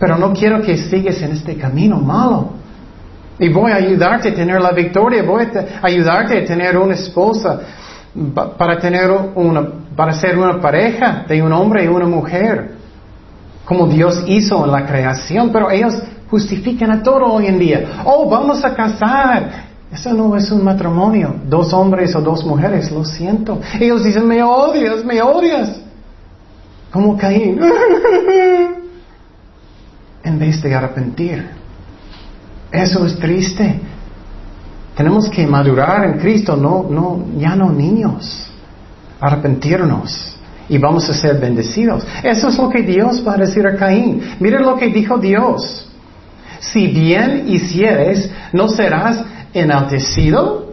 Pero 0.01 0.19
no 0.19 0.33
quiero 0.33 0.61
que 0.63 0.79
sigues 0.79 1.23
en 1.23 1.35
este 1.35 1.55
camino 1.57 2.01
malo. 2.01 2.55
Y 3.39 3.51
voy 3.51 3.71
a 3.71 3.77
ayudarte 3.77 4.31
a 4.31 4.35
tener 4.35 4.61
la 4.61 4.73
victoria, 4.73 5.23
voy 5.23 5.45
a 5.45 5.87
ayudarte 5.87 6.39
a 6.39 6.45
tener 6.45 6.77
una 6.77 6.95
esposa, 6.95 7.61
para 8.59 8.81
tener 8.81 9.13
una, 9.37 9.63
para 9.95 10.13
ser 10.13 10.37
una 10.37 10.61
pareja 10.61 11.25
de 11.29 11.41
un 11.41 11.53
hombre 11.53 11.85
y 11.85 11.87
una 11.87 12.07
mujer, 12.07 12.82
como 13.73 13.87
Dios 13.87 14.23
hizo 14.27 14.63
en 14.67 14.71
la 14.71 14.85
creación, 14.85 15.51
pero 15.51 15.71
ellos 15.71 15.95
justifican 16.31 16.91
a 16.91 17.03
todo 17.03 17.25
hoy 17.25 17.47
en 17.47 17.59
día. 17.59 18.03
Oh, 18.05 18.29
vamos 18.29 18.63
a 18.67 18.75
casar. 18.75 19.73
Eso 19.91 20.13
no 20.13 20.37
es 20.37 20.51
un 20.51 20.63
matrimonio, 20.63 21.35
dos 21.49 21.73
hombres 21.73 22.15
o 22.15 22.21
dos 22.21 22.45
mujeres, 22.45 22.91
lo 22.91 23.03
siento. 23.03 23.63
Ellos 23.81 24.05
dicen, 24.05 24.29
me 24.29 24.43
odias, 24.43 25.03
me 25.07 25.23
odias. 25.23 25.81
Como 26.93 27.17
Caín. 27.17 27.59
en 30.25 30.39
vez 30.39 30.61
de 30.61 30.75
arrepentir. 30.75 31.49
Eso 32.71 33.07
es 33.07 33.19
triste. 33.19 33.81
Tenemos 34.95 35.31
que 35.31 35.47
madurar 35.47 36.05
en 36.05 36.19
Cristo, 36.19 36.59
no, 36.59 36.87
no, 36.91 37.25
ya 37.39 37.57
no 37.57 37.73
niños. 37.73 38.51
Arrepentirnos 39.19 40.32
y 40.73 40.79
vamos 40.79 41.07
a 41.11 41.13
ser 41.13 41.39
bendecidos. 41.39 42.03
Eso 42.23 42.49
es 42.49 42.57
lo 42.57 42.71
que 42.71 42.81
Dios 42.81 43.23
va 43.29 43.35
a 43.35 43.37
decir 43.37 43.67
a 43.67 43.77
Caín. 43.77 44.23
Miren 44.41 44.63
lo 44.63 44.75
que 44.75 44.87
dijo 44.87 45.19
Dios. 45.19 45.87
Si 46.61 46.87
bien 46.87 47.45
hicieres, 47.47 48.31
¿no 48.55 48.71
serás 48.71 49.23
enaltecido? 49.53 50.73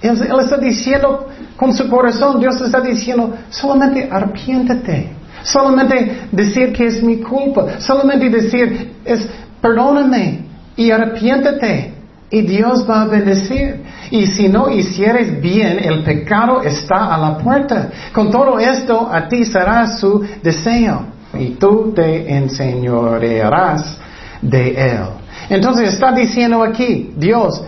Él, 0.00 0.16
está 0.40 0.58
diciendo 0.58 1.26
con 1.56 1.72
su 1.72 1.88
corazón, 1.88 2.38
Dios 2.38 2.60
está 2.60 2.80
diciendo, 2.80 3.34
solamente 3.50 4.08
arrepiéntete. 4.08 5.10
Solamente 5.42 6.28
decir 6.30 6.72
que 6.72 6.86
es 6.86 7.02
mi 7.02 7.16
culpa. 7.16 7.80
Solamente 7.80 8.30
decir, 8.30 8.94
es, 9.04 9.26
perdóname 9.60 10.46
y 10.76 10.92
arrepiéntete 10.92 11.95
y 12.30 12.42
Dios 12.42 12.88
va 12.88 13.02
a 13.02 13.06
bendecir. 13.06 13.82
Y 14.10 14.26
si 14.26 14.48
no 14.48 14.70
hicieres 14.70 15.40
bien, 15.40 15.78
el 15.78 16.02
pecado 16.02 16.62
está 16.62 17.14
a 17.14 17.18
la 17.18 17.38
puerta. 17.38 17.90
Con 18.12 18.30
todo 18.30 18.58
esto, 18.58 19.08
a 19.10 19.28
ti 19.28 19.44
será 19.44 19.86
su 19.98 20.24
deseo 20.42 21.16
y 21.38 21.50
tú 21.50 21.92
te 21.94 22.32
enseñorearás 22.34 23.98
de 24.42 24.68
él. 24.70 25.00
Entonces 25.48 25.94
está 25.94 26.12
diciendo 26.12 26.62
aquí, 26.62 27.12
Dios 27.16 27.62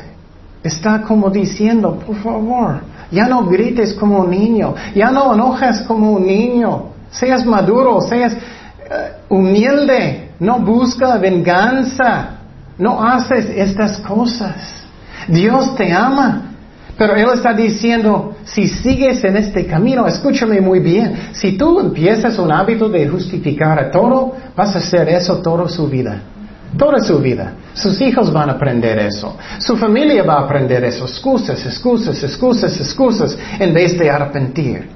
está 0.62 1.02
como 1.02 1.30
diciendo, 1.30 1.98
por 2.04 2.16
favor, 2.16 2.80
ya 3.10 3.26
no 3.26 3.44
grites 3.46 3.94
como 3.94 4.20
un 4.20 4.30
niño, 4.30 4.74
ya 4.94 5.10
no 5.10 5.34
enojas 5.34 5.82
como 5.82 6.12
un 6.12 6.26
niño, 6.26 6.90
seas 7.10 7.44
maduro, 7.46 8.00
seas 8.00 8.34
eh, 8.34 9.12
humilde, 9.28 10.30
no 10.40 10.58
busca 10.60 11.16
venganza. 11.18 12.37
No 12.78 13.02
haces 13.02 13.46
estas 13.50 13.98
cosas. 13.98 14.84
Dios 15.26 15.74
te 15.76 15.92
ama. 15.92 16.44
Pero 16.96 17.14
Él 17.14 17.28
está 17.32 17.52
diciendo, 17.52 18.36
si 18.44 18.66
sigues 18.66 19.22
en 19.22 19.36
este 19.36 19.66
camino, 19.66 20.04
escúchame 20.06 20.60
muy 20.60 20.80
bien, 20.80 21.30
si 21.32 21.56
tú 21.56 21.78
empiezas 21.78 22.36
un 22.40 22.50
hábito 22.50 22.88
de 22.88 23.06
justificar 23.06 23.78
a 23.78 23.88
todo, 23.88 24.32
vas 24.56 24.74
a 24.74 24.78
hacer 24.78 25.08
eso 25.08 25.38
toda 25.38 25.68
su 25.68 25.86
vida. 25.86 26.20
Toda 26.76 26.98
su 26.98 27.20
vida. 27.20 27.52
Sus 27.72 28.00
hijos 28.00 28.32
van 28.32 28.50
a 28.50 28.54
aprender 28.54 28.98
eso. 28.98 29.36
Su 29.58 29.76
familia 29.76 30.24
va 30.24 30.34
a 30.34 30.40
aprender 30.40 30.82
eso. 30.84 31.04
Excusas, 31.04 31.64
excusas, 31.64 32.20
excusas, 32.22 32.78
excusas, 32.80 33.38
en 33.60 33.72
vez 33.72 33.96
de 33.96 34.10
arrepentir. 34.10 34.88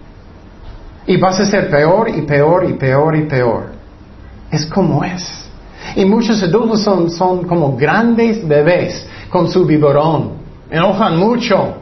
Y 1.07 1.17
vas 1.17 1.39
a 1.39 1.47
ser 1.47 1.71
peor 1.71 2.09
y 2.09 2.23
peor 2.23 2.69
y 2.69 2.73
peor 2.73 3.17
y 3.17 3.23
peor. 3.23 3.67
Es 4.51 4.67
como 4.67 5.05
es. 5.05 5.42
Y 5.97 6.05
muchos 6.05 6.43
adultos 6.43 6.83
son, 6.83 7.11
son 7.11 7.45
como 7.45 7.77
grandes 7.77 8.47
bebés 8.47 9.07
con 9.29 9.49
su 9.49 9.65
biberón. 9.65 10.33
Enojan 10.71 11.19
mucho. 11.19 11.75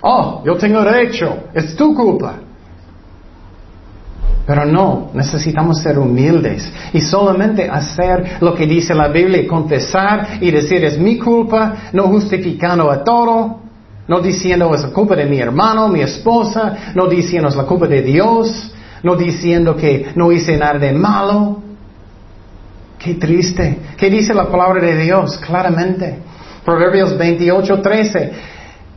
Oh, 0.00 0.42
yo 0.44 0.56
tengo 0.56 0.82
derecho. 0.82 1.44
Es 1.54 1.74
tu 1.74 1.94
culpa. 1.94 2.34
Pero 4.46 4.66
no, 4.66 5.10
necesitamos 5.14 5.80
ser 5.80 5.98
humildes 5.98 6.70
y 6.92 7.00
solamente 7.00 7.68
hacer 7.68 8.36
lo 8.40 8.54
que 8.54 8.66
dice 8.66 8.94
la 8.94 9.08
Biblia, 9.08 9.48
confesar 9.48 10.38
y 10.40 10.50
decir 10.50 10.84
es 10.84 10.98
mi 10.98 11.16
culpa, 11.16 11.74
no 11.92 12.08
justificando 12.08 12.90
a 12.90 13.02
todo, 13.02 13.60
no 14.06 14.20
diciendo 14.20 14.74
es 14.74 14.82
la 14.82 14.90
culpa 14.90 15.16
de 15.16 15.24
mi 15.24 15.38
hermano, 15.38 15.88
mi 15.88 16.02
esposa, 16.02 16.92
no 16.94 17.06
diciendo 17.06 17.48
es 17.48 17.56
la 17.56 17.64
culpa 17.64 17.86
de 17.86 18.02
Dios, 18.02 18.70
no 19.02 19.16
diciendo 19.16 19.76
que 19.76 20.08
no 20.14 20.30
hice 20.30 20.58
nada 20.58 20.78
de 20.78 20.92
malo, 20.92 21.62
Qué 23.04 23.14
triste. 23.16 23.78
¿Qué 23.98 24.08
dice 24.08 24.32
la 24.32 24.48
palabra 24.48 24.80
de 24.80 24.96
Dios? 24.96 25.36
Claramente. 25.36 26.20
Proverbios 26.64 27.18
28, 27.18 27.82
13. 27.82 28.32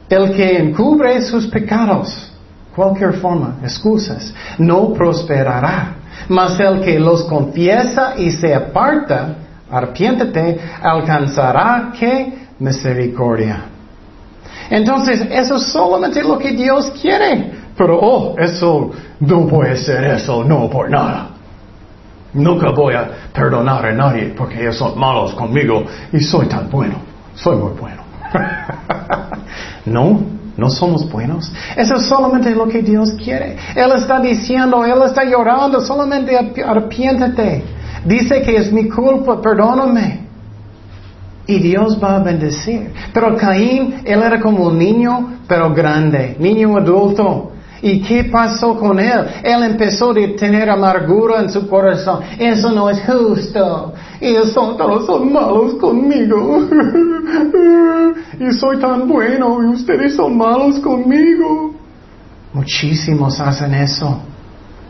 El 0.07 0.33
que 0.33 0.59
encubre 0.59 1.21
sus 1.21 1.47
pecados, 1.47 2.31
cualquier 2.73 3.15
forma, 3.15 3.57
excusas, 3.61 4.33
no 4.57 4.93
prosperará. 4.93 5.95
Mas 6.29 6.57
el 6.57 6.79
que 6.79 6.97
los 6.97 7.25
confiesa 7.25 8.13
y 8.17 8.31
se 8.31 8.55
aparta, 8.55 9.35
arpiéntete, 9.69 10.57
alcanzará 10.81 11.91
que 11.99 12.47
misericordia. 12.59 13.65
Entonces, 14.69 15.27
eso 15.29 15.57
es 15.57 15.63
solamente 15.63 16.23
lo 16.23 16.37
que 16.37 16.53
Dios 16.53 16.93
quiere. 17.01 17.51
Pero, 17.75 17.99
oh, 17.99 18.35
eso 18.39 18.89
no 19.19 19.47
puede 19.47 19.75
ser 19.75 20.05
eso, 20.05 20.45
no 20.45 20.69
por 20.69 20.89
nada. 20.89 21.31
Nunca 22.33 22.71
voy 22.71 22.93
a 22.93 23.09
perdonar 23.33 23.85
a 23.85 23.93
nadie 23.93 24.33
porque 24.37 24.61
ellos 24.61 24.77
son 24.77 24.99
malos 24.99 25.33
conmigo 25.33 25.85
y 26.11 26.19
soy 26.19 26.47
tan 26.47 26.69
bueno. 26.69 26.95
Soy 27.35 27.55
muy 27.55 27.71
bueno. 27.79 28.03
no, 29.85 30.21
no 30.57 30.69
somos 30.69 31.09
buenos. 31.09 31.51
Eso 31.75 31.95
es 31.95 32.05
solamente 32.05 32.51
lo 32.51 32.67
que 32.67 32.81
Dios 32.81 33.13
quiere. 33.13 33.57
Él 33.75 33.91
está 33.95 34.19
diciendo, 34.19 34.83
Él 34.83 35.01
está 35.05 35.23
llorando, 35.23 35.79
solamente 35.81 36.37
arrepiéntete. 36.65 37.63
Dice 38.05 38.41
que 38.41 38.57
es 38.57 38.71
mi 38.71 38.89
culpa, 38.89 39.41
perdóname. 39.41 40.27
Y 41.45 41.59
Dios 41.59 41.97
va 42.03 42.17
a 42.17 42.19
bendecir. 42.19 42.91
Pero 43.13 43.37
Caín, 43.37 44.01
él 44.03 44.21
era 44.21 44.39
como 44.41 44.65
un 44.65 44.77
niño, 44.77 45.39
pero 45.47 45.73
grande, 45.73 46.35
niño 46.39 46.75
adulto. 46.77 47.53
¿Y 47.81 48.01
qué 48.01 48.23
pasó 48.25 48.75
con 48.75 48.99
él? 48.99 49.25
Él 49.43 49.63
empezó 49.63 50.11
a 50.11 50.15
tener 50.37 50.69
amargura 50.69 51.41
en 51.41 51.49
su 51.49 51.67
corazón. 51.67 52.21
Eso 52.37 52.71
no 52.71 52.89
es 52.89 52.99
justo. 53.05 53.93
Ellos 54.19 54.51
son 54.51 54.77
todos 54.77 55.05
son 55.05 55.31
malos 55.31 55.75
conmigo. 55.75 56.67
y 58.39 58.51
soy 58.53 58.79
tan 58.79 59.07
bueno 59.07 59.63
y 59.63 59.75
ustedes 59.75 60.15
son 60.15 60.37
malos 60.37 60.79
conmigo. 60.79 61.73
Muchísimos 62.53 63.39
hacen 63.39 63.73
eso. 63.75 64.21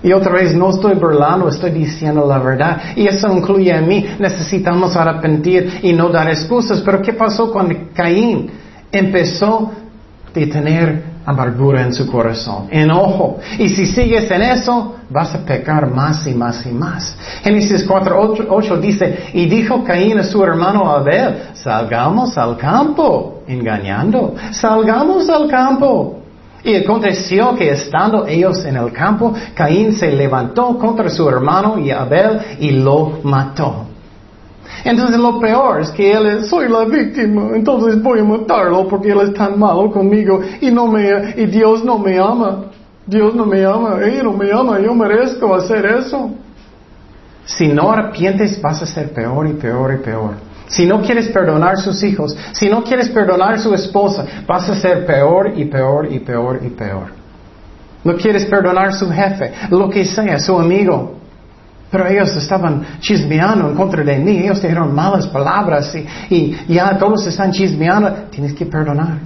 Y 0.04 0.13
otra 0.13 0.32
vez, 0.32 0.54
no 0.56 0.69
estoy 0.69 0.93
burlando, 0.93 1.50
estoy 1.50 1.71
diciendo 1.71 2.26
la 2.26 2.38
verdad. 2.38 2.82
Y 2.95 3.08
eso 3.08 3.36
incluye 3.36 3.73
a 3.73 3.82
mí. 3.82 4.06
Necesitamos 4.19 4.95
arrepentir 4.95 5.80
y 5.82 5.91
no 5.91 6.10
dar 6.10 6.30
excusas. 6.30 6.82
Pero 6.82 7.02
¿qué 7.02 7.13
pasó 7.13 7.52
cuando 7.52 7.76
Caín 7.93 8.50
empezó 8.91 9.71
a 10.30 10.34
tener 10.34 11.16
amargura 11.27 11.81
en 11.81 11.93
su 11.93 12.07
corazón, 12.07 12.69
enojo. 12.71 13.37
Y 13.59 13.67
si 13.67 13.85
sigues 13.85 14.31
en 14.31 14.41
eso, 14.41 14.95
vas 15.09 15.35
a 15.35 15.39
pecar 15.39 15.91
más 15.91 16.25
y 16.25 16.33
más 16.33 16.65
y 16.65 16.69
más. 16.69 17.17
Génesis 17.43 17.83
4, 17.83 18.47
8, 18.49 18.77
dice, 18.77 19.25
y 19.33 19.45
dijo 19.45 19.83
Caín 19.83 20.17
a 20.19 20.23
su 20.23 20.41
hermano 20.41 20.89
Abel, 20.89 21.49
salgamos 21.53 22.37
al 22.37 22.55
campo, 22.55 23.43
engañando, 23.45 24.35
salgamos 24.51 25.29
al 25.29 25.49
campo. 25.49 26.21
Y 26.63 26.75
aconteció 26.75 27.55
que 27.55 27.71
estando 27.71 28.25
ellos 28.25 28.63
en 28.63 28.77
el 28.77 28.93
campo, 28.93 29.33
Caín 29.53 29.93
se 29.93 30.09
levantó 30.09 30.77
contra 30.77 31.09
su 31.09 31.27
hermano 31.27 31.77
y 31.77 31.91
Abel 31.91 32.39
y 32.59 32.71
lo 32.71 33.19
mató. 33.23 33.87
Entonces 34.84 35.17
lo 35.17 35.39
peor 35.39 35.82
es 35.82 35.91
que 35.91 36.12
él 36.12 36.25
es, 36.27 36.47
soy 36.47 36.69
la 36.69 36.86
víctima, 36.86 37.49
entonces 37.53 38.01
voy 38.01 38.19
a 38.19 38.23
matarlo 38.23 38.88
porque 38.88 39.12
él 39.12 39.19
es 39.21 39.34
tan 39.34 39.58
malo 39.60 39.91
conmigo 39.91 40.41
y 40.62 40.71
no 40.71 40.88
me, 40.88 41.34
y 41.36 41.45
Dios 41.45 41.84
no 41.84 41.97
me 41.97 42.17
ama. 42.17 42.65
Dios 43.06 43.34
no 43.34 43.45
me 43.45 43.63
ama, 43.63 43.99
ella 44.03 44.23
no 44.23 44.34
me 44.34 44.51
ama, 44.51 44.80
yo 44.80 44.93
merezco 44.93 45.56
hacer 45.56 45.86
eso. 45.86 46.30
Si 47.45 47.69
no 47.69 47.89
arrepientes 47.89 48.62
vas 48.62 48.82
a 48.82 48.86
ser 48.86 49.13
peor 49.13 49.47
y 49.47 49.53
peor 49.53 49.93
y 49.93 50.03
peor. 50.03 50.32
Si 50.67 50.86
no 50.86 51.01
quieres 51.01 51.30
perdonar 51.30 51.77
sus 51.77 52.03
hijos, 52.03 52.36
si 52.51 52.69
no 52.69 52.84
quieres 52.84 53.08
perdonar 53.08 53.60
su 53.60 53.73
esposa, 53.73 54.25
vas 54.45 54.69
a 54.69 54.75
ser 54.75 55.06
peor 55.06 55.53
y 55.56 55.63
peor 55.65 56.12
y 56.12 56.19
peor 56.19 56.60
y 56.62 56.69
peor. 56.69 57.08
No 58.03 58.15
quieres 58.17 58.45
perdonar 58.45 58.93
su 58.93 59.10
jefe, 59.10 59.53
lo 59.69 59.89
que 59.89 60.03
sea, 60.03 60.38
su 60.39 60.60
amigo. 60.60 61.16
Pero 61.89 62.08
ellos 62.08 62.36
estaban 62.36 62.86
chismeando 63.00 63.69
en 63.69 63.76
contra 63.76 64.04
de 64.04 64.17
mí, 64.17 64.39
ellos 64.39 64.62
dijeron 64.62 64.93
malas 64.93 65.28
palabras 65.28 65.95
y, 66.30 66.56
ya 66.67 66.97
todos 66.97 67.26
están 67.28 67.52
chismeando. 67.52 68.12
Tienes 68.30 68.54
que 68.54 68.65
perdonar. 68.65 69.19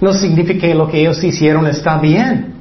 No 0.00 0.12
significa 0.12 0.66
que 0.66 0.74
lo 0.74 0.88
que 0.88 1.00
ellos 1.00 1.22
hicieron 1.22 1.66
está 1.66 1.98
bien. 1.98 2.54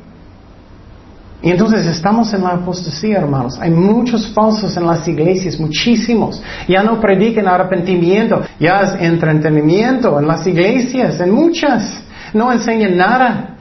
Y 1.41 1.51
entonces 1.51 1.87
estamos 1.87 2.33
en 2.33 2.43
la 2.43 2.49
apostasía, 2.49 3.17
hermanos. 3.17 3.57
Hay 3.59 3.71
muchos 3.71 4.27
falsos 4.33 4.75
en 4.75 4.85
las 4.85 5.07
iglesias, 5.07 5.57
muchísimos. 5.59 6.41
Ya 6.67 6.83
no 6.83 6.99
predican 6.99 7.47
arrepentimiento, 7.47 8.41
ya 8.59 8.81
es 8.81 9.01
entretenimiento 9.01 10.19
en 10.19 10.27
las 10.27 10.45
iglesias, 10.45 11.19
en 11.21 11.31
muchas. 11.31 12.03
No 12.33 12.51
enseñan 12.51 12.97
nada. 12.97 13.55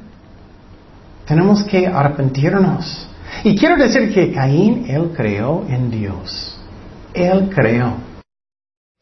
Tenemos 1.25 1.63
que 1.63 1.87
arrepentirnos. 1.87 3.08
Y 3.45 3.57
quiero 3.57 3.77
decir 3.77 4.13
que 4.13 4.33
Caín, 4.33 4.87
él 4.89 5.13
creó 5.15 5.65
en 5.69 5.91
Dios. 5.91 6.59
Él 7.15 7.51
creó. 7.55 7.95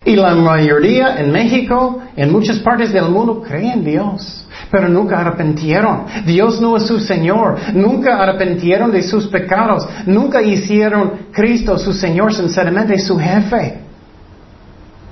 Y 0.05 0.15
la 0.15 0.35
mayoría 0.35 1.19
en 1.19 1.33
México, 1.33 2.01
en 2.17 2.31
muchas 2.31 2.59
partes 2.61 2.93
del 2.93 3.09
mundo, 3.09 3.43
creen 3.43 3.79
en 3.79 3.85
Dios 3.85 4.47
pero 4.71 4.89
nunca 4.89 5.21
arrepentieron. 5.21 6.05
Dios 6.25 6.61
no 6.61 6.77
es 6.77 6.87
su 6.87 6.99
Señor, 6.99 7.57
nunca 7.75 8.23
arrepentieron 8.23 8.91
de 8.91 9.03
sus 9.03 9.27
pecados, 9.29 9.87
nunca 10.07 10.43
hicieron 10.43 11.29
Cristo 11.33 11.79
su 11.79 11.93
Señor, 11.93 12.35
sinceramente 12.35 12.99
su 12.99 13.19
jefe. 13.19 13.81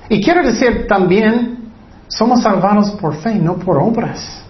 Y 0.09 0.23
quiero 0.23 0.43
decir 0.43 0.87
también, 0.87 1.71
somos 2.09 2.43
salvados 2.43 2.91
por 2.93 3.17
fe, 3.17 3.35
no 3.35 3.57
por 3.57 3.79
obras. 3.79 4.45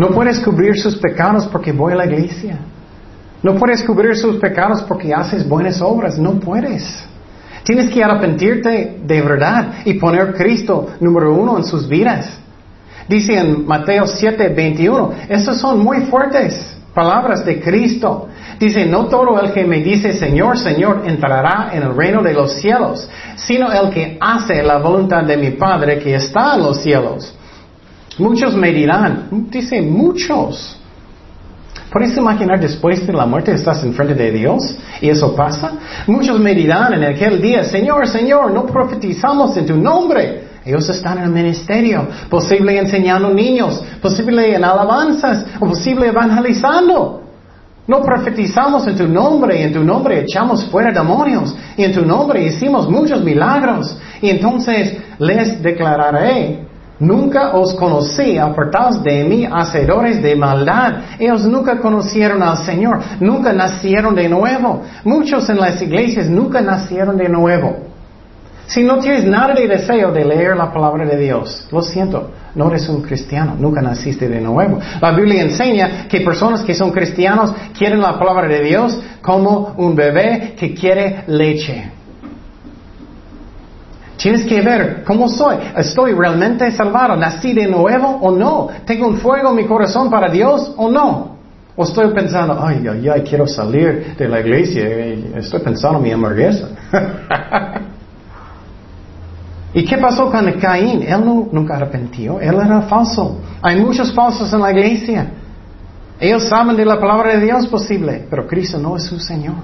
No 0.00 0.08
puedes 0.08 0.40
cubrir 0.40 0.78
sus 0.80 0.96
pecados 0.96 1.46
porque 1.48 1.72
voy 1.72 1.92
a 1.92 1.96
la 1.96 2.06
iglesia. 2.06 2.56
No 3.42 3.56
puedes 3.56 3.82
cubrir 3.82 4.16
sus 4.16 4.36
pecados 4.36 4.80
porque 4.88 5.12
haces 5.12 5.46
buenas 5.46 5.82
obras. 5.82 6.18
No 6.18 6.40
puedes. 6.40 7.04
Tienes 7.64 7.90
que 7.90 8.02
arrepentirte 8.02 8.98
de 9.04 9.20
verdad 9.20 9.74
y 9.84 9.92
poner 9.98 10.32
Cristo 10.32 10.88
número 11.00 11.34
uno 11.34 11.58
en 11.58 11.64
sus 11.64 11.86
vidas. 11.86 12.30
Dice 13.10 13.38
en 13.38 13.66
Mateo 13.66 14.06
7, 14.06 14.48
21, 14.48 15.12
esas 15.28 15.58
son 15.58 15.80
muy 15.80 16.00
fuertes 16.06 16.78
palabras 16.94 17.44
de 17.44 17.60
Cristo. 17.60 18.26
Dice, 18.58 18.86
no 18.86 19.04
todo 19.04 19.38
el 19.38 19.52
que 19.52 19.66
me 19.66 19.82
dice 19.82 20.14
Señor, 20.14 20.56
Señor 20.56 21.02
entrará 21.04 21.72
en 21.74 21.82
el 21.82 21.94
reino 21.94 22.22
de 22.22 22.32
los 22.32 22.54
cielos, 22.54 23.06
sino 23.36 23.70
el 23.70 23.90
que 23.90 24.16
hace 24.18 24.62
la 24.62 24.78
voluntad 24.78 25.24
de 25.24 25.36
mi 25.36 25.50
Padre 25.50 25.98
que 25.98 26.14
está 26.14 26.54
en 26.54 26.62
los 26.62 26.80
cielos. 26.80 27.36
Muchos 28.20 28.54
me 28.54 28.70
dirán, 28.70 29.48
dice 29.50 29.80
muchos. 29.80 30.76
¿Puedes 31.90 32.16
imaginar 32.16 32.60
después 32.60 33.04
de 33.06 33.12
la 33.12 33.24
muerte 33.24 33.52
estás 33.52 33.82
enfrente 33.82 34.14
de 34.14 34.30
Dios 34.30 34.76
y 35.00 35.08
eso 35.08 35.34
pasa? 35.34 35.72
Muchos 36.06 36.38
me 36.38 36.54
dirán 36.54 36.92
en 36.92 37.04
aquel 37.04 37.40
día, 37.40 37.64
Señor, 37.64 38.06
Señor, 38.06 38.52
no 38.52 38.66
profetizamos 38.66 39.56
en 39.56 39.66
tu 39.66 39.76
nombre. 39.76 40.50
Ellos 40.64 40.88
están 40.90 41.18
en 41.18 41.24
el 41.24 41.30
ministerio, 41.30 42.06
posible 42.28 42.78
enseñando 42.78 43.30
niños, 43.30 43.82
posible 44.02 44.54
en 44.54 44.62
alabanzas, 44.62 45.46
o 45.58 45.66
posible 45.66 46.08
evangelizando. 46.08 47.22
No 47.86 48.02
profetizamos 48.02 48.86
en 48.86 48.96
tu 48.96 49.08
nombre 49.08 49.58
y 49.58 49.62
en 49.62 49.72
tu 49.72 49.82
nombre 49.82 50.20
echamos 50.20 50.66
fuera 50.66 50.92
demonios 50.92 51.56
y 51.76 51.84
en 51.84 51.92
tu 51.92 52.04
nombre 52.04 52.44
hicimos 52.44 52.88
muchos 52.88 53.24
milagros. 53.24 53.96
Y 54.20 54.28
entonces 54.28 54.96
les 55.18 55.60
declararé, 55.62 56.69
nunca 57.00 57.56
os 57.56 57.74
conocí, 57.74 58.38
apartados 58.38 59.02
de 59.02 59.24
mí, 59.24 59.46
hacedores 59.50 60.22
de 60.22 60.36
maldad. 60.36 61.16
Ellos 61.18 61.46
nunca 61.46 61.80
conocieron 61.80 62.42
al 62.42 62.58
Señor, 62.58 63.00
nunca 63.18 63.52
nacieron 63.52 64.14
de 64.14 64.28
nuevo. 64.28 64.82
Muchos 65.04 65.48
en 65.48 65.58
las 65.58 65.80
iglesias 65.82 66.28
nunca 66.28 66.60
nacieron 66.60 67.16
de 67.16 67.28
nuevo. 67.28 67.90
Si 68.70 68.84
no 68.84 69.00
tienes 69.00 69.24
nada 69.24 69.52
de 69.52 69.66
deseo 69.66 70.12
de 70.12 70.24
leer 70.24 70.56
la 70.56 70.72
palabra 70.72 71.04
de 71.04 71.16
Dios, 71.16 71.66
lo 71.72 71.82
siento, 71.82 72.30
no 72.54 72.68
eres 72.68 72.88
un 72.88 73.02
cristiano, 73.02 73.56
nunca 73.58 73.82
naciste 73.82 74.28
de 74.28 74.40
nuevo. 74.40 74.78
La 75.00 75.10
Biblia 75.10 75.42
enseña 75.42 76.06
que 76.08 76.20
personas 76.20 76.62
que 76.62 76.74
son 76.74 76.92
cristianos 76.92 77.52
quieren 77.76 78.00
la 78.00 78.16
palabra 78.16 78.46
de 78.46 78.62
Dios 78.62 78.96
como 79.22 79.74
un 79.76 79.96
bebé 79.96 80.54
que 80.56 80.72
quiere 80.72 81.24
leche. 81.26 81.99
Tienes 84.20 84.44
que 84.44 84.60
ver 84.60 85.02
cómo 85.06 85.28
soy. 85.30 85.56
¿Estoy 85.74 86.12
realmente 86.12 86.70
salvado? 86.72 87.16
¿Nací 87.16 87.54
de 87.54 87.66
nuevo 87.66 88.18
o 88.20 88.30
no? 88.30 88.68
¿Tengo 88.84 89.08
un 89.08 89.16
fuego 89.16 89.48
en 89.48 89.56
mi 89.56 89.64
corazón 89.64 90.10
para 90.10 90.28
Dios 90.28 90.74
o 90.76 90.90
no? 90.90 91.38
¿O 91.74 91.84
estoy 91.84 92.12
pensando, 92.12 92.58
ay, 92.62 92.86
ay, 92.86 93.08
ay, 93.08 93.22
quiero 93.22 93.46
salir 93.46 94.14
de 94.18 94.28
la 94.28 94.40
iglesia? 94.40 94.86
Estoy 95.36 95.60
pensando 95.60 95.96
en 95.96 96.04
mi 96.04 96.12
hamburguesa. 96.12 96.68
¿Y 99.72 99.86
qué 99.86 99.96
pasó 99.96 100.30
con 100.30 100.52
Caín? 100.52 101.02
Él 101.02 101.24
nunca 101.50 101.76
arrepintió, 101.76 102.40
él 102.40 102.56
era 102.56 102.82
falso. 102.82 103.38
Hay 103.62 103.80
muchos 103.80 104.12
falsos 104.12 104.52
en 104.52 104.60
la 104.60 104.70
iglesia. 104.70 105.30
Ellos 106.18 106.46
saben 106.46 106.76
de 106.76 106.84
la 106.84 107.00
palabra 107.00 107.38
de 107.38 107.46
Dios 107.46 107.66
posible, 107.68 108.26
pero 108.28 108.46
Cristo 108.46 108.76
no 108.76 108.98
es 108.98 109.04
su 109.04 109.18
Señor. 109.18 109.54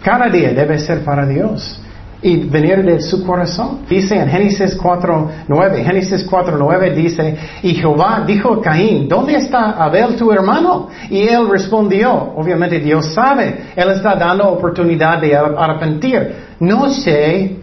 Cada 0.00 0.28
día 0.28 0.52
debe 0.52 0.78
ser 0.78 1.02
para 1.02 1.26
Dios 1.26 1.81
y 2.22 2.36
venir 2.36 2.84
de 2.84 3.00
su 3.00 3.24
corazón. 3.26 3.80
Dice 3.88 4.16
en 4.16 4.28
Génesis 4.28 4.78
4.9, 4.78 5.84
Génesis 5.84 6.26
4.9 6.30 6.94
dice, 6.94 7.36
y 7.62 7.74
Jehová 7.74 8.22
dijo 8.26 8.54
a 8.54 8.62
Caín, 8.62 9.08
¿dónde 9.08 9.34
está 9.34 9.72
Abel 9.72 10.16
tu 10.16 10.30
hermano? 10.32 10.88
Y 11.10 11.22
él 11.22 11.48
respondió, 11.48 12.12
obviamente 12.36 12.78
Dios 12.78 13.12
sabe, 13.12 13.72
él 13.74 13.90
está 13.90 14.14
dando 14.14 14.48
oportunidad 14.50 15.20
de 15.20 15.36
arrepentir. 15.36 16.34
No 16.60 16.88
sé 16.88 17.62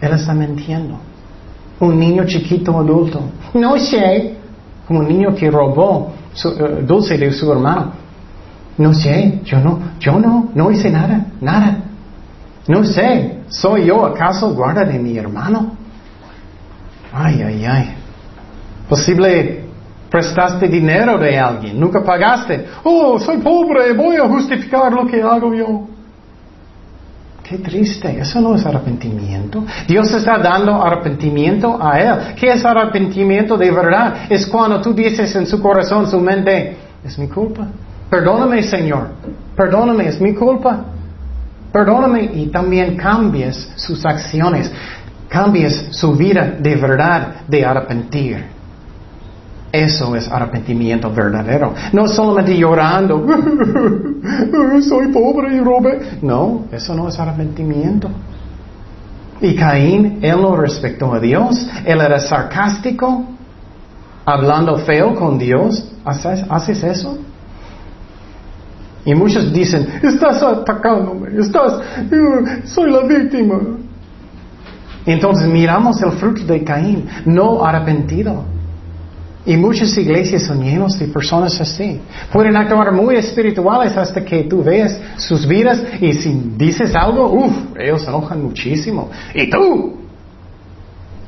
él 0.00 0.12
está 0.12 0.34
mintiendo. 0.34 0.98
Un 1.80 1.98
niño 1.98 2.24
chiquito 2.24 2.78
adulto. 2.78 3.20
No 3.54 3.78
sé, 3.78 4.34
un 4.88 5.08
niño 5.08 5.34
que 5.34 5.50
robó 5.50 6.12
su, 6.32 6.48
eh, 6.50 6.84
dulce 6.86 7.18
de 7.18 7.32
su 7.32 7.50
hermano. 7.50 7.92
No 8.76 8.94
sé, 8.94 9.40
yo 9.44 9.58
no, 9.58 9.78
yo 9.98 10.18
no, 10.18 10.50
no 10.54 10.70
hice 10.70 10.90
nada, 10.90 11.26
nada. 11.40 11.78
No 12.68 12.84
sé, 12.84 13.40
¿soy 13.48 13.86
yo 13.86 14.04
acaso 14.04 14.54
guarda 14.54 14.84
de 14.84 14.98
mi 14.98 15.16
hermano? 15.16 15.72
Ay, 17.12 17.42
ay, 17.42 17.64
ay. 17.64 17.94
Posible 18.88 19.64
prestaste 20.10 20.68
dinero 20.68 21.18
de 21.18 21.38
alguien, 21.38 21.78
nunca 21.78 22.02
pagaste. 22.02 22.66
Oh, 22.84 23.18
soy 23.18 23.38
pobre, 23.38 23.92
voy 23.92 24.16
a 24.16 24.28
justificar 24.28 24.92
lo 24.92 25.06
que 25.06 25.22
hago 25.22 25.54
yo. 25.54 25.86
Qué 27.42 27.58
triste, 27.58 28.20
eso 28.20 28.40
no 28.42 28.54
es 28.54 28.66
arrepentimiento. 28.66 29.64
Dios 29.86 30.12
está 30.12 30.36
dando 30.36 30.82
arrepentimiento 30.82 31.78
a 31.82 31.98
Él. 31.98 32.34
¿Qué 32.36 32.50
es 32.50 32.62
arrepentimiento 32.62 33.56
de 33.56 33.70
verdad? 33.70 34.26
Es 34.28 34.46
cuando 34.46 34.82
tú 34.82 34.92
dices 34.92 35.34
en 35.34 35.46
su 35.46 35.60
corazón, 35.60 36.10
su 36.10 36.20
mente, 36.20 36.76
es 37.02 37.18
mi 37.18 37.28
culpa. 37.28 37.66
Perdóname, 38.10 38.62
Señor. 38.62 39.08
Perdóname, 39.56 40.08
es 40.08 40.20
mi 40.20 40.34
culpa. 40.34 40.84
Perdóname 41.72 42.30
y 42.34 42.46
también 42.46 42.96
cambies 42.96 43.70
sus 43.76 44.04
acciones. 44.06 44.70
Cambies 45.28 45.88
su 45.90 46.14
vida 46.14 46.56
de 46.58 46.76
verdad, 46.76 47.42
de 47.46 47.64
arrepentir. 47.64 48.58
Eso 49.70 50.16
es 50.16 50.26
arrepentimiento 50.28 51.12
verdadero. 51.12 51.74
No 51.92 52.08
solamente 52.08 52.56
llorando, 52.56 53.26
soy 54.88 55.08
pobre 55.08 55.56
y 55.56 55.60
robe. 55.60 56.18
No, 56.22 56.64
eso 56.72 56.94
no 56.94 57.08
es 57.08 57.18
arrepentimiento. 57.18 58.08
Y 59.40 59.54
Caín, 59.54 60.18
él 60.22 60.40
no 60.40 60.56
respetó 60.56 61.12
a 61.12 61.20
Dios, 61.20 61.68
él 61.84 62.00
era 62.00 62.18
sarcástico, 62.18 63.24
hablando 64.24 64.78
feo 64.78 65.14
con 65.14 65.38
Dios. 65.38 65.92
¿Haces, 66.04 66.82
eso? 66.82 67.18
Y 69.08 69.14
muchos 69.14 69.50
dicen, 69.50 69.88
estás 70.02 70.42
atacándome, 70.42 71.30
estás, 71.40 71.80
uh, 72.12 72.66
soy 72.66 72.90
la 72.90 73.06
víctima. 73.06 73.58
Entonces 75.06 75.48
miramos 75.48 76.02
el 76.02 76.12
fruto 76.12 76.44
de 76.44 76.62
Caín, 76.62 77.08
no 77.24 77.64
arrepentido. 77.64 78.44
Y 79.46 79.56
muchas 79.56 79.96
iglesias 79.96 80.42
son 80.42 80.62
llenas 80.62 80.98
de 80.98 81.06
personas 81.06 81.58
así. 81.58 81.98
Pueden 82.30 82.54
actuar 82.54 82.92
muy 82.92 83.16
espirituales 83.16 83.96
hasta 83.96 84.22
que 84.22 84.42
tú 84.42 84.62
veas 84.62 85.00
sus 85.16 85.48
vidas 85.48 85.82
y 86.02 86.12
si 86.12 86.52
dices 86.58 86.94
algo, 86.94 87.32
uff, 87.32 87.56
ellos 87.78 88.02
se 88.02 88.10
enojan 88.10 88.42
muchísimo. 88.42 89.10
¿Y 89.34 89.48
tú? 89.48 89.96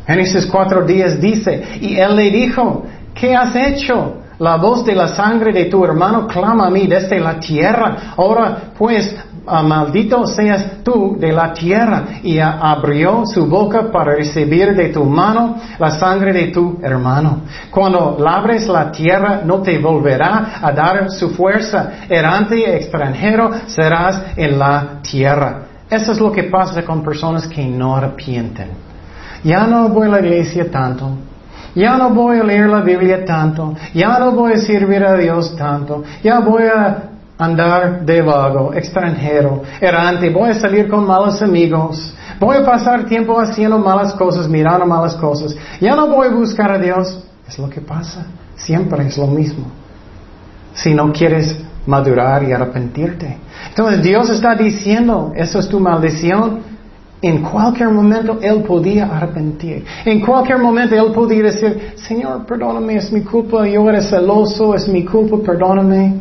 Génesis 0.07 0.45
cuatro 0.45 0.85
días 0.85 1.19
dice, 1.19 1.63
y 1.81 1.97
él 1.97 2.15
le 2.15 2.31
dijo, 2.31 2.85
¿qué 3.15 3.35
has 3.35 3.57
hecho? 3.57 4.17
La 4.41 4.57
voz 4.57 4.87
de 4.87 4.95
la 4.95 5.09
sangre 5.09 5.53
de 5.53 5.67
tu 5.67 5.85
hermano 5.85 6.27
clama 6.27 6.69
a 6.69 6.71
mí 6.71 6.87
desde 6.87 7.21
la 7.21 7.39
tierra. 7.39 8.15
Ahora 8.17 8.73
pues 8.77 9.15
ah, 9.47 9.63
maldito 9.63 10.27
seas 10.27 10.83
tú 10.83 11.15
de 11.21 11.31
la 11.31 11.53
tierra. 11.53 12.05
Y 12.23 12.39
abrió 12.39 13.27
su 13.27 13.47
boca 13.47 13.93
para 13.93 14.15
recibir 14.15 14.75
de 14.75 14.89
tu 14.89 15.05
mano 15.05 15.57
la 15.79 15.91
sangre 15.91 16.33
de 16.33 16.47
tu 16.47 16.79
hermano. 16.83 17.43
Cuando 17.71 18.17
labres 18.19 18.67
la 18.67 18.91
tierra, 18.91 19.43
no 19.45 19.61
te 19.61 19.79
volverá 19.79 20.53
a 20.63 20.73
dar 20.73 21.11
su 21.11 21.29
fuerza. 21.35 22.07
Errante 22.09 22.61
y 22.61 22.65
extranjero 22.65 23.51
serás 23.67 24.23
en 24.37 24.59
la 24.59 25.03
tierra. 25.03 25.67
Eso 25.91 26.13
es 26.13 26.19
lo 26.19 26.33
que 26.33 26.45
pasa 26.45 26.83
con 26.83 27.03
personas 27.03 27.47
que 27.47 27.67
no 27.67 27.95
arrepienten. 27.95 28.69
Ya 29.45 29.67
no 29.67 29.91
voy 29.91 30.09
a 30.09 30.13
la 30.13 30.21
iglesia 30.21 30.71
tanto. 30.71 31.11
Ya 31.75 31.97
no 31.97 32.11
voy 32.11 32.39
a 32.39 32.45
leer 32.45 32.69
la 32.69 32.81
Biblia 32.81 33.25
tanto. 33.25 33.75
Ya 33.95 34.19
no 34.19 34.33
voy 34.33 34.53
a 34.53 34.59
servir 34.59 35.05
a 35.05 35.15
Dios 35.17 35.57
tanto. 35.57 36.03
Ya 36.23 36.41
voy 36.41 36.65
a 36.65 37.11
andar 37.39 38.05
de 38.05 38.23
vago, 38.23 38.75
extranjero, 38.75 39.63
errante. 39.81 40.31
Voy 40.31 40.51
a 40.51 40.55
salir 40.55 40.89
con 40.89 41.07
malos 41.07 41.41
amigos. 41.43 42.15
Voy 42.39 42.57
a 42.57 42.65
pasar 42.65 43.05
tiempo 43.05 43.39
haciendo 43.41 43.79
malas 43.79 44.15
cosas, 44.15 44.49
mirando 44.49 44.87
malas 44.87 45.15
cosas. 45.15 45.57
Ya 45.81 45.95
no 45.95 46.09
voy 46.09 46.29
a 46.29 46.31
buscar 46.31 46.73
a 46.73 46.79
Dios. 46.79 47.25
Es 47.47 47.59
lo 47.59 47.69
que 47.69 47.81
pasa. 47.81 48.27
Siempre 48.57 49.07
es 49.07 49.17
lo 49.17 49.27
mismo. 49.27 49.65
Si 50.75 50.95
no 50.95 51.13
quieres 51.13 51.57
madurar 51.87 52.43
y 52.45 52.53
arrepentirte. 52.53 53.39
Entonces 53.69 54.03
Dios 54.03 54.29
está 54.31 54.55
diciendo, 54.55 55.33
eso 55.35 55.59
es 55.59 55.69
tu 55.69 55.81
maldición. 55.81 56.61
En 57.23 57.43
cualquier 57.43 57.91
momento 57.91 58.39
Él 58.41 58.63
podía 58.63 59.05
arrepentir. 59.07 59.85
En 60.05 60.21
cualquier 60.21 60.59
momento 60.59 60.95
Él 60.95 61.13
podía 61.13 61.43
decir, 61.45 61.93
Señor, 61.97 62.47
perdóname, 62.47 62.97
es 62.97 63.13
mi 63.13 63.21
culpa, 63.21 63.67
yo 63.67 63.89
era 63.89 64.01
celoso, 64.01 64.75
es 64.75 64.89
mi 64.89 65.05
culpa, 65.05 65.37
perdóname. 65.45 66.15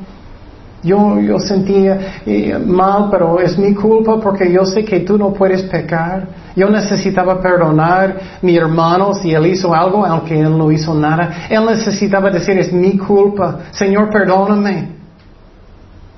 Yo, 0.81 1.19
yo 1.19 1.39
sentía 1.39 2.21
eh, 2.25 2.57
mal, 2.65 3.09
pero 3.11 3.39
es 3.41 3.57
mi 3.57 3.73
culpa 3.73 4.17
porque 4.21 4.49
yo 4.51 4.65
sé 4.65 4.85
que 4.85 5.01
tú 5.01 5.17
no 5.17 5.33
puedes 5.33 5.63
pecar. 5.63 6.27
Yo 6.55 6.69
necesitaba 6.69 7.41
perdonar 7.41 8.09
a 8.09 8.45
mi 8.45 8.55
hermano 8.55 9.13
si 9.13 9.33
él 9.33 9.45
hizo 9.47 9.73
algo, 9.73 10.05
aunque 10.05 10.39
él 10.39 10.57
no 10.57 10.71
hizo 10.71 10.93
nada. 10.93 11.47
Él 11.49 11.65
necesitaba 11.65 12.29
decir, 12.29 12.57
es 12.57 12.71
mi 12.71 12.97
culpa. 12.97 13.59
Señor, 13.71 14.09
perdóname. 14.09 14.99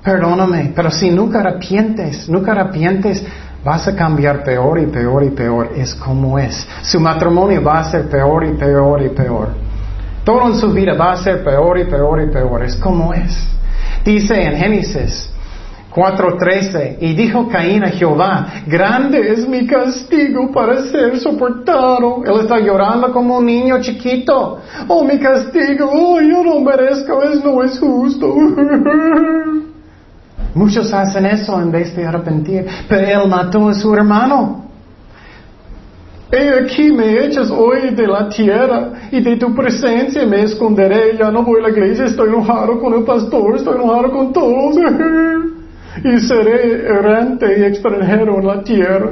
Perdóname. 0.02 0.72
Pero 0.74 0.90
si 0.90 1.10
nunca 1.10 1.40
arrepientes, 1.40 2.28
nunca 2.28 2.52
arrepientes, 2.52 3.24
vas 3.64 3.86
a 3.88 3.94
cambiar 3.94 4.42
peor 4.44 4.78
y 4.78 4.86
peor 4.86 5.24
y 5.24 5.30
peor. 5.30 5.70
Es 5.76 5.94
como 5.94 6.38
es. 6.38 6.66
Su 6.82 7.00
matrimonio 7.00 7.62
va 7.62 7.80
a 7.80 7.84
ser 7.84 8.08
peor 8.08 8.44
y 8.44 8.52
peor 8.52 9.02
y 9.02 9.08
peor. 9.10 9.48
Todo 10.24 10.48
en 10.48 10.56
su 10.56 10.72
vida 10.72 10.94
va 10.94 11.12
a 11.12 11.16
ser 11.16 11.42
peor 11.42 11.78
y 11.78 11.84
peor 11.84 12.22
y 12.22 12.26
peor. 12.30 12.62
Es 12.64 12.76
como 12.76 13.12
es. 13.12 13.48
Dice 14.04 14.40
en 14.40 14.56
Génesis 14.56 15.32
4:13, 15.94 16.96
y 17.00 17.12
dijo 17.14 17.48
Caín 17.48 17.84
a 17.84 17.90
Jehová, 17.90 18.46
grande 18.66 19.32
es 19.32 19.46
mi 19.46 19.66
castigo 19.66 20.50
para 20.50 20.82
ser 20.84 21.18
soportado. 21.18 22.22
Él 22.24 22.40
está 22.40 22.58
llorando 22.58 23.12
como 23.12 23.38
un 23.38 23.46
niño 23.46 23.80
chiquito. 23.80 24.58
Oh, 24.88 25.04
mi 25.04 25.18
castigo, 25.18 25.90
oh, 25.92 26.20
yo 26.20 26.42
no 26.42 26.60
merezco, 26.60 27.22
eso 27.22 27.44
no 27.44 27.62
es 27.62 27.78
justo. 27.78 28.34
Muchos 30.54 30.92
hacen 30.92 31.26
eso 31.26 31.60
en 31.60 31.70
vez 31.70 31.94
de 31.96 32.06
arrepentir, 32.06 32.66
pero 32.88 33.22
él 33.22 33.28
mató 33.28 33.68
a 33.68 33.74
su 33.74 33.94
hermano. 33.94 34.66
He 36.30 36.48
aquí 36.64 36.90
me 36.90 37.26
echas 37.26 37.50
hoy 37.50 37.90
de 37.94 38.06
la 38.06 38.28
tierra 38.28 38.92
y 39.10 39.20
de 39.20 39.36
tu 39.36 39.54
presencia 39.54 40.24
me 40.24 40.42
esconderé. 40.42 41.16
Ya 41.18 41.30
no 41.30 41.42
voy 41.42 41.60
a 41.60 41.64
la 41.64 41.70
iglesia, 41.70 42.06
estoy 42.06 42.28
enojado 42.28 42.80
con 42.80 42.94
el 42.94 43.04
pastor, 43.04 43.56
estoy 43.56 43.74
enojado 43.74 44.10
con 44.10 44.32
todos. 44.32 44.76
y 46.04 46.18
seré 46.20 46.86
errante 46.86 47.46
y 47.58 47.64
extranjero 47.64 48.38
en 48.40 48.46
la 48.46 48.62
tierra. 48.62 49.10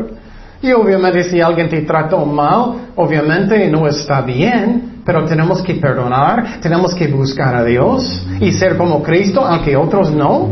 Y 0.62 0.72
obviamente 0.72 1.24
si 1.24 1.40
alguien 1.40 1.68
te 1.68 1.82
trató 1.82 2.24
mal, 2.26 2.92
obviamente 2.96 3.68
no 3.68 3.86
está 3.86 4.20
bien, 4.22 5.02
pero 5.04 5.24
tenemos 5.24 5.62
que 5.62 5.74
perdonar, 5.74 6.60
tenemos 6.60 6.94
que 6.94 7.06
buscar 7.08 7.54
a 7.54 7.64
Dios 7.64 8.26
y 8.40 8.52
ser 8.52 8.76
como 8.76 9.02
Cristo, 9.02 9.44
aunque 9.44 9.76
otros 9.76 10.10
no. 10.10 10.50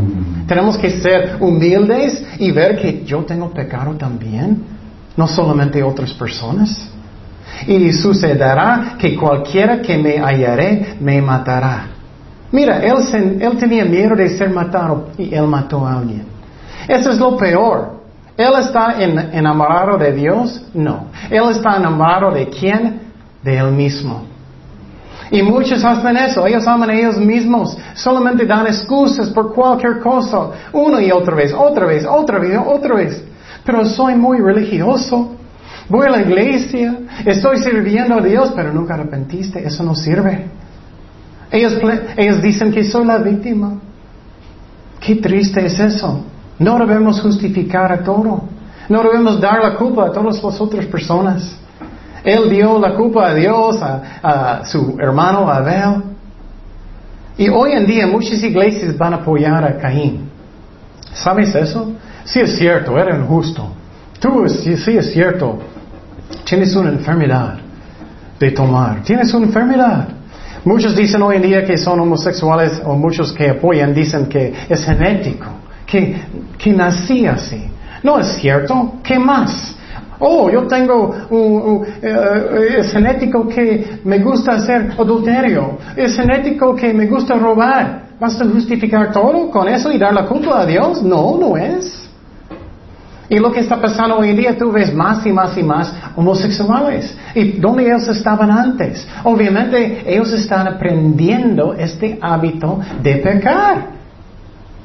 Tenemos 0.49 0.79
que 0.79 0.91
ser 0.91 1.37
humildes 1.41 2.25
y 2.39 2.51
ver 2.51 2.77
que 2.81 3.05
yo 3.05 3.25
tengo 3.25 3.51
pecado 3.51 3.93
también 3.97 4.79
no 5.19 5.27
solamente 5.27 5.83
otras 5.83 6.13
personas. 6.15 6.89
Y 7.67 7.93
sucederá 7.93 8.97
que 8.99 9.17
cualquiera 9.17 9.83
que 9.83 9.99
me 9.99 10.19
hallaré 10.19 10.97
me 11.01 11.21
matará. 11.21 11.89
Mira, 12.53 12.79
él, 12.79 12.97
tenía 13.59 13.85
miedo 13.85 14.15
de 14.15 14.29
ser 14.31 14.49
matado 14.51 15.09
y 15.19 15.35
él 15.35 15.47
mató 15.47 15.85
a 15.85 15.99
alguien. 15.99 16.25
Eso 16.87 17.11
es 17.11 17.19
lo 17.19 17.37
peor. 17.37 17.99
¿Él 18.37 18.53
está 18.61 18.97
enamorado 19.03 19.99
de 19.99 20.13
Dios? 20.13 20.63
No. 20.73 21.09
Él 21.29 21.51
está 21.51 21.77
enamorado 21.77 22.31
de 22.31 22.49
quién? 22.49 23.01
De 23.43 23.59
él 23.59 23.73
mismo. 23.73 24.23
Y 25.31 25.43
muchos 25.43 25.85
hacen 25.85 26.17
eso, 26.17 26.47
ellos 26.47 26.67
aman 26.67 26.91
a 26.91 26.95
ellos 26.95 27.19
mismos, 27.19 27.77
solamente 27.95 28.47
dan 28.47 28.67
excusas 28.67 29.29
por 29.31 29.53
cualquier 29.53 30.01
cosa, 30.01 30.51
una 30.73 31.03
y 31.03 31.11
otra 31.11 31.35
vez, 31.35 31.53
otra 31.53 31.87
vez, 31.87 32.07
otra 32.07 32.39
vez, 32.39 32.59
otra 32.59 32.95
vez 32.95 33.25
pero 33.69 33.85
soy 33.85 34.15
muy 34.15 34.39
religioso. 34.39 35.37
Voy 35.91 36.07
a 36.07 36.11
la 36.11 36.23
iglesia, 36.23 37.01
estoy 37.27 37.59
sirviendo 37.59 38.15
a 38.15 38.23
Dios, 38.23 38.51
pero 38.57 38.73
nunca 38.73 38.95
arrepentiste, 38.95 39.63
eso 39.63 39.83
no 39.83 39.95
sirve. 39.95 40.47
Ellos, 41.51 41.79
ellos 42.17 42.41
dicen 42.41 42.73
que 42.73 42.83
soy 42.83 43.05
la 43.05 43.19
víctima. 43.19 43.75
Qué 44.99 45.17
triste 45.17 45.67
es 45.67 45.79
eso. 45.79 46.25
No 46.59 46.79
debemos 46.79 47.21
justificar 47.21 47.93
a 47.93 48.03
todo. 48.03 48.45
No 48.89 49.03
debemos 49.03 49.39
dar 49.39 49.63
la 49.63 49.75
culpa 49.75 50.07
a 50.07 50.13
todas 50.13 50.43
las 50.43 50.61
otras 50.63 50.87
personas. 50.87 51.55
Él 52.25 52.51
dio 52.51 52.79
la 52.79 52.95
culpa 52.95 53.29
a 53.29 53.35
Dios, 53.35 53.79
a, 53.81 54.63
su 54.65 54.97
hermano 55.01 55.51
Abel. 55.51 56.03
Y 57.37 57.49
hoy 57.49 57.73
en 57.73 57.87
día 57.87 58.07
muchas 58.07 58.43
iglesias 58.43 58.97
van 58.97 59.15
a 59.15 59.17
apoyar 59.17 59.65
a 59.65 59.79
Caín. 59.79 60.29
¿Sabes 61.15 61.55
eso? 61.55 61.93
Sí 62.25 62.41
es 62.41 62.57
cierto, 62.57 62.99
era 62.99 63.17
injusto. 63.17 63.69
Tú 64.21 64.49
sí, 64.49 64.77
sí 64.77 64.97
es 64.97 65.13
cierto. 65.13 65.59
Tienes 66.45 66.75
una 66.75 66.91
enfermedad 66.91 67.59
de 68.39 68.51
tomar. 68.51 69.03
Tienes 69.03 69.33
una 69.33 69.47
enfermedad. 69.47 70.09
Muchos 70.65 70.97
dicen 70.97 71.23
hoy 71.23 71.37
en 71.37 71.43
día 71.43 71.65
que 71.65 71.79
son 71.79 72.01
homosexuales 72.01 72.83
o 72.85 72.95
muchos 72.95 73.33
que 73.33 73.51
apoyan 73.51 73.95
dicen 73.95 74.27
que 74.27 74.53
es 74.69 74.85
genético, 74.85 75.47
que, 75.87 76.21
que 76.59 76.73
nací 76.73 77.27
así. 77.27 77.71
No 78.03 78.19
es 78.19 78.27
cierto. 78.35 78.95
¿Qué 79.03 79.19
más? 79.19 79.77
Oh, 80.21 80.51
yo 80.51 80.67
tengo 80.67 81.15
un, 81.31 81.87
eh, 82.03 82.83
genético 82.91 83.47
que 83.47 84.01
me 84.05 84.19
gusta 84.19 84.53
hacer 84.53 84.93
adulterio. 84.99 85.79
Es 85.97 86.17
genético 86.17 86.75
que 86.75 86.93
me 86.93 87.07
gusta 87.07 87.35
robar. 87.35 88.09
¿Vas 88.19 88.41
a 88.41 88.45
justificar 88.45 89.13
todo 89.13 89.49
con 89.51 89.69
eso 89.69 89.93
y 89.93 89.99
dar 89.99 90.13
la 90.13 90.27
culpa 90.27 90.61
a 90.61 90.67
Dios? 90.67 91.03
No, 91.03 91.39
no 91.39 91.57
es. 91.57 92.09
Y 93.29 93.39
lo 93.39 93.53
que 93.53 93.61
está 93.61 93.81
pasando 93.81 94.17
hoy 94.17 94.31
en 94.31 94.37
día, 94.37 94.57
tú 94.57 94.73
ves 94.73 94.93
más 94.93 95.25
y 95.27 95.33
más 95.33 95.57
y 95.57 95.63
más 95.63 95.95
homosexuales. 96.17 97.17
¿Y 97.35 97.53
dónde 97.53 97.85
ellos 97.85 98.09
estaban 98.09 98.51
antes? 98.51 99.07
Obviamente 99.23 100.03
ellos 100.07 100.33
están 100.33 100.67
aprendiendo 100.67 101.75
este 101.75 102.19
hábito 102.21 102.81
de 103.03 103.17
pecar. 103.17 103.98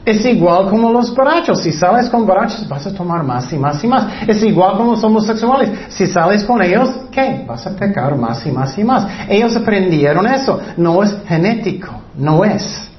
Es 0.06 0.26
igual 0.26 0.70
como 0.70 0.92
los 0.92 1.16
borrachos. 1.16 1.62
Si 1.62 1.72
sales 1.72 2.10
con 2.10 2.26
borrachos, 2.26 2.68
vas 2.68 2.86
a 2.86 2.94
tomar 2.94 3.24
más 3.24 3.52
y 3.54 3.58
más 3.58 3.82
y 3.84 3.88
más. 3.88 4.06
Es 4.28 4.44
igual 4.44 4.76
como 4.76 4.92
los 4.92 5.04
homosexuales. 5.04 5.70
Si 5.90 6.08
sales 6.08 6.44
con 6.44 6.62
ellos, 6.62 6.90
¿qué? 7.10 7.46
Vas 7.48 7.66
a 7.66 7.72
pecar 7.72 8.16
más 8.18 8.46
y 8.46 8.52
más 8.52 8.78
y 8.78 8.84
más. 8.84 9.08
Ellos 9.30 9.56
aprendieron 9.56 10.28
eso. 10.28 10.60
No 10.76 11.02
es 11.04 11.16
genético. 11.26 12.02
No 12.18 12.44
es. 12.44 12.90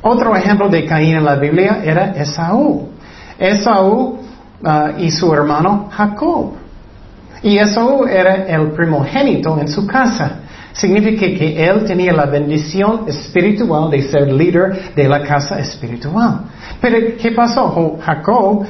Otro 0.00 0.34
ejemplo 0.34 0.68
de 0.68 0.86
Caín 0.86 1.16
en 1.16 1.24
la 1.24 1.34
Biblia 1.34 1.80
era 1.84 2.12
Esaú. 2.12 2.88
Esaú 3.38 4.18
uh, 4.62 4.98
y 4.98 5.10
su 5.10 5.34
hermano 5.34 5.88
Jacob. 5.90 6.54
Y 7.42 7.58
Esaú 7.58 8.06
era 8.06 8.46
el 8.46 8.70
primogénito 8.70 9.58
en 9.58 9.68
su 9.68 9.86
casa. 9.86 10.40
Significa 10.72 11.26
que 11.26 11.64
él 11.64 11.84
tenía 11.84 12.12
la 12.12 12.26
bendición 12.26 13.04
espiritual 13.08 13.90
de 13.90 14.02
ser 14.02 14.32
líder 14.32 14.94
de 14.94 15.08
la 15.08 15.22
casa 15.22 15.58
espiritual. 15.58 16.42
Pero 16.80 17.16
¿qué 17.20 17.32
pasó? 17.32 17.98
Jacob 18.00 18.64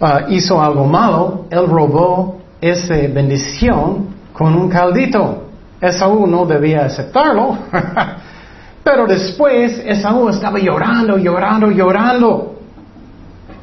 uh, 0.00 0.30
hizo 0.30 0.62
algo 0.62 0.86
malo, 0.86 1.46
él 1.50 1.66
robó 1.66 2.40
esa 2.60 2.94
bendición 2.94 4.08
con 4.32 4.54
un 4.54 4.68
caldito. 4.68 5.48
Esaú 5.80 6.26
no 6.26 6.46
debía 6.46 6.86
aceptarlo. 6.86 7.58
Pero 8.84 9.06
después 9.06 9.82
Esaú 9.84 10.28
estaba 10.28 10.58
llorando, 10.58 11.18
llorando, 11.18 11.70
llorando. 11.70 12.51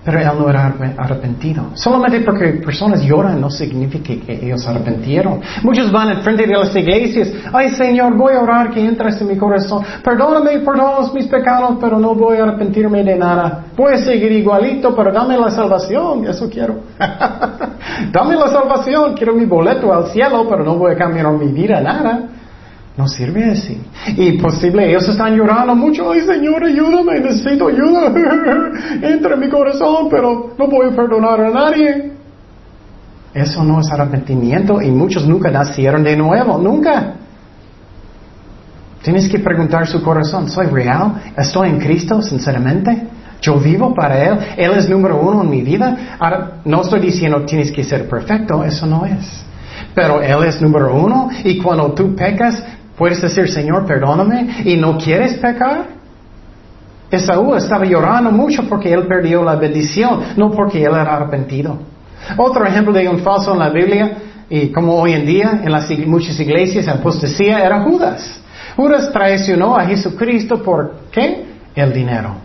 Pero 0.10 0.22
él 0.22 0.39
no 0.39 0.49
era 0.49 0.74
arrepentido. 0.97 1.70
Solamente 1.76 2.22
porque 2.22 2.53
personas 2.66 3.03
lloran 3.03 3.39
no 3.39 3.51
significa 3.51 4.12
que 4.26 4.39
ellos 4.43 4.68
arrepentieron. 4.68 5.39
Muchos 5.62 5.91
van 5.91 6.10
al 6.10 6.24
frente 6.24 6.47
de 6.47 6.53
las 6.57 6.76
iglesias. 6.76 7.32
Ay 7.53 7.70
Señor, 7.70 8.16
voy 8.18 8.34
a 8.34 8.39
orar 8.39 8.72
que 8.72 8.84
entres 8.84 9.22
en 9.22 9.28
mi 9.28 9.38
corazón. 9.38 9.84
Perdóname 10.03 10.60
por 10.60 10.78
todos 10.78 11.14
mis 11.14 11.28
pecados, 11.28 11.78
pero 11.80 11.99
no 11.99 12.16
voy 12.16 12.38
a 12.38 12.43
arrepentirme 12.43 13.03
de 13.03 13.18
nada. 13.18 13.66
Voy 13.78 13.93
a 13.93 13.97
seguir 13.99 14.32
igualito, 14.32 14.95
pero 14.95 15.12
dame 15.12 15.38
la 15.38 15.51
salvación. 15.51 16.26
Eso 16.26 16.49
quiero. 16.49 16.80
dame 18.12 18.36
la 18.36 18.47
salvación. 18.47 19.14
Quiero 19.14 19.36
mi 19.36 19.45
boleto 19.45 19.93
al 19.93 20.07
cielo, 20.07 20.47
pero 20.49 20.64
no 20.64 20.76
voy 20.76 20.93
a 20.93 20.97
cambiar 20.97 21.32
mi 21.34 21.51
vida 21.51 21.82
nada. 21.82 22.39
No 23.00 23.08
sirve 23.08 23.45
así. 23.45 23.82
Y 24.18 24.34
posible, 24.34 24.89
ellos 24.89 25.08
están 25.08 25.34
llorando 25.34 25.74
mucho. 25.74 26.12
Ay, 26.12 26.20
Señor, 26.20 26.62
ayúdame, 26.62 27.22
necesito 27.22 27.70
ayuda. 27.70 28.08
Entra 29.02 29.36
en 29.36 29.39
mi 29.39 29.47
corazón, 29.47 30.10
pero 30.12 30.54
no 30.58 30.68
voy 30.68 30.88
a 30.88 30.91
perdonar 30.93 31.39
a 31.39 31.50
nadie. 31.50 32.12
Eso 33.34 33.64
no 33.64 33.80
es 33.80 33.89
arrepentimiento 33.89 34.82
y 34.82 34.91
muchos 34.91 35.26
nunca 35.26 35.50
nacieron 35.50 36.04
de 36.04 36.18
nuevo, 36.18 36.58
nunca. 36.58 37.14
Tienes 39.02 39.30
que 39.30 39.39
preguntar 39.39 39.88
su 39.88 40.04
corazón, 40.04 40.50
¿soy 40.50 40.66
real? 40.66 41.22
¿Estoy 41.38 41.70
en 41.70 41.80
Cristo 41.80 42.22
sinceramente? 42.22 43.08
Yo 43.39 43.58
vivo 43.62 43.93
para 43.93 44.26
Él. 44.26 44.39
Él 44.58 44.74
es 44.76 44.89
número 44.89 45.22
uno 45.22 45.43
en 45.43 45.50
mi 45.50 45.62
vida. 45.62 46.18
Ahora, 46.20 46.60
no 46.66 46.82
estoy 46.82 47.00
diciendo 47.00 47.43
tienes 47.45 47.72
que 47.72 47.86
ser 47.86 48.10
perfecto, 48.10 48.62
eso 48.62 48.86
no 48.86 49.06
es. 49.06 49.45
Pero 49.95 50.22
Él 50.22 50.43
es 50.43 50.62
número 50.62 50.93
uno 50.93 51.30
y 51.45 51.58
cuando 51.60 51.93
tú 51.93 52.14
pecas, 52.14 52.62
Puedes 53.00 53.22
decir, 53.22 53.50
Señor, 53.50 53.86
perdóname 53.86 54.62
y 54.66 54.76
no 54.76 54.97
quieres 54.97 55.36
pecar. 55.36 55.86
Esaú 57.10 57.56
estaba 57.56 57.86
llorando 57.86 58.30
mucho 58.30 58.68
porque 58.68 58.91
él 58.91 59.08
perdió 59.08 59.41
la 59.41 59.56
bendición, 59.56 60.20
no 60.36 60.52
porque 60.52 60.84
él 60.84 60.91
era 60.91 61.16
arrepentido. 61.16 61.80
Otro 62.36 62.66
ejemplo 62.66 62.91
de 62.91 63.08
un 63.08 63.20
falso 63.20 63.54
en 63.54 63.60
la 63.60 63.70
Biblia, 63.70 64.18
y 64.50 64.68
como 64.68 64.95
hoy 64.95 65.14
en 65.14 65.26
día 65.26 65.62
en 65.64 65.72
las 65.72 65.89
muchas 66.06 66.38
iglesias, 66.41 66.89
apostasía 66.89 67.64
era 67.64 67.84
Judas. 67.84 68.41
Judas 68.76 69.14
traicionó 69.14 69.78
a 69.78 69.86
Jesucristo 69.86 70.62
por 70.62 70.95
qué? 71.10 71.45
El 71.74 71.93
dinero. 71.93 72.36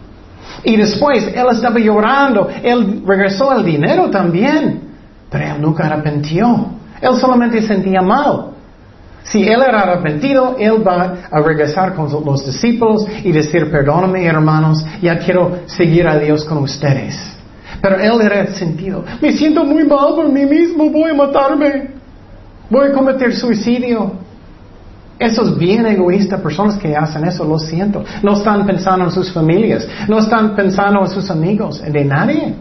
Y 0.62 0.76
después 0.76 1.32
él 1.34 1.46
estaba 1.50 1.80
llorando, 1.80 2.48
él 2.62 3.02
regresó 3.04 3.52
el 3.52 3.64
dinero 3.64 4.08
también, 4.08 4.82
pero 5.28 5.56
él 5.56 5.60
nunca 5.60 5.86
arrepintió. 5.88 6.68
Él 7.00 7.16
solamente 7.16 7.60
sentía 7.60 8.00
mal. 8.00 8.54
Si 9.24 9.42
él 9.42 9.62
era 9.66 9.80
arrepentido, 9.80 10.56
él 10.58 10.86
va 10.86 11.14
a 11.30 11.40
regresar 11.40 11.94
con 11.94 12.10
los 12.24 12.44
discípulos 12.44 13.06
y 13.24 13.32
decir, 13.32 13.70
perdóname 13.70 14.24
hermanos, 14.26 14.84
ya 15.00 15.18
quiero 15.18 15.60
seguir 15.66 16.06
a 16.06 16.18
Dios 16.18 16.44
con 16.44 16.58
ustedes. 16.58 17.16
Pero 17.80 17.96
él 17.96 18.20
era 18.20 18.46
sentido, 18.52 19.04
me 19.20 19.32
siento 19.32 19.64
muy 19.64 19.84
mal 19.84 20.14
por 20.14 20.30
mí 20.30 20.44
mismo, 20.44 20.90
voy 20.90 21.10
a 21.10 21.14
matarme, 21.14 21.90
voy 22.68 22.88
a 22.88 22.92
cometer 22.92 23.34
suicidio. 23.34 24.12
Eso 25.18 25.42
es 25.42 25.56
bien 25.56 25.86
egoísta, 25.86 26.38
personas 26.38 26.76
que 26.76 26.94
hacen 26.94 27.24
eso, 27.24 27.44
lo 27.44 27.58
siento. 27.58 28.04
No 28.22 28.34
están 28.34 28.66
pensando 28.66 29.04
en 29.06 29.10
sus 29.10 29.32
familias, 29.32 29.86
no 30.06 30.18
están 30.18 30.54
pensando 30.54 31.00
en 31.00 31.08
sus 31.08 31.30
amigos, 31.30 31.80
de 31.80 32.04
nadie 32.04 32.54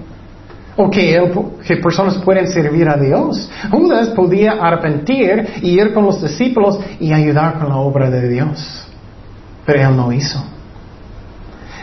o 0.75 0.89
que, 0.89 1.77
personas 1.81 2.15
pueden 2.19 2.47
servir 2.47 2.87
a 2.89 2.97
Dios. 2.97 3.49
Judas 3.71 4.09
podía 4.09 4.53
arrepentir 4.53 5.47
y 5.61 5.79
ir 5.79 5.93
con 5.93 6.05
los 6.05 6.21
discípulos 6.21 6.79
y 6.99 7.13
ayudar 7.13 7.59
con 7.59 7.69
la 7.69 7.77
obra 7.77 8.09
de 8.09 8.27
Dios. 8.29 8.87
Pero 9.65 9.89
él 9.89 9.95
no 9.95 10.11
hizo. 10.11 10.43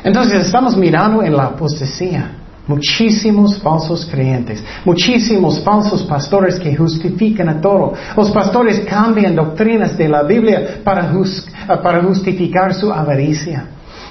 Entonces 0.03 0.47
estamos 0.47 0.77
mirando 0.77 1.23
en 1.23 1.37
la 1.37 1.45
apostasía. 1.45 2.37
Muchísimos 2.67 3.59
falsos 3.59 4.07
creyentes, 4.09 4.63
muchísimos 4.85 5.61
falsos 5.61 6.05
pastores 6.05 6.61
que 6.61 6.77
justifican 6.77 7.49
a 7.49 7.61
todo. 7.61 7.95
Los 8.17 8.31
pastores 8.31 8.81
cambian 8.89 9.35
doctrinas 9.35 9.99
de 9.99 10.09
la 10.09 10.23
Biblia 10.23 10.79
para 10.85 12.01
justificar 12.03 12.73
su 12.73 12.93
avaricia, 12.93 13.65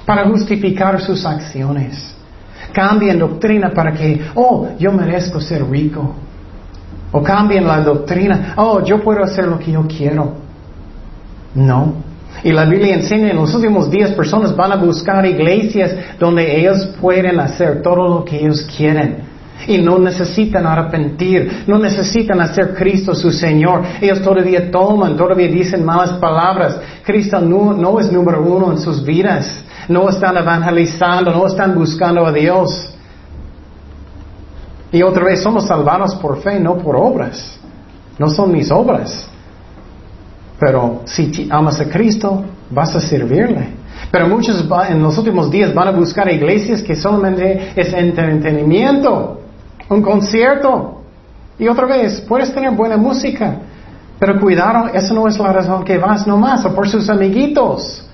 para 0.05 0.27
justificar 0.27 0.99
sus 0.99 1.25
acciones. 1.25 2.18
Cambian 2.73 3.19
doctrina 3.19 3.71
para 3.71 3.93
que, 3.93 4.21
oh, 4.35 4.69
yo 4.77 4.91
merezco 4.91 5.39
ser 5.41 5.63
rico. 5.69 6.15
O 7.11 7.23
cambian 7.23 7.65
la 7.65 7.81
doctrina, 7.81 8.53
oh, 8.57 8.83
yo 8.83 9.01
puedo 9.01 9.23
hacer 9.23 9.47
lo 9.47 9.57
que 9.57 9.71
yo 9.71 9.85
quiero. 9.87 10.33
No. 11.55 11.93
Y 12.43 12.51
la 12.51 12.65
Biblia 12.65 12.95
enseña 12.95 13.31
en 13.31 13.37
los 13.37 13.53
últimos 13.55 13.89
días 13.89 14.11
personas 14.11 14.55
van 14.55 14.71
a 14.71 14.75
buscar 14.75 15.25
iglesias 15.25 15.95
donde 16.19 16.59
ellos 16.59 16.87
pueden 17.01 17.39
hacer 17.39 17.81
todo 17.81 18.07
lo 18.07 18.23
que 18.23 18.37
ellos 18.37 18.67
quieren. 18.77 19.27
Y 19.67 19.79
no 19.79 19.99
necesitan 19.99 20.65
arrepentir, 20.65 21.63
no 21.67 21.79
necesitan 21.79 22.39
hacer 22.39 22.75
Cristo 22.75 23.13
su 23.13 23.31
Señor. 23.31 23.83
Ellos 23.99 24.21
todavía 24.21 24.71
toman, 24.71 25.17
todavía 25.17 25.47
dicen 25.47 25.83
malas 25.83 26.13
palabras. 26.13 26.79
Cristo 27.03 27.41
no, 27.41 27.73
no 27.73 27.99
es 27.99 28.09
número 28.11 28.41
uno 28.41 28.71
en 28.71 28.77
sus 28.77 29.03
vidas 29.03 29.63
no 29.89 30.07
están 30.07 30.37
evangelizando, 30.37 31.31
no 31.31 31.47
están 31.47 31.75
buscando 31.75 32.25
a 32.25 32.31
Dios. 32.31 32.93
Y 34.91 35.01
otra 35.01 35.25
vez 35.25 35.41
somos 35.41 35.65
salvados 35.65 36.15
por 36.15 36.41
fe, 36.41 36.59
no 36.59 36.77
por 36.77 36.95
obras. 36.95 37.59
No 38.17 38.29
son 38.29 38.51
mis 38.51 38.71
obras. 38.71 39.27
Pero 40.59 41.01
si 41.05 41.47
amas 41.51 41.79
a 41.79 41.89
Cristo, 41.89 42.43
vas 42.69 42.95
a 42.95 42.99
servirle. 42.99 43.79
Pero 44.11 44.27
muchos 44.27 44.65
en 44.89 45.01
los 45.01 45.17
últimos 45.17 45.49
días 45.49 45.73
van 45.73 45.87
a 45.87 45.91
buscar 45.91 46.31
iglesias 46.31 46.81
que 46.83 46.95
solamente 46.95 47.73
es 47.75 47.91
entretenimiento, 47.93 49.41
un 49.89 50.01
concierto. 50.01 51.01
Y 51.57 51.67
otra 51.67 51.85
vez, 51.85 52.21
puedes 52.21 52.53
tener 52.53 52.71
buena 52.71 52.95
música, 52.95 53.57
pero 54.19 54.39
cuidado, 54.39 54.87
eso 54.93 55.13
no 55.13 55.27
es 55.27 55.37
la 55.39 55.51
razón 55.51 55.83
que 55.83 55.97
vas 55.97 56.27
nomás, 56.27 56.63
o 56.65 56.75
por 56.75 56.87
sus 56.87 57.09
amiguitos. 57.09 58.08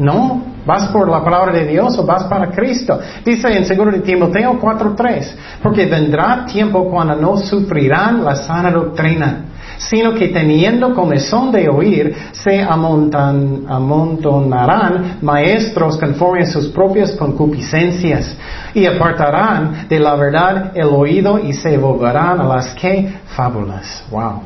No, 0.00 0.50
¿Vas 0.66 0.88
por 0.88 1.08
la 1.08 1.24
palabra 1.24 1.52
de 1.52 1.66
Dios 1.66 1.96
o 1.98 2.04
vas 2.04 2.24
para 2.24 2.50
Cristo? 2.50 2.98
Dice 3.24 3.48
en 3.48 3.66
2 3.66 3.92
de 3.92 4.00
Timoteo 4.00 4.60
4:3, 4.60 5.34
porque 5.62 5.86
vendrá 5.86 6.44
tiempo 6.44 6.90
cuando 6.90 7.16
no 7.16 7.38
sufrirán 7.38 8.22
la 8.24 8.36
sana 8.36 8.70
doctrina, 8.70 9.46
sino 9.78 10.12
que 10.14 10.28
teniendo 10.28 10.94
comezón 10.94 11.50
de 11.50 11.66
oír, 11.68 12.14
se 12.32 12.62
amontonarán 12.62 15.16
maestros 15.22 15.96
conforme 15.96 16.42
a 16.42 16.46
sus 16.46 16.68
propias 16.68 17.12
concupiscencias, 17.12 18.36
y 18.74 18.84
apartarán 18.84 19.86
de 19.88 19.98
la 19.98 20.14
verdad 20.14 20.72
el 20.74 20.88
oído 20.88 21.38
y 21.38 21.54
se 21.54 21.78
volverán 21.78 22.38
a 22.40 22.44
las 22.44 22.74
que 22.74 23.14
fábulas. 23.34 24.04
Wow. 24.10 24.42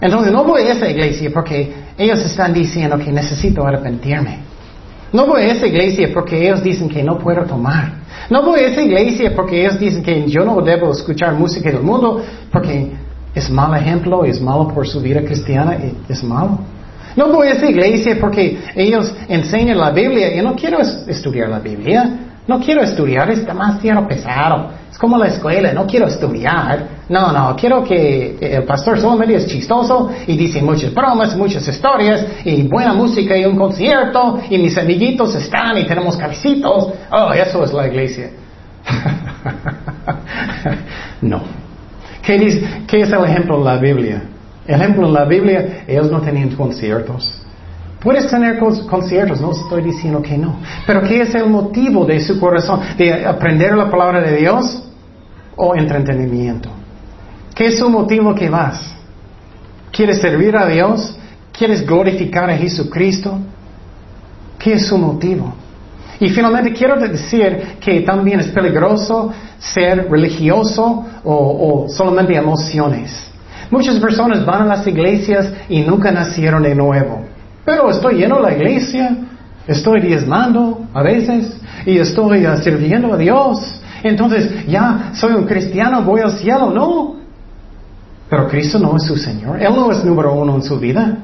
Entonces 0.00 0.32
no 0.32 0.44
voy 0.44 0.62
a 0.62 0.72
esa 0.72 0.88
iglesia 0.88 1.30
porque 1.34 1.74
ellos 1.98 2.24
están 2.24 2.54
diciendo 2.54 2.96
que 2.98 3.12
necesito 3.12 3.66
arrepentirme. 3.66 4.47
No 5.12 5.26
voy 5.26 5.42
a 5.42 5.52
esa 5.52 5.66
iglesia 5.66 6.10
porque 6.12 6.46
ellos 6.46 6.62
dicen 6.62 6.88
que 6.88 7.02
no 7.02 7.18
puedo 7.18 7.44
tomar. 7.44 7.92
No 8.30 8.42
voy 8.42 8.60
a 8.60 8.66
esa 8.68 8.82
iglesia 8.82 9.34
porque 9.34 9.60
ellos 9.60 9.78
dicen 9.78 10.02
que 10.02 10.28
yo 10.28 10.44
no 10.44 10.60
debo 10.60 10.92
escuchar 10.92 11.34
música 11.34 11.70
del 11.70 11.82
mundo 11.82 12.22
porque 12.52 12.92
es 13.34 13.48
mal 13.50 13.80
ejemplo, 13.80 14.24
es 14.24 14.40
malo 14.40 14.68
por 14.68 14.86
su 14.86 15.00
vida 15.00 15.22
cristiana, 15.22 15.78
es 16.08 16.22
malo. 16.22 16.58
No 17.16 17.32
voy 17.32 17.48
a 17.48 17.52
esa 17.52 17.68
iglesia 17.68 18.16
porque 18.20 18.58
ellos 18.74 19.12
enseñan 19.28 19.78
la 19.78 19.90
Biblia. 19.90 20.34
Yo 20.34 20.42
no 20.42 20.54
quiero 20.54 20.78
estudiar 20.80 21.48
la 21.48 21.58
Biblia. 21.58 22.27
No 22.48 22.58
quiero 22.58 22.82
estudiar, 22.82 23.30
es 23.30 23.44
demasiado 23.44 24.08
pesado. 24.08 24.70
Es 24.90 24.96
como 24.96 25.18
la 25.18 25.26
escuela, 25.26 25.70
no 25.74 25.86
quiero 25.86 26.06
estudiar. 26.06 26.88
No, 27.10 27.30
no, 27.30 27.54
quiero 27.54 27.84
que 27.84 28.38
el 28.40 28.64
pastor 28.64 28.98
solamente 28.98 29.36
es 29.36 29.46
chistoso 29.46 30.10
y 30.26 30.34
dice 30.34 30.62
muchas 30.62 30.94
bromas, 30.94 31.36
muchas 31.36 31.68
historias 31.68 32.24
y 32.44 32.62
buena 32.62 32.94
música 32.94 33.36
y 33.36 33.44
un 33.44 33.54
concierto 33.54 34.40
y 34.48 34.56
mis 34.56 34.78
amiguitos 34.78 35.34
están 35.34 35.76
y 35.76 35.84
tenemos 35.84 36.16
cabecitos. 36.16 36.88
Oh, 37.10 37.32
eso 37.34 37.64
es 37.64 37.72
la 37.74 37.86
iglesia. 37.86 38.30
no. 41.20 41.42
¿Qué, 42.22 42.84
¿Qué 42.86 43.00
es 43.02 43.12
el 43.12 43.24
ejemplo 43.24 43.58
de 43.58 43.64
la 43.66 43.76
Biblia? 43.76 44.22
El 44.66 44.74
ejemplo 44.74 45.06
en 45.06 45.12
la 45.12 45.24
Biblia, 45.26 45.84
ellos 45.86 46.10
no 46.10 46.22
tenían 46.22 46.48
conciertos. 46.56 47.44
Puedes 48.00 48.28
tener 48.28 48.58
conciertos, 48.58 49.40
no 49.40 49.50
estoy 49.50 49.82
diciendo 49.82 50.22
que 50.22 50.38
no. 50.38 50.60
Pero 50.86 51.02
¿qué 51.02 51.22
es 51.22 51.34
el 51.34 51.48
motivo 51.50 52.04
de 52.04 52.20
su 52.20 52.38
corazón? 52.38 52.80
¿De 52.96 53.26
aprender 53.26 53.76
la 53.76 53.90
palabra 53.90 54.20
de 54.20 54.36
Dios 54.36 54.84
o 55.56 55.74
entretenimiento? 55.74 56.70
¿Qué 57.54 57.66
es 57.66 57.78
su 57.78 57.90
motivo 57.90 58.34
que 58.36 58.48
vas? 58.48 58.94
¿Quieres 59.90 60.20
servir 60.20 60.56
a 60.56 60.68
Dios? 60.68 61.18
¿Quieres 61.50 61.84
glorificar 61.84 62.48
a 62.48 62.56
Jesucristo? 62.56 63.36
¿Qué 64.60 64.74
es 64.74 64.86
su 64.86 64.96
motivo? 64.96 65.54
Y 66.20 66.28
finalmente 66.28 66.72
quiero 66.72 66.96
decir 67.00 67.78
que 67.80 68.00
también 68.02 68.38
es 68.38 68.48
peligroso 68.48 69.32
ser 69.58 70.08
religioso 70.08 71.04
o, 71.24 71.84
o 71.84 71.88
solamente 71.88 72.36
emociones. 72.36 73.28
Muchas 73.72 73.98
personas 73.98 74.46
van 74.46 74.62
a 74.62 74.66
las 74.66 74.86
iglesias 74.86 75.52
y 75.68 75.80
nunca 75.80 76.12
nacieron 76.12 76.62
de 76.62 76.76
nuevo. 76.76 77.37
Pero 77.68 77.90
estoy 77.90 78.14
lleno 78.14 78.40
la 78.40 78.54
iglesia, 78.54 79.14
estoy 79.66 80.00
diezmando 80.00 80.86
a 80.94 81.02
veces 81.02 81.54
y 81.84 81.98
estoy 81.98 82.46
sirviendo 82.62 83.12
a 83.12 83.18
Dios 83.18 83.82
Entonces, 84.02 84.66
ya 84.66 85.10
soy 85.12 85.34
un 85.34 85.44
cristiano, 85.44 86.00
voy 86.00 86.22
al 86.22 86.32
cielo. 86.38 86.70
No. 86.70 87.16
Pero 88.30 88.48
Cristo 88.48 88.78
no 88.78 88.96
es 88.96 89.02
su 89.02 89.16
Señor. 89.16 89.60
Él 89.60 89.74
no 89.74 89.92
es 89.92 90.02
número 90.02 90.32
uno 90.32 90.54
en 90.54 90.62
su 90.62 90.78
vida. 90.78 91.18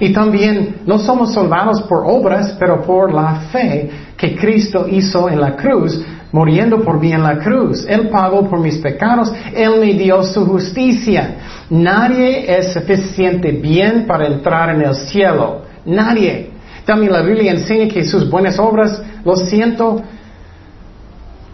Y 0.00 0.12
también 0.12 0.78
no 0.86 0.98
somos 0.98 1.32
salvados 1.32 1.80
por 1.82 2.02
obras, 2.04 2.56
pero 2.58 2.82
por 2.82 3.14
la 3.14 3.42
fe 3.52 3.88
que 4.16 4.34
Cristo 4.34 4.88
hizo 4.90 5.28
en 5.28 5.40
la 5.40 5.54
cruz, 5.54 6.04
muriendo 6.32 6.82
por 6.82 6.98
mí 6.98 7.12
en 7.12 7.22
la 7.22 7.38
cruz. 7.38 7.86
Él 7.88 8.08
pagó 8.08 8.48
por 8.50 8.58
mis 8.58 8.78
pecados, 8.78 9.32
Él 9.54 9.78
me 9.78 9.94
dio 9.94 10.24
su 10.24 10.44
justicia. 10.46 11.36
Nadie 11.70 12.58
es 12.58 12.72
suficiente 12.72 13.52
bien 13.52 14.04
para 14.04 14.26
entrar 14.26 14.70
en 14.70 14.82
el 14.82 14.96
cielo. 14.96 15.65
Nadie. 15.86 16.50
También 16.84 17.12
la 17.12 17.22
Biblia 17.22 17.52
enseña 17.52 17.88
que 17.88 18.04
sus 18.04 18.28
buenas 18.28 18.58
obras, 18.58 19.02
lo 19.24 19.36
siento, 19.36 20.02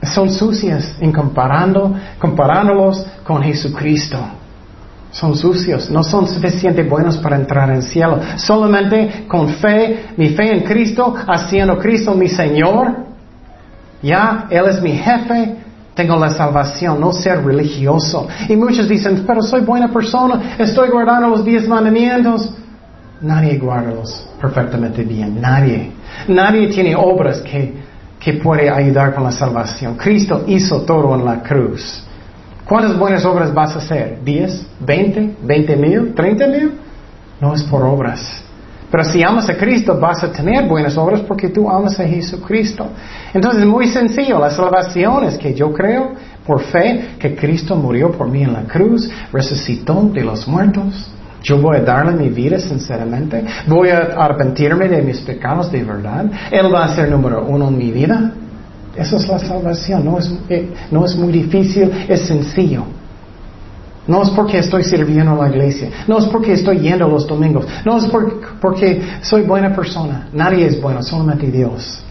son 0.03 0.31
sucias 0.31 0.97
en 1.01 1.13
comparando, 1.13 1.95
comparándolos 2.19 3.07
con 3.25 3.43
Jesucristo 3.43 4.19
son 5.13 5.37
sucios, 5.37 5.91
no 5.91 6.03
son 6.03 6.27
suficientemente 6.27 6.83
buenos 6.91 7.19
para 7.19 7.37
entrar 7.37 7.69
en 7.69 7.77
el 7.77 7.83
cielo. 7.83 8.19
Solamente 8.37 9.27
con 9.29 9.49
fe, 9.49 10.07
mi 10.17 10.31
fe 10.31 10.57
en 10.57 10.65
Cristo, 10.65 11.15
haciendo 11.27 11.79
Cristo 11.79 12.15
mi 12.15 12.29
Señor, 12.29 12.97
ya, 14.03 14.47
Él 14.51 14.65
es 14.67 14.81
mi 14.81 14.93
jefe, 14.93 15.57
tengo 15.95 16.17
la 16.17 16.31
salvación, 16.31 16.99
no 16.99 17.13
ser 17.13 17.45
religioso. 17.45 18.27
Y 18.49 18.57
muchos 18.57 18.89
dicen, 18.89 19.25
pero 19.27 19.43
soy 19.43 19.61
buena 19.61 19.89
persona, 19.89 20.57
estoy 20.59 20.89
guardando 20.89 21.29
los 21.29 21.45
diez 21.45 21.69
mandamientos. 21.69 22.51
Nadie 23.23 23.57
guarda 23.57 23.93
los 23.93 24.27
perfectamente 24.41 25.05
bien, 25.05 25.41
nadie. 25.41 25.93
Nadie 26.27 26.67
tiene 26.69 26.97
obras 26.97 27.41
que, 27.41 27.73
que 28.19 28.33
puede 28.35 28.69
ayudar 28.69 29.15
con 29.15 29.23
la 29.23 29.31
salvación. 29.31 29.97
Cristo 29.97 30.43
hizo 30.49 30.83
todo 30.83 31.15
en 31.15 31.25
la 31.25 31.41
cruz. 31.41 32.03
¿Cuántas 32.65 32.99
buenas 32.99 33.25
obras 33.25 33.55
vas 33.55 33.77
a 33.77 33.79
hacer? 33.79 34.19
¿Diez? 34.25 34.67
¿Veinte? 34.81 35.37
¿Veinte 35.43 35.77
mil? 35.77 36.15
¿Treinta 36.15 36.49
mil? 36.49 36.73
No 37.41 37.55
es 37.55 37.63
por 37.63 37.85
obras. 37.85 38.43
Pero 38.91 39.05
si 39.05 39.23
amas 39.23 39.49
a 39.49 39.57
Cristo 39.57 39.99
vas 39.99 40.23
a 40.25 40.33
tener 40.33 40.67
buenas 40.67 40.99
obras 40.99 41.21
porque 41.21 41.49
tú 41.49 41.71
amas 41.71 41.99
a 42.01 42.05
Jesucristo. 42.05 42.89
Entonces 43.33 43.63
es 43.63 43.67
muy 43.69 43.87
sencillo. 43.87 44.39
La 44.39 44.51
salvación 44.51 45.25
es 45.25 45.39
que 45.39 45.55
yo 45.55 45.73
creo 45.73 46.13
por 46.45 46.61
fe 46.61 47.11
que 47.21 47.37
Cristo 47.37 47.77
murió 47.77 48.11
por 48.11 48.29
mí 48.29 48.43
en 48.43 48.53
la 48.53 48.65
cruz, 48.65 49.09
resucitó 49.33 50.03
de 50.13 50.23
los 50.23 50.47
muertos. 50.49 51.09
Yo 51.43 51.59
voy 51.59 51.79
a 51.79 51.81
darle 51.83 52.13
mi 52.13 52.29
vida 52.29 52.59
sinceramente. 52.59 53.45
Voy 53.67 53.89
a 53.89 54.15
arrepentirme 54.17 54.89
de 54.89 55.03
mis 55.03 55.21
pecados 55.21 55.71
de 55.73 55.83
verdad. 55.83 56.27
Él 56.51 56.73
va 56.73 56.85
a 56.85 56.95
ser 56.95 57.11
número 57.11 57.45
uno 57.45 57.69
en 57.69 57.79
mi 57.79 57.91
vida. 57.91 58.33
Esa 58.97 59.17
es 59.17 59.29
la 59.29 59.39
salvación, 59.39 60.05
no 60.05 60.19
es, 60.19 60.31
eh, 60.49 60.71
no 60.91 61.05
es 61.07 61.17
muy 61.17 61.33
difícil, 61.33 61.91
es 62.09 62.27
sencillo. 62.27 62.85
No 64.07 64.23
es 64.23 64.31
porque 64.31 64.59
estoy 64.59 64.83
sirviendo 64.83 65.33
a 65.33 65.45
la 65.45 65.49
iglesia, 65.49 65.89
no 66.09 66.19
es 66.19 66.25
porque 66.27 66.55
estoy 66.55 66.81
yendo 66.81 67.09
los 67.09 67.27
domingos, 67.27 67.67
no 67.85 67.97
es 67.99 68.11
porque 68.61 69.01
soy 69.23 69.43
buena 69.43 69.75
persona. 69.75 70.29
Nadie 70.33 70.67
es 70.67 70.81
bueno, 70.81 71.03
solamente 71.03 71.47
Dios. 71.51 72.03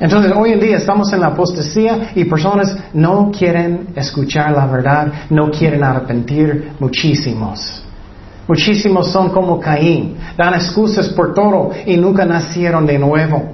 Entonces, 0.00 0.32
hoy 0.34 0.52
en 0.52 0.60
día 0.60 0.78
estamos 0.78 1.12
en 1.12 1.20
la 1.20 1.26
apostasía 1.26 2.12
y 2.14 2.24
personas 2.24 2.74
no 2.94 3.30
quieren 3.30 3.88
escuchar 3.94 4.52
la 4.52 4.66
verdad, 4.66 5.12
no 5.28 5.50
quieren 5.50 5.84
arrepentir 5.84 6.72
muchísimos. 6.80 7.82
Muchísimos 8.50 9.12
son 9.12 9.28
como 9.30 9.60
Caín, 9.60 10.16
dan 10.36 10.54
excusas 10.54 11.08
por 11.10 11.34
todo 11.34 11.70
y 11.86 11.96
nunca 11.96 12.24
nacieron 12.24 12.84
de 12.84 12.98
nuevo. 12.98 13.52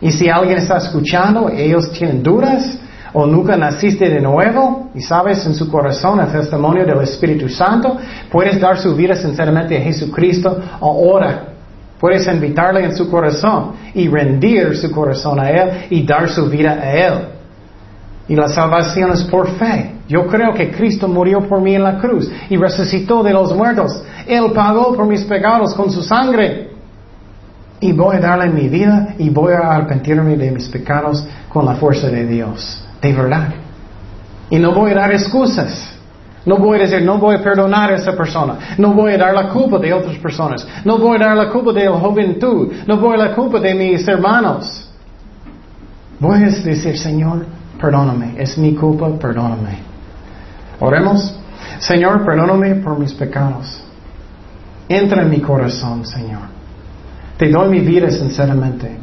Y 0.00 0.10
si 0.10 0.30
alguien 0.30 0.56
está 0.56 0.78
escuchando, 0.78 1.50
ellos 1.50 1.92
tienen 1.92 2.22
dudas 2.22 2.78
o 3.12 3.26
nunca 3.26 3.58
naciste 3.58 4.08
de 4.08 4.18
nuevo 4.18 4.88
y 4.94 5.02
sabes 5.02 5.44
en 5.44 5.54
su 5.54 5.70
corazón 5.70 6.20
el 6.20 6.32
testimonio 6.32 6.86
del 6.86 7.02
Espíritu 7.02 7.50
Santo, 7.50 7.98
puedes 8.32 8.58
dar 8.58 8.78
su 8.78 8.96
vida 8.96 9.14
sinceramente 9.14 9.76
a 9.76 9.82
Jesucristo 9.82 10.58
ahora. 10.80 11.48
Puedes 12.00 12.26
invitarle 12.28 12.82
en 12.82 12.96
su 12.96 13.10
corazón 13.10 13.72
y 13.92 14.08
rendir 14.08 14.74
su 14.74 14.90
corazón 14.90 15.38
a 15.38 15.50
Él 15.50 15.70
y 15.90 16.06
dar 16.06 16.30
su 16.30 16.48
vida 16.48 16.78
a 16.80 16.92
Él. 16.92 17.39
Y 18.30 18.36
la 18.36 18.48
salvación 18.48 19.10
es 19.10 19.24
por 19.24 19.48
fe. 19.58 19.90
Yo 20.06 20.28
creo 20.28 20.54
que 20.54 20.70
Cristo 20.70 21.08
murió 21.08 21.48
por 21.48 21.60
mí 21.60 21.74
en 21.74 21.82
la 21.82 21.98
cruz 21.98 22.30
y 22.48 22.56
resucitó 22.56 23.24
de 23.24 23.32
los 23.32 23.52
muertos. 23.56 24.04
Él 24.24 24.52
pagó 24.54 24.94
por 24.94 25.04
mis 25.04 25.24
pecados 25.24 25.74
con 25.74 25.90
su 25.90 26.00
sangre 26.00 26.70
y 27.80 27.90
voy 27.90 28.18
a 28.18 28.20
darle 28.20 28.50
mi 28.50 28.68
vida 28.68 29.16
y 29.18 29.30
voy 29.30 29.52
a 29.54 29.72
arrepentirme 29.72 30.36
de 30.36 30.52
mis 30.52 30.68
pecados 30.68 31.26
con 31.48 31.66
la 31.66 31.74
fuerza 31.74 32.06
de 32.06 32.24
Dios, 32.24 32.80
de 33.02 33.12
verdad. 33.12 33.48
Y 34.48 34.60
no 34.60 34.72
voy 34.74 34.92
a 34.92 34.94
dar 34.94 35.10
excusas. 35.10 35.98
No 36.46 36.56
voy 36.56 36.78
a 36.78 36.82
decir, 36.82 37.02
no 37.02 37.18
voy 37.18 37.34
a 37.34 37.42
perdonar 37.42 37.90
a 37.90 37.96
esa 37.96 38.12
persona. 38.12 38.76
No 38.78 38.94
voy 38.94 39.14
a 39.14 39.18
dar 39.18 39.34
la 39.34 39.48
culpa 39.48 39.76
de 39.78 39.92
otras 39.92 40.16
personas. 40.18 40.64
No 40.84 40.98
voy 40.98 41.16
a 41.16 41.26
dar 41.26 41.36
la 41.36 41.50
culpa 41.50 41.72
de 41.72 41.86
la 41.86 41.98
juventud. 41.98 42.72
No 42.86 42.96
voy 42.96 43.16
a 43.16 43.18
dar 43.18 43.30
la 43.30 43.34
culpa 43.34 43.58
de 43.58 43.74
mis 43.74 44.06
hermanos. 44.06 44.88
Voy 46.20 46.44
a 46.44 46.46
decir, 46.46 46.96
Señor, 46.96 47.44
perdóname. 47.80 48.34
Es 48.38 48.58
mi 48.58 48.74
culpa, 48.74 49.08
perdóname. 49.18 49.78
Oremos. 50.80 51.36
Señor, 51.78 52.24
perdóname 52.24 52.76
por 52.76 52.98
mis 52.98 53.12
pecados. 53.14 53.82
Entra 54.88 55.22
en 55.22 55.30
mi 55.30 55.40
corazón, 55.40 56.04
Señor. 56.04 56.42
Te 57.36 57.48
doy 57.48 57.68
mi 57.68 57.80
vida 57.80 58.10
sinceramente. 58.10 58.98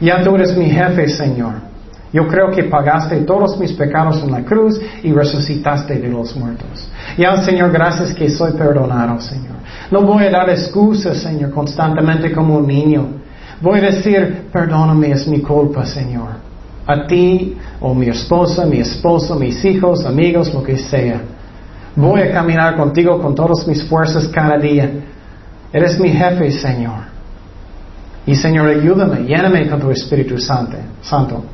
Ya 0.00 0.22
tú 0.22 0.34
eres 0.36 0.56
mi 0.56 0.70
jefe, 0.70 1.08
Señor. 1.08 1.68
Yo 2.12 2.26
creo 2.26 2.50
que 2.50 2.64
pagaste 2.64 3.16
todos 3.20 3.58
mis 3.58 3.72
pecados 3.72 4.22
en 4.22 4.30
la 4.30 4.42
cruz 4.42 4.80
y 5.02 5.12
resucitaste 5.12 5.98
de 5.98 6.08
los 6.08 6.34
muertos. 6.36 6.90
Ya, 7.18 7.36
Señor, 7.42 7.70
gracias 7.70 8.14
que 8.14 8.30
soy 8.30 8.52
perdonado, 8.52 9.20
Señor. 9.20 9.56
No 9.90 10.02
voy 10.02 10.24
a 10.24 10.30
dar 10.30 10.50
excusas, 10.50 11.18
Señor, 11.18 11.50
constantemente 11.50 12.32
como 12.32 12.56
un 12.56 12.66
niño. 12.66 13.08
Voy 13.60 13.80
a 13.80 13.82
decir, 13.82 14.48
perdóname, 14.52 15.10
es 15.10 15.26
mi 15.28 15.40
culpa, 15.40 15.84
Señor. 15.84 16.47
A 16.88 17.06
ti, 17.06 17.54
o 17.80 17.94
mi 17.94 18.08
esposa, 18.08 18.64
mi 18.64 18.78
esposo, 18.78 19.36
mis 19.36 19.62
hijos, 19.64 20.06
amigos, 20.06 20.52
lo 20.54 20.62
que 20.62 20.78
sea. 20.78 21.20
Voy 21.94 22.22
a 22.22 22.32
caminar 22.32 22.76
contigo 22.76 23.20
con 23.20 23.34
todas 23.34 23.66
mis 23.66 23.84
fuerzas 23.84 24.26
cada 24.28 24.56
día. 24.56 24.90
Eres 25.70 26.00
mi 26.00 26.08
jefe, 26.08 26.50
Señor. 26.50 27.00
Y 28.26 28.34
Señor, 28.34 28.68
ayúdame, 28.68 29.26
lléname 29.26 29.68
con 29.68 29.80
tu 29.80 29.90
Espíritu 29.90 30.38
Santo. 30.38 30.76
Santo. 31.02 31.44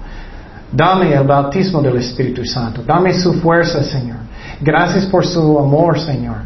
Dame 0.71 1.15
el 1.15 1.25
bautismo 1.25 1.81
del 1.81 1.97
Espíritu 1.97 2.45
Santo. 2.45 2.83
Dame 2.85 3.13
su 3.13 3.33
fuerza, 3.35 3.83
Señor. 3.83 4.19
Gracias 4.61 5.07
por 5.07 5.25
su 5.27 5.59
amor, 5.59 5.99
Señor. 5.99 6.37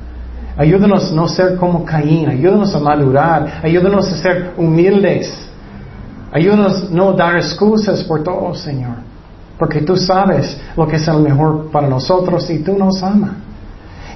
Ayúdanos 0.56 1.12
a 1.12 1.14
no 1.14 1.28
ser 1.28 1.56
como 1.56 1.84
Caín. 1.84 2.28
Ayúdanos 2.28 2.74
a 2.74 2.78
madurar. 2.78 3.60
Ayúdanos 3.62 4.12
a 4.12 4.16
ser 4.16 4.52
humildes. 4.56 5.47
Ayúdanos 6.32 6.90
no 6.90 7.12
dar 7.12 7.36
excusas 7.36 8.04
por 8.04 8.22
todo, 8.22 8.54
Señor. 8.54 8.96
Porque 9.58 9.80
tú 9.80 9.96
sabes 9.96 10.60
lo 10.76 10.86
que 10.86 10.96
es 10.96 11.08
el 11.08 11.18
mejor 11.18 11.70
para 11.70 11.88
nosotros 11.88 12.48
y 12.50 12.60
tú 12.60 12.76
nos 12.78 13.02
amas. 13.02 13.32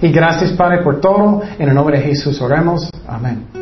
Y 0.01 0.09
gracias, 0.09 0.53
Padre, 0.53 0.83
por 0.83 1.01
todo. 1.01 1.43
En 1.59 1.69
el 1.69 1.75
nombre 1.75 1.99
de 1.99 2.05
Jesús 2.05 2.41
oremos. 2.41 2.91
Amén. 3.07 3.62